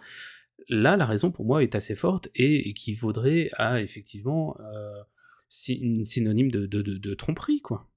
Là, 0.70 0.98
la 0.98 1.06
raison 1.06 1.32
pour 1.32 1.46
moi 1.46 1.64
est 1.64 1.76
assez 1.76 1.96
forte 1.96 2.28
et 2.36 2.70
équivaudrait 2.70 3.50
à 3.58 3.80
effectivement 3.80 4.58
euh, 4.60 5.02
une 5.70 6.04
synonyme 6.04 6.52
de, 6.52 7.14
tromperie, 7.14 7.62
quoi. 7.62 7.88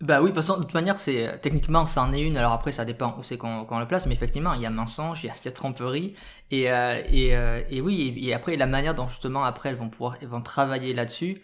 Bah 0.00 0.20
oui, 0.20 0.32
de 0.32 0.40
toute 0.40 0.68
de 0.68 0.72
manière, 0.72 0.98
c'est 0.98 1.40
techniquement, 1.42 1.86
ça 1.86 2.02
en 2.02 2.12
est 2.12 2.22
une. 2.22 2.36
Alors 2.36 2.52
après, 2.52 2.72
ça 2.72 2.84
dépend 2.84 3.16
où 3.18 3.22
c'est 3.22 3.36
qu'on 3.36 3.78
le 3.78 3.86
place, 3.86 4.06
mais 4.06 4.14
effectivement, 4.14 4.52
il 4.54 4.60
y 4.60 4.66
a 4.66 4.70
mensonge, 4.70 5.22
il 5.22 5.28
y 5.28 5.48
a, 5.48 5.52
tromperie, 5.52 6.14
et, 6.50 6.72
euh, 6.72 7.00
et, 7.08 7.36
euh, 7.36 7.62
oui, 7.80 8.14
et, 8.20 8.34
après 8.34 8.56
la 8.56 8.66
manière 8.66 8.96
dont 8.96 9.06
justement 9.06 9.44
après 9.44 9.68
elles 9.68 9.76
vont 9.76 9.90
pouvoir, 9.90 10.16
elles 10.20 10.28
vont 10.28 10.42
travailler 10.42 10.92
là-dessus, 10.92 11.40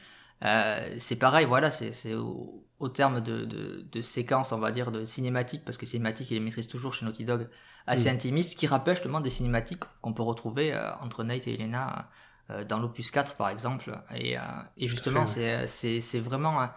c'est 0.98 1.16
pareil. 1.18 1.46
Voilà, 1.46 1.70
c'est 1.70 2.14
au, 2.14 2.88
terme 2.88 3.20
de, 3.20 3.44
de, 3.44 4.02
séquences, 4.02 4.52
on 4.52 4.58
va 4.58 4.72
dire, 4.72 4.90
de 4.90 5.04
cinématiques, 5.04 5.64
parce 5.64 5.78
que 5.78 5.86
cinématiques, 5.86 6.30
ils 6.30 6.34
les 6.34 6.40
maîtrisent 6.40 6.68
toujours 6.68 6.94
chez 6.94 7.04
Naughty 7.04 7.24
Dog 7.24 7.48
assez 7.88 8.10
mm. 8.10 8.14
intimiste 8.14 8.58
qui 8.58 8.66
rappelle 8.66 8.94
justement 8.94 9.20
des 9.20 9.30
cinématiques 9.30 9.82
qu'on 10.00 10.12
peut 10.12 10.22
retrouver 10.22 10.72
euh, 10.72 10.90
entre 11.00 11.24
Nate 11.24 11.48
et 11.48 11.54
Elena 11.54 12.08
euh, 12.50 12.64
dans 12.64 12.78
l'opus 12.78 13.10
4 13.10 13.34
par 13.34 13.48
exemple. 13.48 13.98
Et, 14.14 14.38
euh, 14.38 14.42
et 14.76 14.86
justement, 14.86 15.26
c'est, 15.26 15.66
c'est, 15.66 16.00
c'est 16.00 16.20
vraiment. 16.20 16.68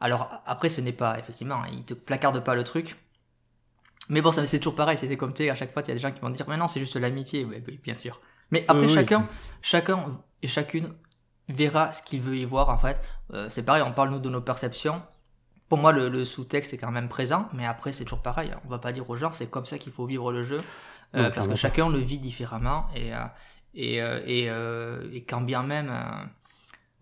alors 0.00 0.42
après, 0.46 0.70
ce 0.70 0.80
n'est 0.80 0.92
pas, 0.92 1.18
effectivement, 1.18 1.64
il 1.70 1.84
te 1.84 1.94
placarde 1.94 2.42
pas 2.42 2.54
le 2.54 2.64
truc. 2.64 2.96
Mais 4.10 4.20
bon, 4.20 4.32
ça, 4.32 4.44
c'est 4.44 4.58
toujours 4.58 4.74
pareil, 4.74 4.98
c'est, 4.98 5.16
comme 5.16 5.32
tu 5.32 5.48
à 5.48 5.54
chaque 5.54 5.72
fois, 5.72 5.82
il 5.82 5.88
y 5.88 5.90
a 5.92 5.94
des 5.94 6.00
gens 6.00 6.10
qui 6.10 6.20
vont 6.20 6.28
dire, 6.28 6.46
mais 6.48 6.58
non, 6.58 6.68
c'est 6.68 6.80
juste 6.80 6.96
l'amitié, 6.96 7.44
oui, 7.44 7.62
bien 7.82 7.94
sûr. 7.94 8.20
Mais 8.50 8.66
après, 8.68 8.86
chacun, 8.86 9.26
chacun 9.62 10.20
et 10.42 10.46
chacune 10.46 10.92
verra 11.48 11.90
ce 11.94 12.02
qu'il 12.02 12.20
veut 12.20 12.36
y 12.36 12.44
voir, 12.44 12.68
en 12.68 12.76
fait. 12.76 13.00
c'est 13.48 13.64
pareil, 13.64 13.82
on 13.82 13.92
parle, 13.92 14.10
nous, 14.10 14.18
de 14.18 14.28
nos 14.28 14.42
perceptions 14.42 15.00
pour 15.74 15.82
moi, 15.82 15.90
le, 15.90 16.24
sous-texte 16.24 16.72
est 16.72 16.78
quand 16.78 16.92
même 16.92 17.08
présent, 17.08 17.48
mais 17.52 17.66
après, 17.66 17.90
c'est 17.90 18.04
toujours 18.04 18.22
pareil. 18.22 18.52
On 18.64 18.68
va 18.68 18.78
pas 18.78 18.92
dire 18.92 19.10
aux 19.10 19.16
gens, 19.16 19.32
c'est 19.32 19.50
comme 19.50 19.66
ça 19.66 19.76
qu'il 19.76 19.90
faut 19.90 20.06
vivre 20.06 20.30
le 20.30 20.44
jeu, 20.44 20.62
euh, 21.16 21.30
parce 21.30 21.48
que 21.48 21.56
chacun 21.56 21.90
le 21.90 21.98
vit 21.98 22.20
différemment, 22.20 22.86
et, 22.94 23.12
euh, 23.12 24.20
et, 24.24 24.48
euh, 24.48 25.00
et, 25.12 25.24
quand 25.24 25.40
bien 25.40 25.64
même. 25.64 25.92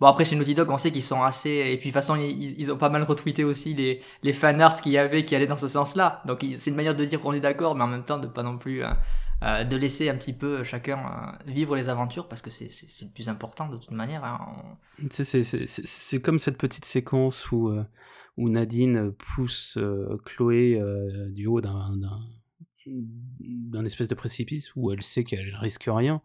Bon, 0.00 0.06
après, 0.06 0.24
chez 0.24 0.36
Naughty 0.36 0.54
Dog, 0.54 0.70
on 0.70 0.78
sait 0.78 0.90
qu'ils 0.90 1.02
sont 1.02 1.22
assez. 1.22 1.50
Et 1.50 1.76
puis, 1.76 1.90
de 1.90 1.92
toute 1.92 2.00
façon, 2.00 2.16
ils, 2.16 2.58
ils, 2.58 2.72
ont 2.72 2.78
pas 2.78 2.88
mal 2.88 3.02
retweeté 3.02 3.44
aussi 3.44 3.74
les, 3.74 4.00
les 4.22 4.32
fanarts 4.32 4.80
qu'il 4.80 4.92
y 4.92 4.98
avait 4.98 5.26
qui 5.26 5.36
allaient 5.36 5.46
dans 5.46 5.58
ce 5.58 5.68
sens-là. 5.68 6.22
Donc, 6.24 6.42
c'est 6.58 6.70
une 6.70 6.76
manière 6.76 6.96
de 6.96 7.04
dire 7.04 7.20
qu'on 7.20 7.34
est 7.34 7.40
d'accord, 7.40 7.74
mais 7.74 7.84
en 7.84 7.88
même 7.88 8.04
temps, 8.04 8.18
de 8.18 8.26
pas 8.26 8.42
non 8.42 8.56
plus. 8.56 8.82
De 9.42 9.76
laisser 9.76 10.08
un 10.08 10.16
petit 10.16 10.32
peu 10.32 10.62
chacun 10.64 11.36
vivre 11.46 11.74
les 11.74 11.88
aventures 11.88 12.28
parce 12.28 12.42
que 12.42 12.50
c'est 12.50 12.68
le 13.02 13.10
plus 13.12 13.28
important 13.28 13.68
de 13.68 13.76
toute 13.76 13.90
manière. 13.90 14.24
Hein. 14.24 14.78
C'est 15.10 16.22
comme 16.22 16.38
cette 16.38 16.58
petite 16.58 16.84
séquence 16.84 17.50
où 17.50 17.72
où 18.36 18.48
Nadine 18.48 19.12
pousse 19.12 19.76
euh, 19.78 20.16
Chloé 20.24 20.78
euh, 20.80 21.28
du 21.30 21.46
haut 21.46 21.60
d'un 21.60 21.92
d'un 22.86 23.84
espèce 23.84 24.08
de 24.08 24.14
précipice 24.14 24.74
où 24.74 24.90
elle 24.90 25.02
sait 25.02 25.22
qu'elle 25.22 25.54
risque 25.54 25.84
rien 25.86 26.20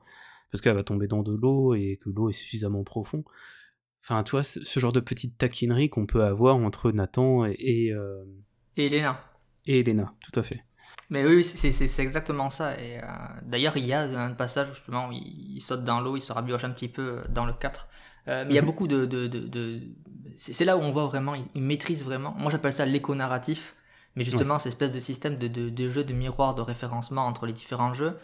parce 0.52 0.62
qu'elle 0.62 0.76
va 0.76 0.84
tomber 0.84 1.08
dans 1.08 1.22
de 1.22 1.34
l'eau 1.34 1.76
et 1.76 2.00
que 2.02 2.10
l'eau 2.10 2.30
est 2.30 2.34
suffisamment 2.34 2.84
profond. 2.84 3.24
Enfin, 4.02 4.24
tu 4.24 4.32
vois, 4.32 4.44
ce 4.44 4.80
genre 4.80 4.94
de 4.94 5.02
petite 5.02 5.38
taquinerie 5.38 5.90
qu'on 5.90 6.06
peut 6.06 6.24
avoir 6.24 6.56
entre 6.56 6.92
Nathan 6.92 7.46
et. 7.46 7.56
Et, 7.60 7.92
euh, 7.92 8.24
et 8.78 8.88
Elena. 8.88 9.22
Et 9.66 9.82
Elena, 9.82 10.16
tout 10.22 10.40
à 10.40 10.44
fait. 10.44 10.64
Mais 11.10 11.26
oui, 11.26 11.44
c'est 11.44 12.02
exactement 12.02 12.50
ça. 12.50 12.78
Et 12.80 13.00
d'ailleurs, 13.44 13.78
il 13.78 13.86
y 13.86 13.94
a 13.94 14.02
un 14.02 14.34
passage 14.34 14.68
justement 14.74 15.08
où 15.08 15.12
il, 15.14 15.62
saute 15.62 15.86
dans 15.86 16.02
l'eau, 16.02 16.18
il 16.18 16.22
se 16.22 16.34
rabioche 16.34 16.66
un 16.66 16.72
petit 16.72 16.90
peu 16.90 17.24
dans 17.30 17.46
le 17.46 17.54
4. 17.54 17.88
mais 18.28 18.46
il 18.50 18.56
y 18.56 18.58
a 18.58 18.62
mhm. 18.62 18.66
beaucoup 18.66 18.88
de, 18.88 19.06
de, 19.06 19.28
de, 19.28 19.82
c'est 20.38 20.66
là 20.66 20.78
où 20.78 20.82
on 20.82 20.92
voit 20.92 21.08
vraiment, 21.08 21.34
il, 21.56 21.62
maîtrise 21.62 22.06
vraiment. 22.06 22.34
Moi, 22.38 22.52
j'appelle 22.52 22.72
ça 22.72 22.86
l'éco-narratif. 22.86 23.76
Mais 24.16 24.24
justement, 24.24 24.58
cette 24.58 24.74
espèce 24.74 24.92
de 24.92 25.00
système 25.00 25.38
de, 25.38 25.48
de, 25.48 25.90
jeu 25.90 26.04
de 26.04 26.14
miroir, 26.14 26.56
de 26.56 26.62
référencement 26.62 27.26
entre 27.26 27.46
les 27.46 27.54
différents 27.54 27.94
jeux. 27.94 28.18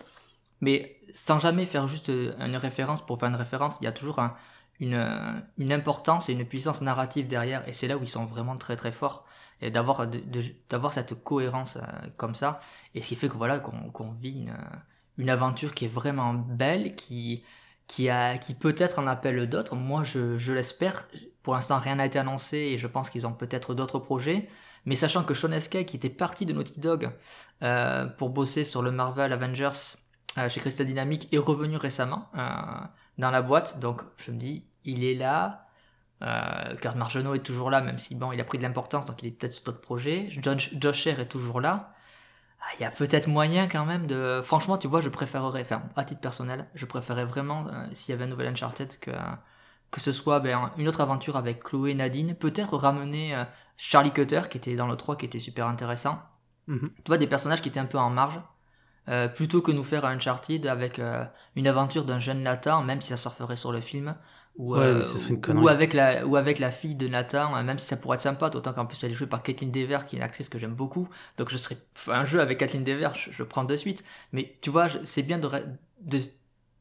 Mais 0.62 0.98
sans 1.14 1.40
jamais 1.40 1.66
faire 1.66 1.88
juste 1.88 2.10
euh, 2.10 2.34
une 2.40 2.56
référence 2.56 3.06
pour 3.06 3.20
faire 3.20 3.30
une 3.30 3.36
référence, 3.36 3.78
il 3.82 3.84
y 3.84 3.88
a 3.88 3.92
toujours 3.92 4.20
une, 4.80 4.96
euh, 4.96 5.34
une 5.58 5.74
importance 5.74 6.30
et 6.30 6.34
une 6.34 6.46
puissance 6.46 6.82
narrative 6.82 7.28
derrière. 7.28 7.68
Et 7.68 7.74
c'est 7.74 7.88
là 7.88 7.98
où 7.98 8.04
ils 8.04 8.10
sont 8.10 8.26
vraiment 8.26 8.56
très 8.56 8.76
très 8.76 8.92
forts. 8.92 9.26
Et 9.64 9.72
d'avoir 9.72 10.08
d'avoir 10.70 10.92
cette 10.92 11.24
cohérence 11.24 11.78
euh, 11.78 11.82
comme 12.18 12.36
ça. 12.36 12.60
Et 12.96 13.02
ce 13.02 13.08
qui 13.10 13.16
fait 13.16 13.30
que 13.30 13.38
voilà, 13.38 13.60
qu'on 13.60 14.12
vit 14.12 14.46
une, 15.18 15.30
aventure 15.30 15.74
qui 15.74 15.86
est 15.86 15.88
vraiment 15.88 16.34
belle, 16.34 16.96
qui, 16.96 17.44
qui, 17.88 18.10
a, 18.10 18.38
qui 18.38 18.54
peut-être 18.56 19.00
en 19.00 19.08
appelle 19.08 19.48
d'autres. 19.48 19.76
Moi, 19.76 20.04
je, 20.04 20.38
je 20.38 20.52
l'espère. 20.52 21.08
Pour 21.44 21.54
l'instant, 21.54 21.80
rien 21.80 21.96
n'a 21.96 22.06
été 22.06 22.20
annoncé 22.20 22.58
et 22.58 22.78
je 22.78 22.88
pense 22.88 23.10
qu'ils 23.10 23.26
ont 23.26 23.32
peut-être 23.34 23.74
d'autres 23.74 24.00
projets. 24.00 24.50
Mais 24.86 24.96
sachant 24.96 25.24
que 25.24 25.34
Sean 25.34 25.52
Escape, 25.54 25.86
qui 25.86 25.96
était 25.96 26.10
parti 26.10 26.46
de 26.46 26.52
Naughty 26.52 26.82
Dog 26.82 27.10
euh, 27.62 28.06
pour 28.06 28.32
bosser 28.32 28.66
sur 28.66 28.82
le 28.82 28.92
Marvel 28.92 29.32
Avengers 29.32 29.96
euh, 30.38 30.50
chez 30.50 30.60
Crystal 30.60 30.86
Dynamics, 30.86 31.30
est 31.32 31.38
revenu 31.38 31.78
récemment 31.78 32.30
dans 33.18 33.32
la 33.32 33.42
boîte. 33.42 33.80
Donc, 33.80 34.02
je 34.18 34.32
me 34.32 34.38
dis, 34.38 34.66
il 34.84 35.06
est 35.06 35.16
là. 35.16 35.68
Euh, 36.22 36.76
Kurt 36.76 36.96
Margenot 36.96 37.36
est 37.36 37.40
toujours 37.40 37.70
là, 37.70 37.82
même 37.82 37.98
si 37.98 38.16
bon, 38.16 38.32
il 38.32 38.40
a 38.40 38.44
pris 38.44 38.58
de 38.58 38.64
l'importance, 38.64 39.06
donc 39.06 39.22
il 39.22 39.28
est 39.28 39.32
peut-être 39.32 39.54
sur 39.54 39.66
d'autres 39.66 39.82
projets. 39.82 40.28
Josh, 40.30 40.72
Josh 40.80 41.08
est 41.08 41.26
toujours 41.26 41.60
là. 41.60 41.94
Ah, 42.62 42.66
il 42.80 42.82
y 42.82 42.86
a 42.86 42.92
peut-être 42.92 43.28
moyen 43.28 43.68
quand 43.68 43.86
même 43.86 44.08
de. 44.08 44.42
Franchement, 44.44 44.78
tu 44.78 44.88
vois, 44.88 45.02
je 45.02 45.10
préférerais, 45.10 45.62
enfin, 45.62 45.84
à 45.96 46.06
titre 46.06 46.22
personnel, 46.22 46.68
je 46.76 46.86
préférerais 46.86 47.26
vraiment, 47.26 47.68
euh, 47.68 47.86
s'il 47.94 48.14
y 48.14 48.16
avait 48.16 48.24
un 48.26 48.28
nouvel 48.28 48.48
Uncharted, 48.48 49.00
que, 49.00 49.12
que 49.92 50.00
ce 50.00 50.12
soit 50.12 50.40
ben, 50.40 50.72
une 50.78 50.88
autre 50.88 51.02
aventure 51.02 51.36
avec 51.36 51.64
Chloé 51.64 51.92
et 51.92 51.96
Nadine, 51.96 52.36
peut-être 52.36 52.78
ramener 52.78 53.36
euh, 53.36 53.44
Charlie 53.78 54.12
Cutter 54.12 54.42
qui 54.50 54.58
était 54.58 54.76
dans 54.76 54.88
le 54.88 54.96
3 54.96 55.18
qui 55.18 55.26
était 55.26 55.40
super 55.40 55.68
intéressant. 55.68 56.20
Mhm. 56.68 56.90
Tu 56.96 57.04
vois, 57.08 57.18
des 57.18 57.28
personnages 57.28 57.62
qui 57.62 57.70
étaient 57.70 57.80
un 57.80 57.86
peu 57.86 58.00
en 58.00 58.10
marge. 58.10 58.40
Euh, 59.10 59.28
plutôt 59.28 59.62
que 59.62 59.72
nous 59.72 59.84
faire 59.84 60.06
un 60.06 60.16
Uncharted 60.16 60.66
avec 60.66 60.98
euh, 60.98 61.26
une 61.58 61.68
aventure 61.68 62.06
d'un 62.06 62.20
jeune 62.20 62.42
Nathan, 62.42 62.84
même 62.84 63.02
si 63.02 63.10
ça 63.10 63.18
surferait 63.18 63.58
sur 63.58 63.74
le 63.74 63.82
film, 63.82 64.16
ou, 64.56 64.76
Ouais, 64.76 64.86
euh, 64.86 65.04
ou 65.48 65.68
avec 65.68 65.94
la 65.94 66.26
ou 66.28 66.36
avec 66.36 66.60
la 66.60 66.72
fille 66.72 66.96
de 66.96 67.08
Nathan, 67.08 67.56
euh, 67.56 67.64
même 67.64 67.80
si 67.80 67.88
ça 67.88 67.98
pourrait 67.98 68.16
être 68.16 68.22
sympa, 68.22 68.50
d'autant 68.50 68.74
qu'en 68.74 68.86
plus 68.86 69.04
elle 69.04 69.12
est 69.12 69.14
jouée 69.16 69.28
par 69.28 69.42
Kathleen 69.44 69.72
Dever, 69.72 70.00
qui 70.08 70.16
est 70.16 70.20
une 70.20 70.24
actrice 70.24 70.50
que 70.50 70.60
j'aime 70.60 70.76
beaucoup. 70.76 71.10
Donc 71.38 71.50
je 71.50 71.58
serais 71.58 71.78
un 72.08 72.26
jeu 72.26 72.40
avec 72.42 72.60
Kathleen 72.60 72.84
Dever, 72.84 73.10
je, 73.16 73.32
je 73.32 73.44
prends 73.44 73.64
de 73.66 73.76
suite. 73.76 74.04
Mais 74.32 74.58
tu 74.62 74.70
vois, 74.70 74.88
c'est 75.06 75.24
bien 75.24 75.40
de, 75.40 75.50
de 76.02 76.20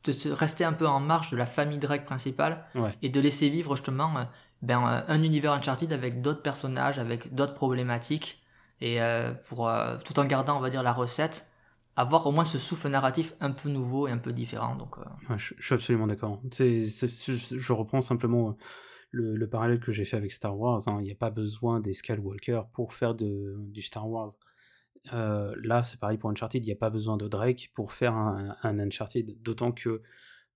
de 0.04 0.12
se 0.12 0.28
rester 0.28 0.64
un 0.64 0.72
peu 0.72 0.86
en 0.88 0.98
marge 1.00 1.30
de 1.30 1.36
la 1.36 1.46
famille 1.46 1.78
Drake 1.78 2.04
principale 2.04 2.64
Ouais. 2.74 2.92
et 3.02 3.08
de 3.08 3.20
laisser 3.20 3.48
vivre 3.48 3.76
justement 3.76 4.16
euh, 4.18 4.24
ben, 4.62 5.04
un 5.06 5.22
univers 5.22 5.52
Uncharted 5.52 5.92
avec 5.92 6.22
d'autres 6.22 6.42
personnages, 6.42 6.98
avec 6.98 7.34
d'autres 7.34 7.54
problématiques, 7.54 8.42
et 8.80 9.00
euh, 9.00 9.32
pour 9.48 9.68
euh, 9.68 9.96
tout 10.04 10.18
en 10.18 10.24
gardant, 10.24 10.56
on 10.56 10.60
va 10.60 10.70
dire, 10.70 10.82
la 10.82 10.92
recette, 10.92 11.46
avoir 11.96 12.26
au 12.26 12.32
moins 12.32 12.44
ce 12.44 12.58
souffle 12.58 12.88
narratif 12.88 13.34
un 13.40 13.50
peu 13.50 13.68
nouveau 13.68 14.08
et 14.08 14.10
un 14.10 14.18
peu 14.18 14.32
différent. 14.32 14.76
Donc, 14.76 14.96
euh, 14.98 15.36
je, 15.36 15.54
suis 15.60 15.74
absolument 15.74 16.06
d'accord. 16.06 16.40
Je, 16.50 17.72
reprends 17.72 18.00
simplement 18.00 18.50
euh, 18.50 18.52
le, 19.10 19.36
le 19.36 19.48
parallèle 19.48 19.80
que 19.80 19.92
j'ai 19.92 20.04
fait 20.04 20.16
avec 20.16 20.32
Star 20.32 20.58
Wars. 20.58 20.82
hein. 20.86 20.98
Il 21.00 21.04
n'y 21.04 21.12
a 21.12 21.16
pas 21.16 21.30
besoin 21.30 21.80
des 21.80 21.92
Skywalker 21.92 22.62
pour 22.72 22.94
faire 22.94 23.14
de, 23.14 23.56
du 23.58 23.82
Star 23.82 24.08
Wars. 24.08 24.30
Euh, 25.12 25.54
là, 25.62 25.82
c'est 25.82 25.98
pareil 26.00 26.18
pour 26.18 26.30
Uncharted. 26.30 26.64
Il 26.64 26.66
n'y 26.66 26.72
a 26.72 26.76
pas 26.76 26.90
besoin 26.90 27.16
de 27.16 27.28
Drake 27.28 27.72
pour 27.74 27.92
faire 27.92 28.14
un, 28.14 28.56
un 28.62 28.78
Uncharted. 28.78 29.36
D'autant 29.42 29.72
que 29.72 30.02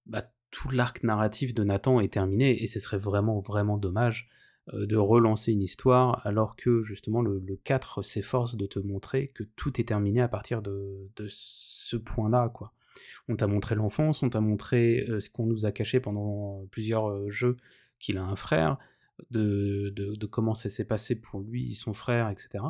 bah, 0.07 0.25
tout 0.51 0.71
l'arc 0.71 1.03
narratif 1.03 1.53
de 1.53 1.65
Nathan 1.65 2.01
est 2.01 2.13
terminé 2.13 2.63
et 2.63 2.67
ce 2.67 2.81
serait 2.81 2.99
vraiment, 2.99 3.41
vraiment 3.41 3.77
dommage 3.77 4.29
de 4.73 4.97
relancer 4.97 5.53
une 5.53 5.63
histoire 5.63 6.27
alors 6.27 6.57
que 6.57 6.83
justement 6.83 7.23
le, 7.23 7.39
le 7.39 7.57
4 7.57 8.03
s'efforce 8.03 8.57
de 8.57 8.67
te 8.67 8.79
montrer 8.81 9.29
que 9.29 9.45
tout 9.45 9.81
est 9.81 9.85
terminé 9.85 10.21
à 10.21 10.29
partir 10.29 10.61
de, 10.63 11.09
de 11.17 11.27
ce 11.29 11.97
point-là, 11.97 12.49
quoi. 12.53 12.73
On 13.29 13.37
t'a 13.37 13.47
montré 13.47 13.75
l'enfance, 13.75 14.23
on 14.23 14.31
t'a 14.31 14.41
montré 14.41 15.05
euh, 15.09 15.21
ce 15.21 15.31
qu'on 15.31 15.47
nous 15.47 15.67
a 15.67 15.73
caché 15.73 16.01
pendant 16.01 16.65
plusieurs 16.71 17.11
euh, 17.11 17.29
jeux, 17.29 17.57
qu'il 18.01 18.19
a 18.19 18.25
un 18.25 18.37
frère, 18.37 18.79
de, 19.31 19.91
de, 19.95 20.27
comment 20.27 20.55
ça 20.55 20.69
s'est 20.69 20.85
passé 20.85 21.21
pour 21.21 21.41
lui, 21.41 21.75
son 21.75 21.95
frère, 21.95 22.29
etc. 22.31 22.65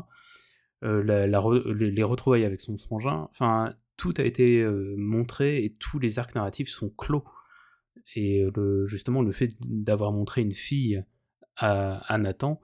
Euh, 0.84 1.02
la- 1.02 1.26
les, 1.26 1.90
les 1.90 2.02
retrouvailles 2.02 2.44
avec 2.44 2.60
son 2.60 2.76
frangin, 2.76 3.28
enfin, 3.30 3.74
tout 3.96 4.12
a 4.18 4.22
été 4.22 4.60
euh, 4.60 4.94
montré 4.98 5.64
et 5.64 5.72
tous 5.78 5.98
les 5.98 6.18
arcs 6.18 6.34
narratifs 6.34 6.68
sont 6.68 6.90
clos. 6.90 7.24
Et 8.14 8.42
euh, 8.44 8.50
le, 8.54 8.86
justement, 8.86 9.22
le 9.22 9.32
fait 9.32 9.52
d'avoir 9.60 10.12
montré 10.12 10.42
une 10.42 10.52
fille 10.52 11.02
à, 11.56 12.18
Nathan 12.18 12.60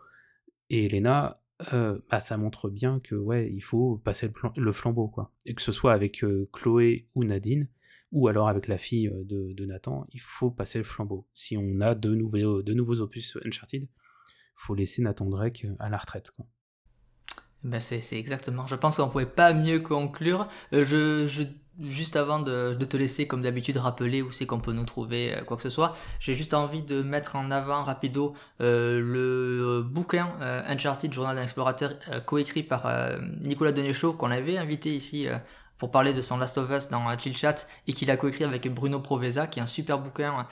et 0.70 0.86
Elena, 0.86 1.40
bah, 1.70 2.20
ça 2.20 2.36
montre 2.36 2.70
bien 2.70 3.00
que 3.00 3.14
ouais, 3.14 3.50
il 3.52 3.62
faut 3.62 4.00
passer 4.04 4.30
le, 4.56 4.72
flambeau, 4.72 5.08
quoi. 5.08 5.32
Et 5.46 5.54
que 5.54 5.62
ce 5.62 5.72
soit 5.72 5.92
avec 5.92 6.24
Chloé 6.52 7.08
ou 7.14 7.24
Nadine, 7.24 7.68
ou 8.10 8.28
alors 8.28 8.48
avec 8.48 8.68
la 8.68 8.78
fille 8.78 9.10
de, 9.24 9.64
Nathan, 9.64 10.06
il 10.12 10.20
faut 10.20 10.50
passer 10.50 10.78
le 10.78 10.84
flambeau. 10.84 11.26
Si 11.34 11.56
on 11.56 11.80
a 11.80 11.94
de 11.94 12.14
nouveaux, 12.14 12.62
de 12.62 12.74
nouveaux 12.74 13.00
opus 13.00 13.38
Uncharted, 13.44 13.88
faut 14.62 14.74
laisser 14.74 15.02
Nathan 15.02 15.26
Drake 15.26 15.66
à 15.78 15.88
la 15.88 15.98
retraite, 15.98 16.30
quoi. 16.30 16.46
ben 17.64 17.80
c'est 17.80 18.18
exactement. 18.18 18.66
Je 18.66 18.76
pense 18.76 18.96
qu'on 18.96 19.08
pouvait 19.08 19.26
pas 19.26 19.52
mieux 19.52 19.80
conclure. 19.80 20.48
Je, 20.72 21.26
je, 21.26 21.42
juste 21.80 22.16
avant 22.16 22.38
de, 22.38 22.74
te 22.74 22.96
laisser, 22.96 23.26
comme 23.26 23.42
d'habitude, 23.42 23.76
rappeler 23.76 24.22
où 24.22 24.30
c'est 24.30 24.46
qu'on 24.46 24.60
peut 24.60 24.72
nous 24.72 24.84
trouver, 24.84 25.34
euh, 25.34 25.42
quoi 25.42 25.56
que 25.56 25.62
ce 25.62 25.70
soit, 25.70 25.94
j'ai 26.20 26.34
juste 26.34 26.54
envie 26.54 26.82
de 26.82 27.02
mettre 27.02 27.36
en 27.36 27.50
avant 27.50 27.82
rapido 27.82 28.34
euh, 28.60 29.00
le 29.00 29.82
bouquin 29.82 30.28
euh, 30.40 30.62
Uncharted, 30.66 31.12
Journal 31.12 31.36
d'un 31.36 31.42
explorateur, 31.42 31.94
coécrit 32.26 32.62
par 32.62 32.86
Nicolas 33.40 33.72
Denechaud, 33.72 34.14
qu'on 34.14 34.30
avait 34.30 34.58
invité 34.58 34.94
ici 34.94 35.26
pour 35.78 35.90
parler 35.90 36.12
de 36.12 36.20
son 36.20 36.38
Last 36.38 36.58
of 36.58 36.70
Us 36.70 36.88
dans 36.88 37.16
Chill 37.18 37.36
Chat, 37.36 37.66
et 37.86 37.92
qu'il 37.92 38.10
a 38.10 38.16
coécrit 38.16 38.44
avec 38.44 38.72
Bruno 38.72 39.00
Proveza, 39.00 39.46
qui 39.46 39.58
est 39.58 39.62
un 39.62 39.66
super 39.66 39.98
bouquin 39.98 40.46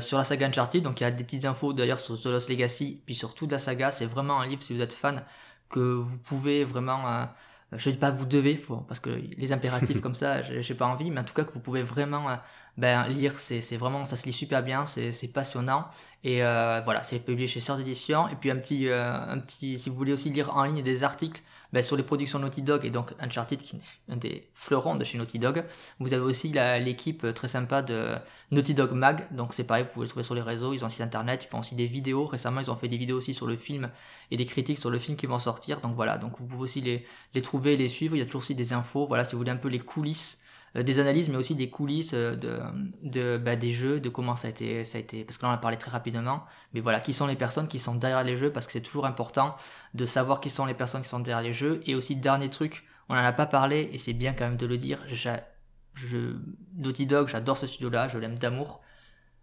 sur 0.00 0.18
la 0.18 0.24
saga 0.24 0.46
Uncharted. 0.46 0.82
Donc 0.82 1.00
il 1.00 1.04
y 1.04 1.06
a 1.06 1.10
des 1.10 1.24
petites 1.24 1.44
infos 1.44 1.72
d'ailleurs 1.72 2.00
sur 2.00 2.20
The 2.20 2.26
Lost 2.26 2.48
Legacy, 2.48 3.02
puis 3.04 3.14
sur 3.14 3.34
toute 3.34 3.52
la 3.52 3.58
saga. 3.58 3.90
C'est 3.90 4.06
vraiment 4.06 4.40
un 4.40 4.46
livre, 4.46 4.62
si 4.62 4.74
vous 4.74 4.82
êtes 4.82 4.92
fan, 4.92 5.22
que 5.68 5.80
vous 5.80 6.18
pouvez 6.18 6.64
vraiment... 6.64 7.28
je 7.72 7.90
dis 7.90 7.96
pas 7.96 8.10
vous 8.10 8.24
devez, 8.24 8.56
faut, 8.56 8.78
parce 8.78 9.00
que 9.00 9.10
les 9.10 9.52
impératifs 9.52 10.00
comme 10.02 10.14
ça, 10.14 10.42
j'ai 10.42 10.74
pas 10.74 10.86
envie, 10.86 11.10
mais 11.10 11.20
en 11.20 11.24
tout 11.24 11.34
cas 11.34 11.44
que 11.44 11.52
vous 11.52 11.60
pouvez 11.60 11.82
vraiment 11.82 12.28
euh, 12.28 12.34
ben, 12.76 13.06
lire, 13.08 13.38
c'est 13.38 13.60
c'est 13.60 13.76
vraiment, 13.76 14.04
ça 14.04 14.16
se 14.16 14.26
lit 14.26 14.32
super 14.32 14.62
bien, 14.62 14.86
c'est 14.86 15.12
c'est 15.12 15.28
passionnant, 15.28 15.86
et 16.24 16.44
euh, 16.44 16.80
voilà, 16.84 17.02
c'est 17.02 17.20
publié 17.20 17.46
chez 17.46 17.60
Sœur 17.60 17.76
d'édition, 17.76 18.28
et 18.28 18.34
puis 18.34 18.50
un 18.50 18.56
petit, 18.56 18.88
euh, 18.88 19.12
un 19.12 19.38
petit, 19.38 19.78
si 19.78 19.88
vous 19.88 19.96
voulez 19.96 20.12
aussi 20.12 20.30
lire 20.30 20.56
en 20.56 20.64
ligne 20.64 20.82
des 20.82 21.04
articles 21.04 21.42
ben, 21.72 21.82
sur 21.82 21.96
les 21.96 22.02
productions 22.02 22.38
Naughty 22.38 22.62
Dog, 22.62 22.84
et 22.84 22.90
donc 22.90 23.12
Uncharted, 23.20 23.62
qui 23.62 23.76
est 23.76 24.12
un 24.12 24.16
des 24.16 24.48
fleurons 24.54 24.96
de 24.96 25.04
chez 25.04 25.18
Naughty 25.18 25.38
Dog, 25.38 25.64
vous 25.98 26.14
avez 26.14 26.22
aussi 26.22 26.48
l'équipe 26.48 27.24
euh, 27.24 27.32
très 27.32 27.48
sympa 27.48 27.82
de 27.82 28.14
Naughty 28.50 28.74
Dog 28.74 28.92
Mag, 28.92 29.34
donc 29.34 29.54
c'est 29.54 29.64
pareil, 29.64 29.84
vous 29.84 29.92
pouvez 29.92 30.06
le 30.06 30.10
trouver 30.10 30.24
sur 30.24 30.34
les 30.34 30.42
réseaux, 30.42 30.72
ils 30.72 30.82
ont 30.82 30.86
un 30.86 30.90
site 30.90 31.02
internet, 31.02 31.44
ils 31.44 31.48
font 31.48 31.60
aussi 31.60 31.74
des 31.74 31.86
vidéos, 31.86 32.24
récemment 32.24 32.60
ils 32.60 32.70
ont 32.70 32.76
fait 32.76 32.88
des 32.88 32.96
vidéos 32.96 33.18
aussi 33.18 33.34
sur 33.34 33.46
le 33.46 33.56
film, 33.56 33.90
et 34.30 34.36
des 34.36 34.46
critiques 34.46 34.78
sur 34.78 34.90
le 34.90 34.98
film 34.98 35.16
qui 35.16 35.26
vont 35.26 35.38
sortir, 35.38 35.80
donc 35.80 35.94
voilà, 35.94 36.18
donc 36.18 36.38
vous 36.38 36.46
pouvez 36.46 36.62
aussi 36.62 36.80
les, 36.80 37.06
les 37.34 37.42
trouver, 37.42 37.76
les 37.76 37.88
suivre. 37.88 38.16
Il 38.16 38.18
y 38.18 38.22
a 38.22 38.26
toujours 38.26 38.40
aussi 38.40 38.54
des 38.54 38.72
infos, 38.72 39.06
voilà, 39.06 39.24
si 39.24 39.32
vous 39.32 39.38
voulez 39.38 39.50
un 39.50 39.56
peu 39.56 39.68
les 39.68 39.78
coulisses, 39.78 40.42
des 40.74 41.00
analyses, 41.00 41.28
mais 41.28 41.36
aussi 41.36 41.54
des 41.54 41.68
coulisses 41.68 42.12
euh, 42.14 42.36
de, 42.36 42.60
de 43.02 43.38
bah, 43.38 43.56
des 43.56 43.72
jeux, 43.72 44.00
de 44.00 44.08
comment 44.08 44.36
ça 44.36 44.48
a 44.48 44.50
été, 44.50 44.84
ça 44.84 44.98
a 44.98 45.00
été, 45.00 45.24
parce 45.24 45.38
que 45.38 45.42
là 45.44 45.50
on 45.50 45.54
a 45.54 45.58
parlé 45.58 45.76
très 45.76 45.90
rapidement, 45.90 46.44
mais 46.72 46.80
voilà, 46.80 47.00
qui 47.00 47.12
sont 47.12 47.26
les 47.26 47.36
personnes 47.36 47.66
qui 47.66 47.78
sont 47.78 47.94
derrière 47.94 48.22
les 48.22 48.36
jeux, 48.36 48.52
parce 48.52 48.66
que 48.66 48.72
c'est 48.72 48.80
toujours 48.80 49.06
important 49.06 49.56
de 49.94 50.04
savoir 50.06 50.40
qui 50.40 50.50
sont 50.50 50.66
les 50.66 50.74
personnes 50.74 51.02
qui 51.02 51.08
sont 51.08 51.18
derrière 51.18 51.42
les 51.42 51.52
jeux. 51.52 51.80
Et 51.86 51.94
aussi 51.94 52.16
dernier 52.16 52.50
truc, 52.50 52.84
on 53.08 53.14
en 53.14 53.24
a 53.24 53.32
pas 53.32 53.46
parlé 53.46 53.90
et 53.92 53.98
c'est 53.98 54.12
bien 54.12 54.32
quand 54.32 54.44
même 54.44 54.56
de 54.56 54.66
le 54.66 54.78
dire. 54.78 55.00
Je, 55.08 56.36
Naughty 56.76 57.06
Dog, 57.06 57.28
j'adore 57.28 57.58
ce 57.58 57.66
studio-là, 57.66 58.08
je 58.08 58.18
l'aime 58.18 58.38
d'amour. 58.38 58.80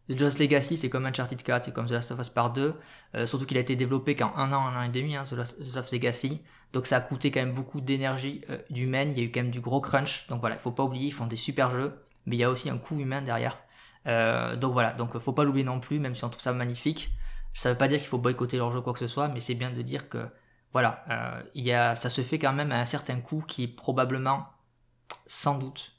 The 0.10 0.17
Just 0.17 0.39
Legacy, 0.39 0.78
c'est 0.78 0.89
comme 0.89 1.06
Uncharted 1.06 1.41
4, 1.41 1.65
c'est 1.65 1.74
comme 1.74 1.88
The 1.88 1.91
Last 1.91 2.12
of 2.12 2.20
Us 2.20 2.30
Part 2.30 2.54
2. 2.54 2.76
Euh, 3.15 3.26
surtout 3.26 3.46
qu'il 3.46 3.58
a 3.58 3.60
été 3.60 3.76
développé 3.76 4.15
qu'en 4.15 4.34
un 4.36 4.54
an, 4.54 4.67
un 4.67 4.80
an 4.80 4.84
et 4.84 4.89
demi, 4.89 5.15
hein, 5.15 5.24
The 5.24 5.34
Last 5.34 5.58
The 5.60 5.76
Last 5.76 5.91
Legacy. 5.91 6.41
Donc 6.74 6.86
ça 6.86 6.98
a 6.98 7.02
coûté 7.02 7.32
quand 7.32 7.39
même 7.41 7.54
beaucoup 7.54 7.82
d'énergie 7.82 8.41
euh, 8.50 8.58
humaine. 8.74 9.12
Il 9.12 9.20
y 9.20 9.22
a 9.22 9.26
eu 9.26 9.32
quand 9.32 9.41
même 9.41 9.52
du 9.52 9.60
gros 9.60 9.82
crunch. 9.82 10.28
Donc 10.28 10.39
voilà, 10.39 10.56
il 10.56 10.62
faut 10.62 10.72
pas 10.72 10.84
oublier, 10.84 11.08
ils 11.08 11.13
font 11.13 11.28
des 11.28 11.36
super 11.36 11.72
jeux, 11.72 11.93
mais 12.26 12.36
il 12.36 12.39
y 12.39 12.43
a 12.43 12.50
aussi 12.50 12.70
un 12.70 12.78
coût 12.78 13.00
humain 13.00 13.22
derrière. 13.22 13.58
Euh, 14.08 14.56
donc 14.56 14.74
voilà, 14.74 14.93
donc 14.93 15.17
faut 15.17 15.34
pas 15.34 15.43
l'oublier 15.43 15.65
non 15.65 15.80
plus, 15.80 16.00
même 16.00 16.15
si 16.15 16.24
on 16.24 16.30
trouve 16.30 16.41
ça 16.41 16.54
magnifique. 16.54 17.12
Ça 17.54 17.72
veut 17.72 17.78
pas 17.78 17.88
dire 17.88 18.00
qu'il 18.00 18.08
faut 18.08 18.17
boycotter 18.17 18.58
leur 18.58 18.72
jeu 18.72 18.82
quoi 18.82 18.93
que 18.93 19.00
ce 19.00 19.08
soit, 19.08 19.28
mais 19.28 19.39
c'est 19.39 19.56
bien 19.56 19.72
de 19.72 19.82
dire 19.82 20.10
que 20.10 20.28
voilà, 20.74 21.04
euh, 21.10 21.41
il 21.56 21.65
y 21.65 21.74
a, 21.74 21.96
ça 21.96 22.10
se 22.10 22.22
fait 22.22 22.39
quand 22.39 22.54
même 22.54 22.72
à 22.72 22.80
un 22.80 22.86
certain 22.86 23.20
coût 23.20 23.41
qui 23.41 23.63
est 23.63 23.67
probablement, 23.67 24.46
sans 25.26 25.58
doute, 25.58 25.93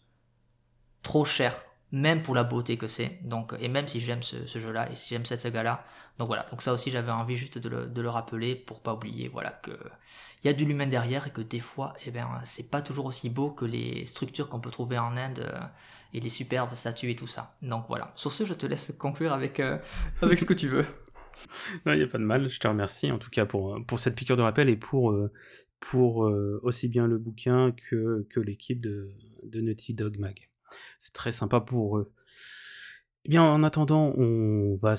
trop 1.03 1.25
cher, 1.25 1.55
même 1.93 2.23
pour 2.23 2.35
la 2.35 2.45
beauté 2.45 2.77
que 2.77 2.89
c'est. 2.89 3.19
Donc, 3.23 3.55
et 3.61 3.69
même 3.69 3.89
si 3.89 4.01
j'aime 4.01 4.23
ce, 4.23 4.47
jeu-là 4.47 4.91
et 4.91 4.95
si 4.95 5.15
j'aime 5.15 5.25
cette 5.25 5.41
saga-là, 5.41 5.85
donc 6.19 6.27
voilà. 6.29 6.47
Donc 6.51 6.63
ça 6.63 6.73
aussi, 6.73 6.91
j'avais 6.91 7.13
envie 7.13 7.37
juste 7.37 7.59
de 7.59 7.69
le, 7.69 7.87
de 7.87 8.03
le 8.03 8.09
rappeler 8.11 8.55
pour 8.55 8.81
pas 8.81 8.95
oublier, 8.95 9.29
voilà, 9.29 9.51
que 9.51 9.73
il 10.43 10.47
y 10.47 10.51
a 10.51 10.53
du 10.53 10.65
l'humain 10.65 10.87
derrière 10.87 11.27
et 11.27 11.31
que 11.31 11.41
des 11.41 11.59
fois, 11.59 11.95
eh 12.07 12.11
ben, 12.11 12.29
c'est 12.45 12.71
pas 12.71 12.81
toujours 12.81 13.07
aussi 13.07 13.29
beau 13.29 13.51
que 13.51 13.65
les 13.65 14.05
structures 14.07 14.49
qu'on 14.49 14.61
peut 14.61 14.71
trouver 14.71 14.99
en 14.99 15.17
Inde 15.17 15.41
euh, 15.41 15.59
et 16.15 16.21
les 16.21 16.29
superbes 16.29 16.75
statues 16.75 17.11
et 17.11 17.17
tout 17.17 17.27
ça. 17.27 17.57
Donc 17.63 17.87
voilà. 17.89 18.13
Sur 18.15 18.33
ce, 18.33 18.45
je 18.45 18.55
te 18.55 18.67
laisse 18.67 18.93
conclure 18.99 19.33
avec 19.33 19.59
euh, 19.61 19.79
avec 20.23 20.39
ce 20.39 20.45
que 20.45 20.55
tu 20.55 20.69
veux. 20.69 20.87
Non, 21.87 21.93
il 21.93 21.99
n'y 21.99 22.05
a 22.05 22.09
pas 22.09 22.19
de 22.19 22.25
mal, 22.25 22.49
je 22.49 22.59
te 22.59 22.67
remercie 22.67 23.11
en 23.13 23.19
tout 23.19 23.31
cas 23.31 23.47
pour, 23.47 23.79
pour 23.87 24.01
cette 24.01 24.15
piqûre 24.17 24.37
de 24.37 24.43
rappel 24.43 24.69
et 24.69 24.77
pour, 24.77 25.13
euh, 25.13 25.33
euh, 25.95 26.61
aussi 26.63 26.89
bien 26.89 27.07
le 27.07 27.19
bouquin 27.19 27.73
que, 27.73 28.27
que 28.31 28.41
l'équipe 28.41 28.81
de, 28.81 29.13
de 29.45 29.61
Naughty 29.61 29.95
Dog 29.95 30.19
Mag. 30.19 30.48
C'est 30.99 31.15
très 31.15 31.33
sympa 31.33 31.61
pour 31.61 31.99
eux. 31.99 32.13
Eh 33.25 33.31
bien, 33.31 33.43
en 33.43 33.63
attendant, 33.63 34.15
on 34.17 34.77
va, 34.77 34.95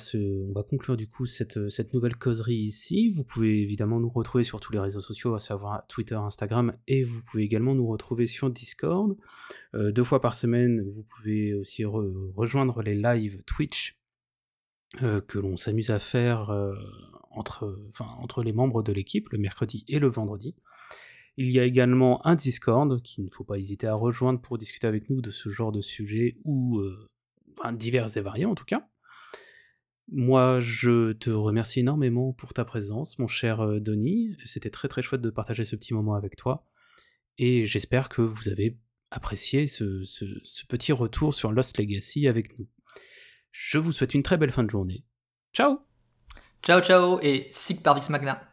conclure 0.69 0.97
du 0.97 1.07
coup 1.07 1.25
cette, 1.25 1.69
cette 1.69 1.93
nouvelle 1.93 2.15
causerie 2.15 2.57
ici. 2.57 3.09
Vous 3.09 3.23
pouvez 3.23 3.61
évidemment 3.61 3.99
nous 3.99 4.09
retrouver 4.09 4.43
sur 4.43 4.59
tous 4.59 4.71
les 4.71 4.79
réseaux 4.79 5.01
sociaux, 5.01 5.33
à 5.33 5.39
savoir 5.39 5.87
Twitter, 5.87 6.15
Instagram, 6.15 6.75
et 6.87 7.03
vous 7.03 7.21
pouvez 7.23 7.43
également 7.43 7.73
nous 7.73 7.87
retrouver 7.87 8.27
sur 8.27 8.51
Discord. 8.51 9.17
Euh, 9.73 9.91
deux 9.91 10.03
fois 10.03 10.21
par 10.21 10.35
semaine, 10.35 10.83
vous 10.91 11.03
pouvez 11.03 11.55
aussi 11.55 11.83
re- 11.83 12.31
rejoindre 12.35 12.83
les 12.83 12.93
lives 12.93 13.41
Twitch 13.45 13.97
euh, 15.01 15.21
que 15.21 15.39
l'on 15.39 15.57
s'amuse 15.57 15.89
à 15.89 15.99
faire 15.99 16.51
euh, 16.51 16.75
entre 17.31 18.43
les 18.43 18.53
membres 18.53 18.83
de 18.83 18.91
l'équipe, 18.91 19.29
le 19.29 19.37
mercredi 19.39 19.85
et 19.87 19.97
le 19.97 20.07
vendredi. 20.07 20.55
Il 21.41 21.51
y 21.51 21.59
a 21.61 21.63
également 21.63 22.27
un 22.27 22.35
Discord 22.35 23.01
qu'il 23.01 23.23
ne 23.23 23.29
faut 23.29 23.45
pas 23.45 23.57
hésiter 23.57 23.87
à 23.87 23.93
rejoindre 23.93 24.41
pour 24.41 24.57
discuter 24.57 24.87
avec 24.87 25.09
nous 25.09 25.21
de 25.21 25.31
ce 25.31 25.47
genre 25.47 25.71
de 25.71 25.79
sujet 25.79 26.35
ou 26.43 26.79
euh, 26.79 27.07
divers 27.71 28.17
et 28.17 28.19
variés 28.19 28.43
en 28.43 28.55
tout 28.55 28.65
cas. 28.65 28.89
Moi, 30.11 30.59
je 30.59 31.13
te 31.13 31.29
remercie 31.29 31.79
énormément 31.79 32.33
pour 32.33 32.53
ta 32.53 32.65
présence, 32.65 33.17
mon 33.19 33.27
cher 33.27 33.61
euh, 33.61 33.79
Denis. 33.79 34.35
C'était 34.43 34.69
très 34.69 34.89
très 34.89 35.01
chouette 35.01 35.21
de 35.21 35.29
partager 35.29 35.63
ce 35.63 35.77
petit 35.77 35.93
moment 35.93 36.13
avec 36.13 36.35
toi. 36.35 36.65
Et 37.37 37.65
j'espère 37.65 38.09
que 38.09 38.21
vous 38.21 38.49
avez 38.49 38.77
apprécié 39.09 39.65
ce 39.65 40.65
petit 40.67 40.91
retour 40.91 41.33
sur 41.33 41.53
Lost 41.53 41.77
Legacy 41.77 42.27
avec 42.27 42.59
nous. 42.59 42.67
Je 43.53 43.77
vous 43.77 43.93
souhaite 43.93 44.13
une 44.13 44.23
très 44.23 44.35
belle 44.35 44.51
fin 44.51 44.63
de 44.63 44.69
journée. 44.69 45.05
Ciao 45.53 45.79
Ciao 46.63 46.81
ciao 46.81 47.17
et 47.21 47.47
sic 47.53 47.81
parvis 47.81 48.09
magna. 48.09 48.48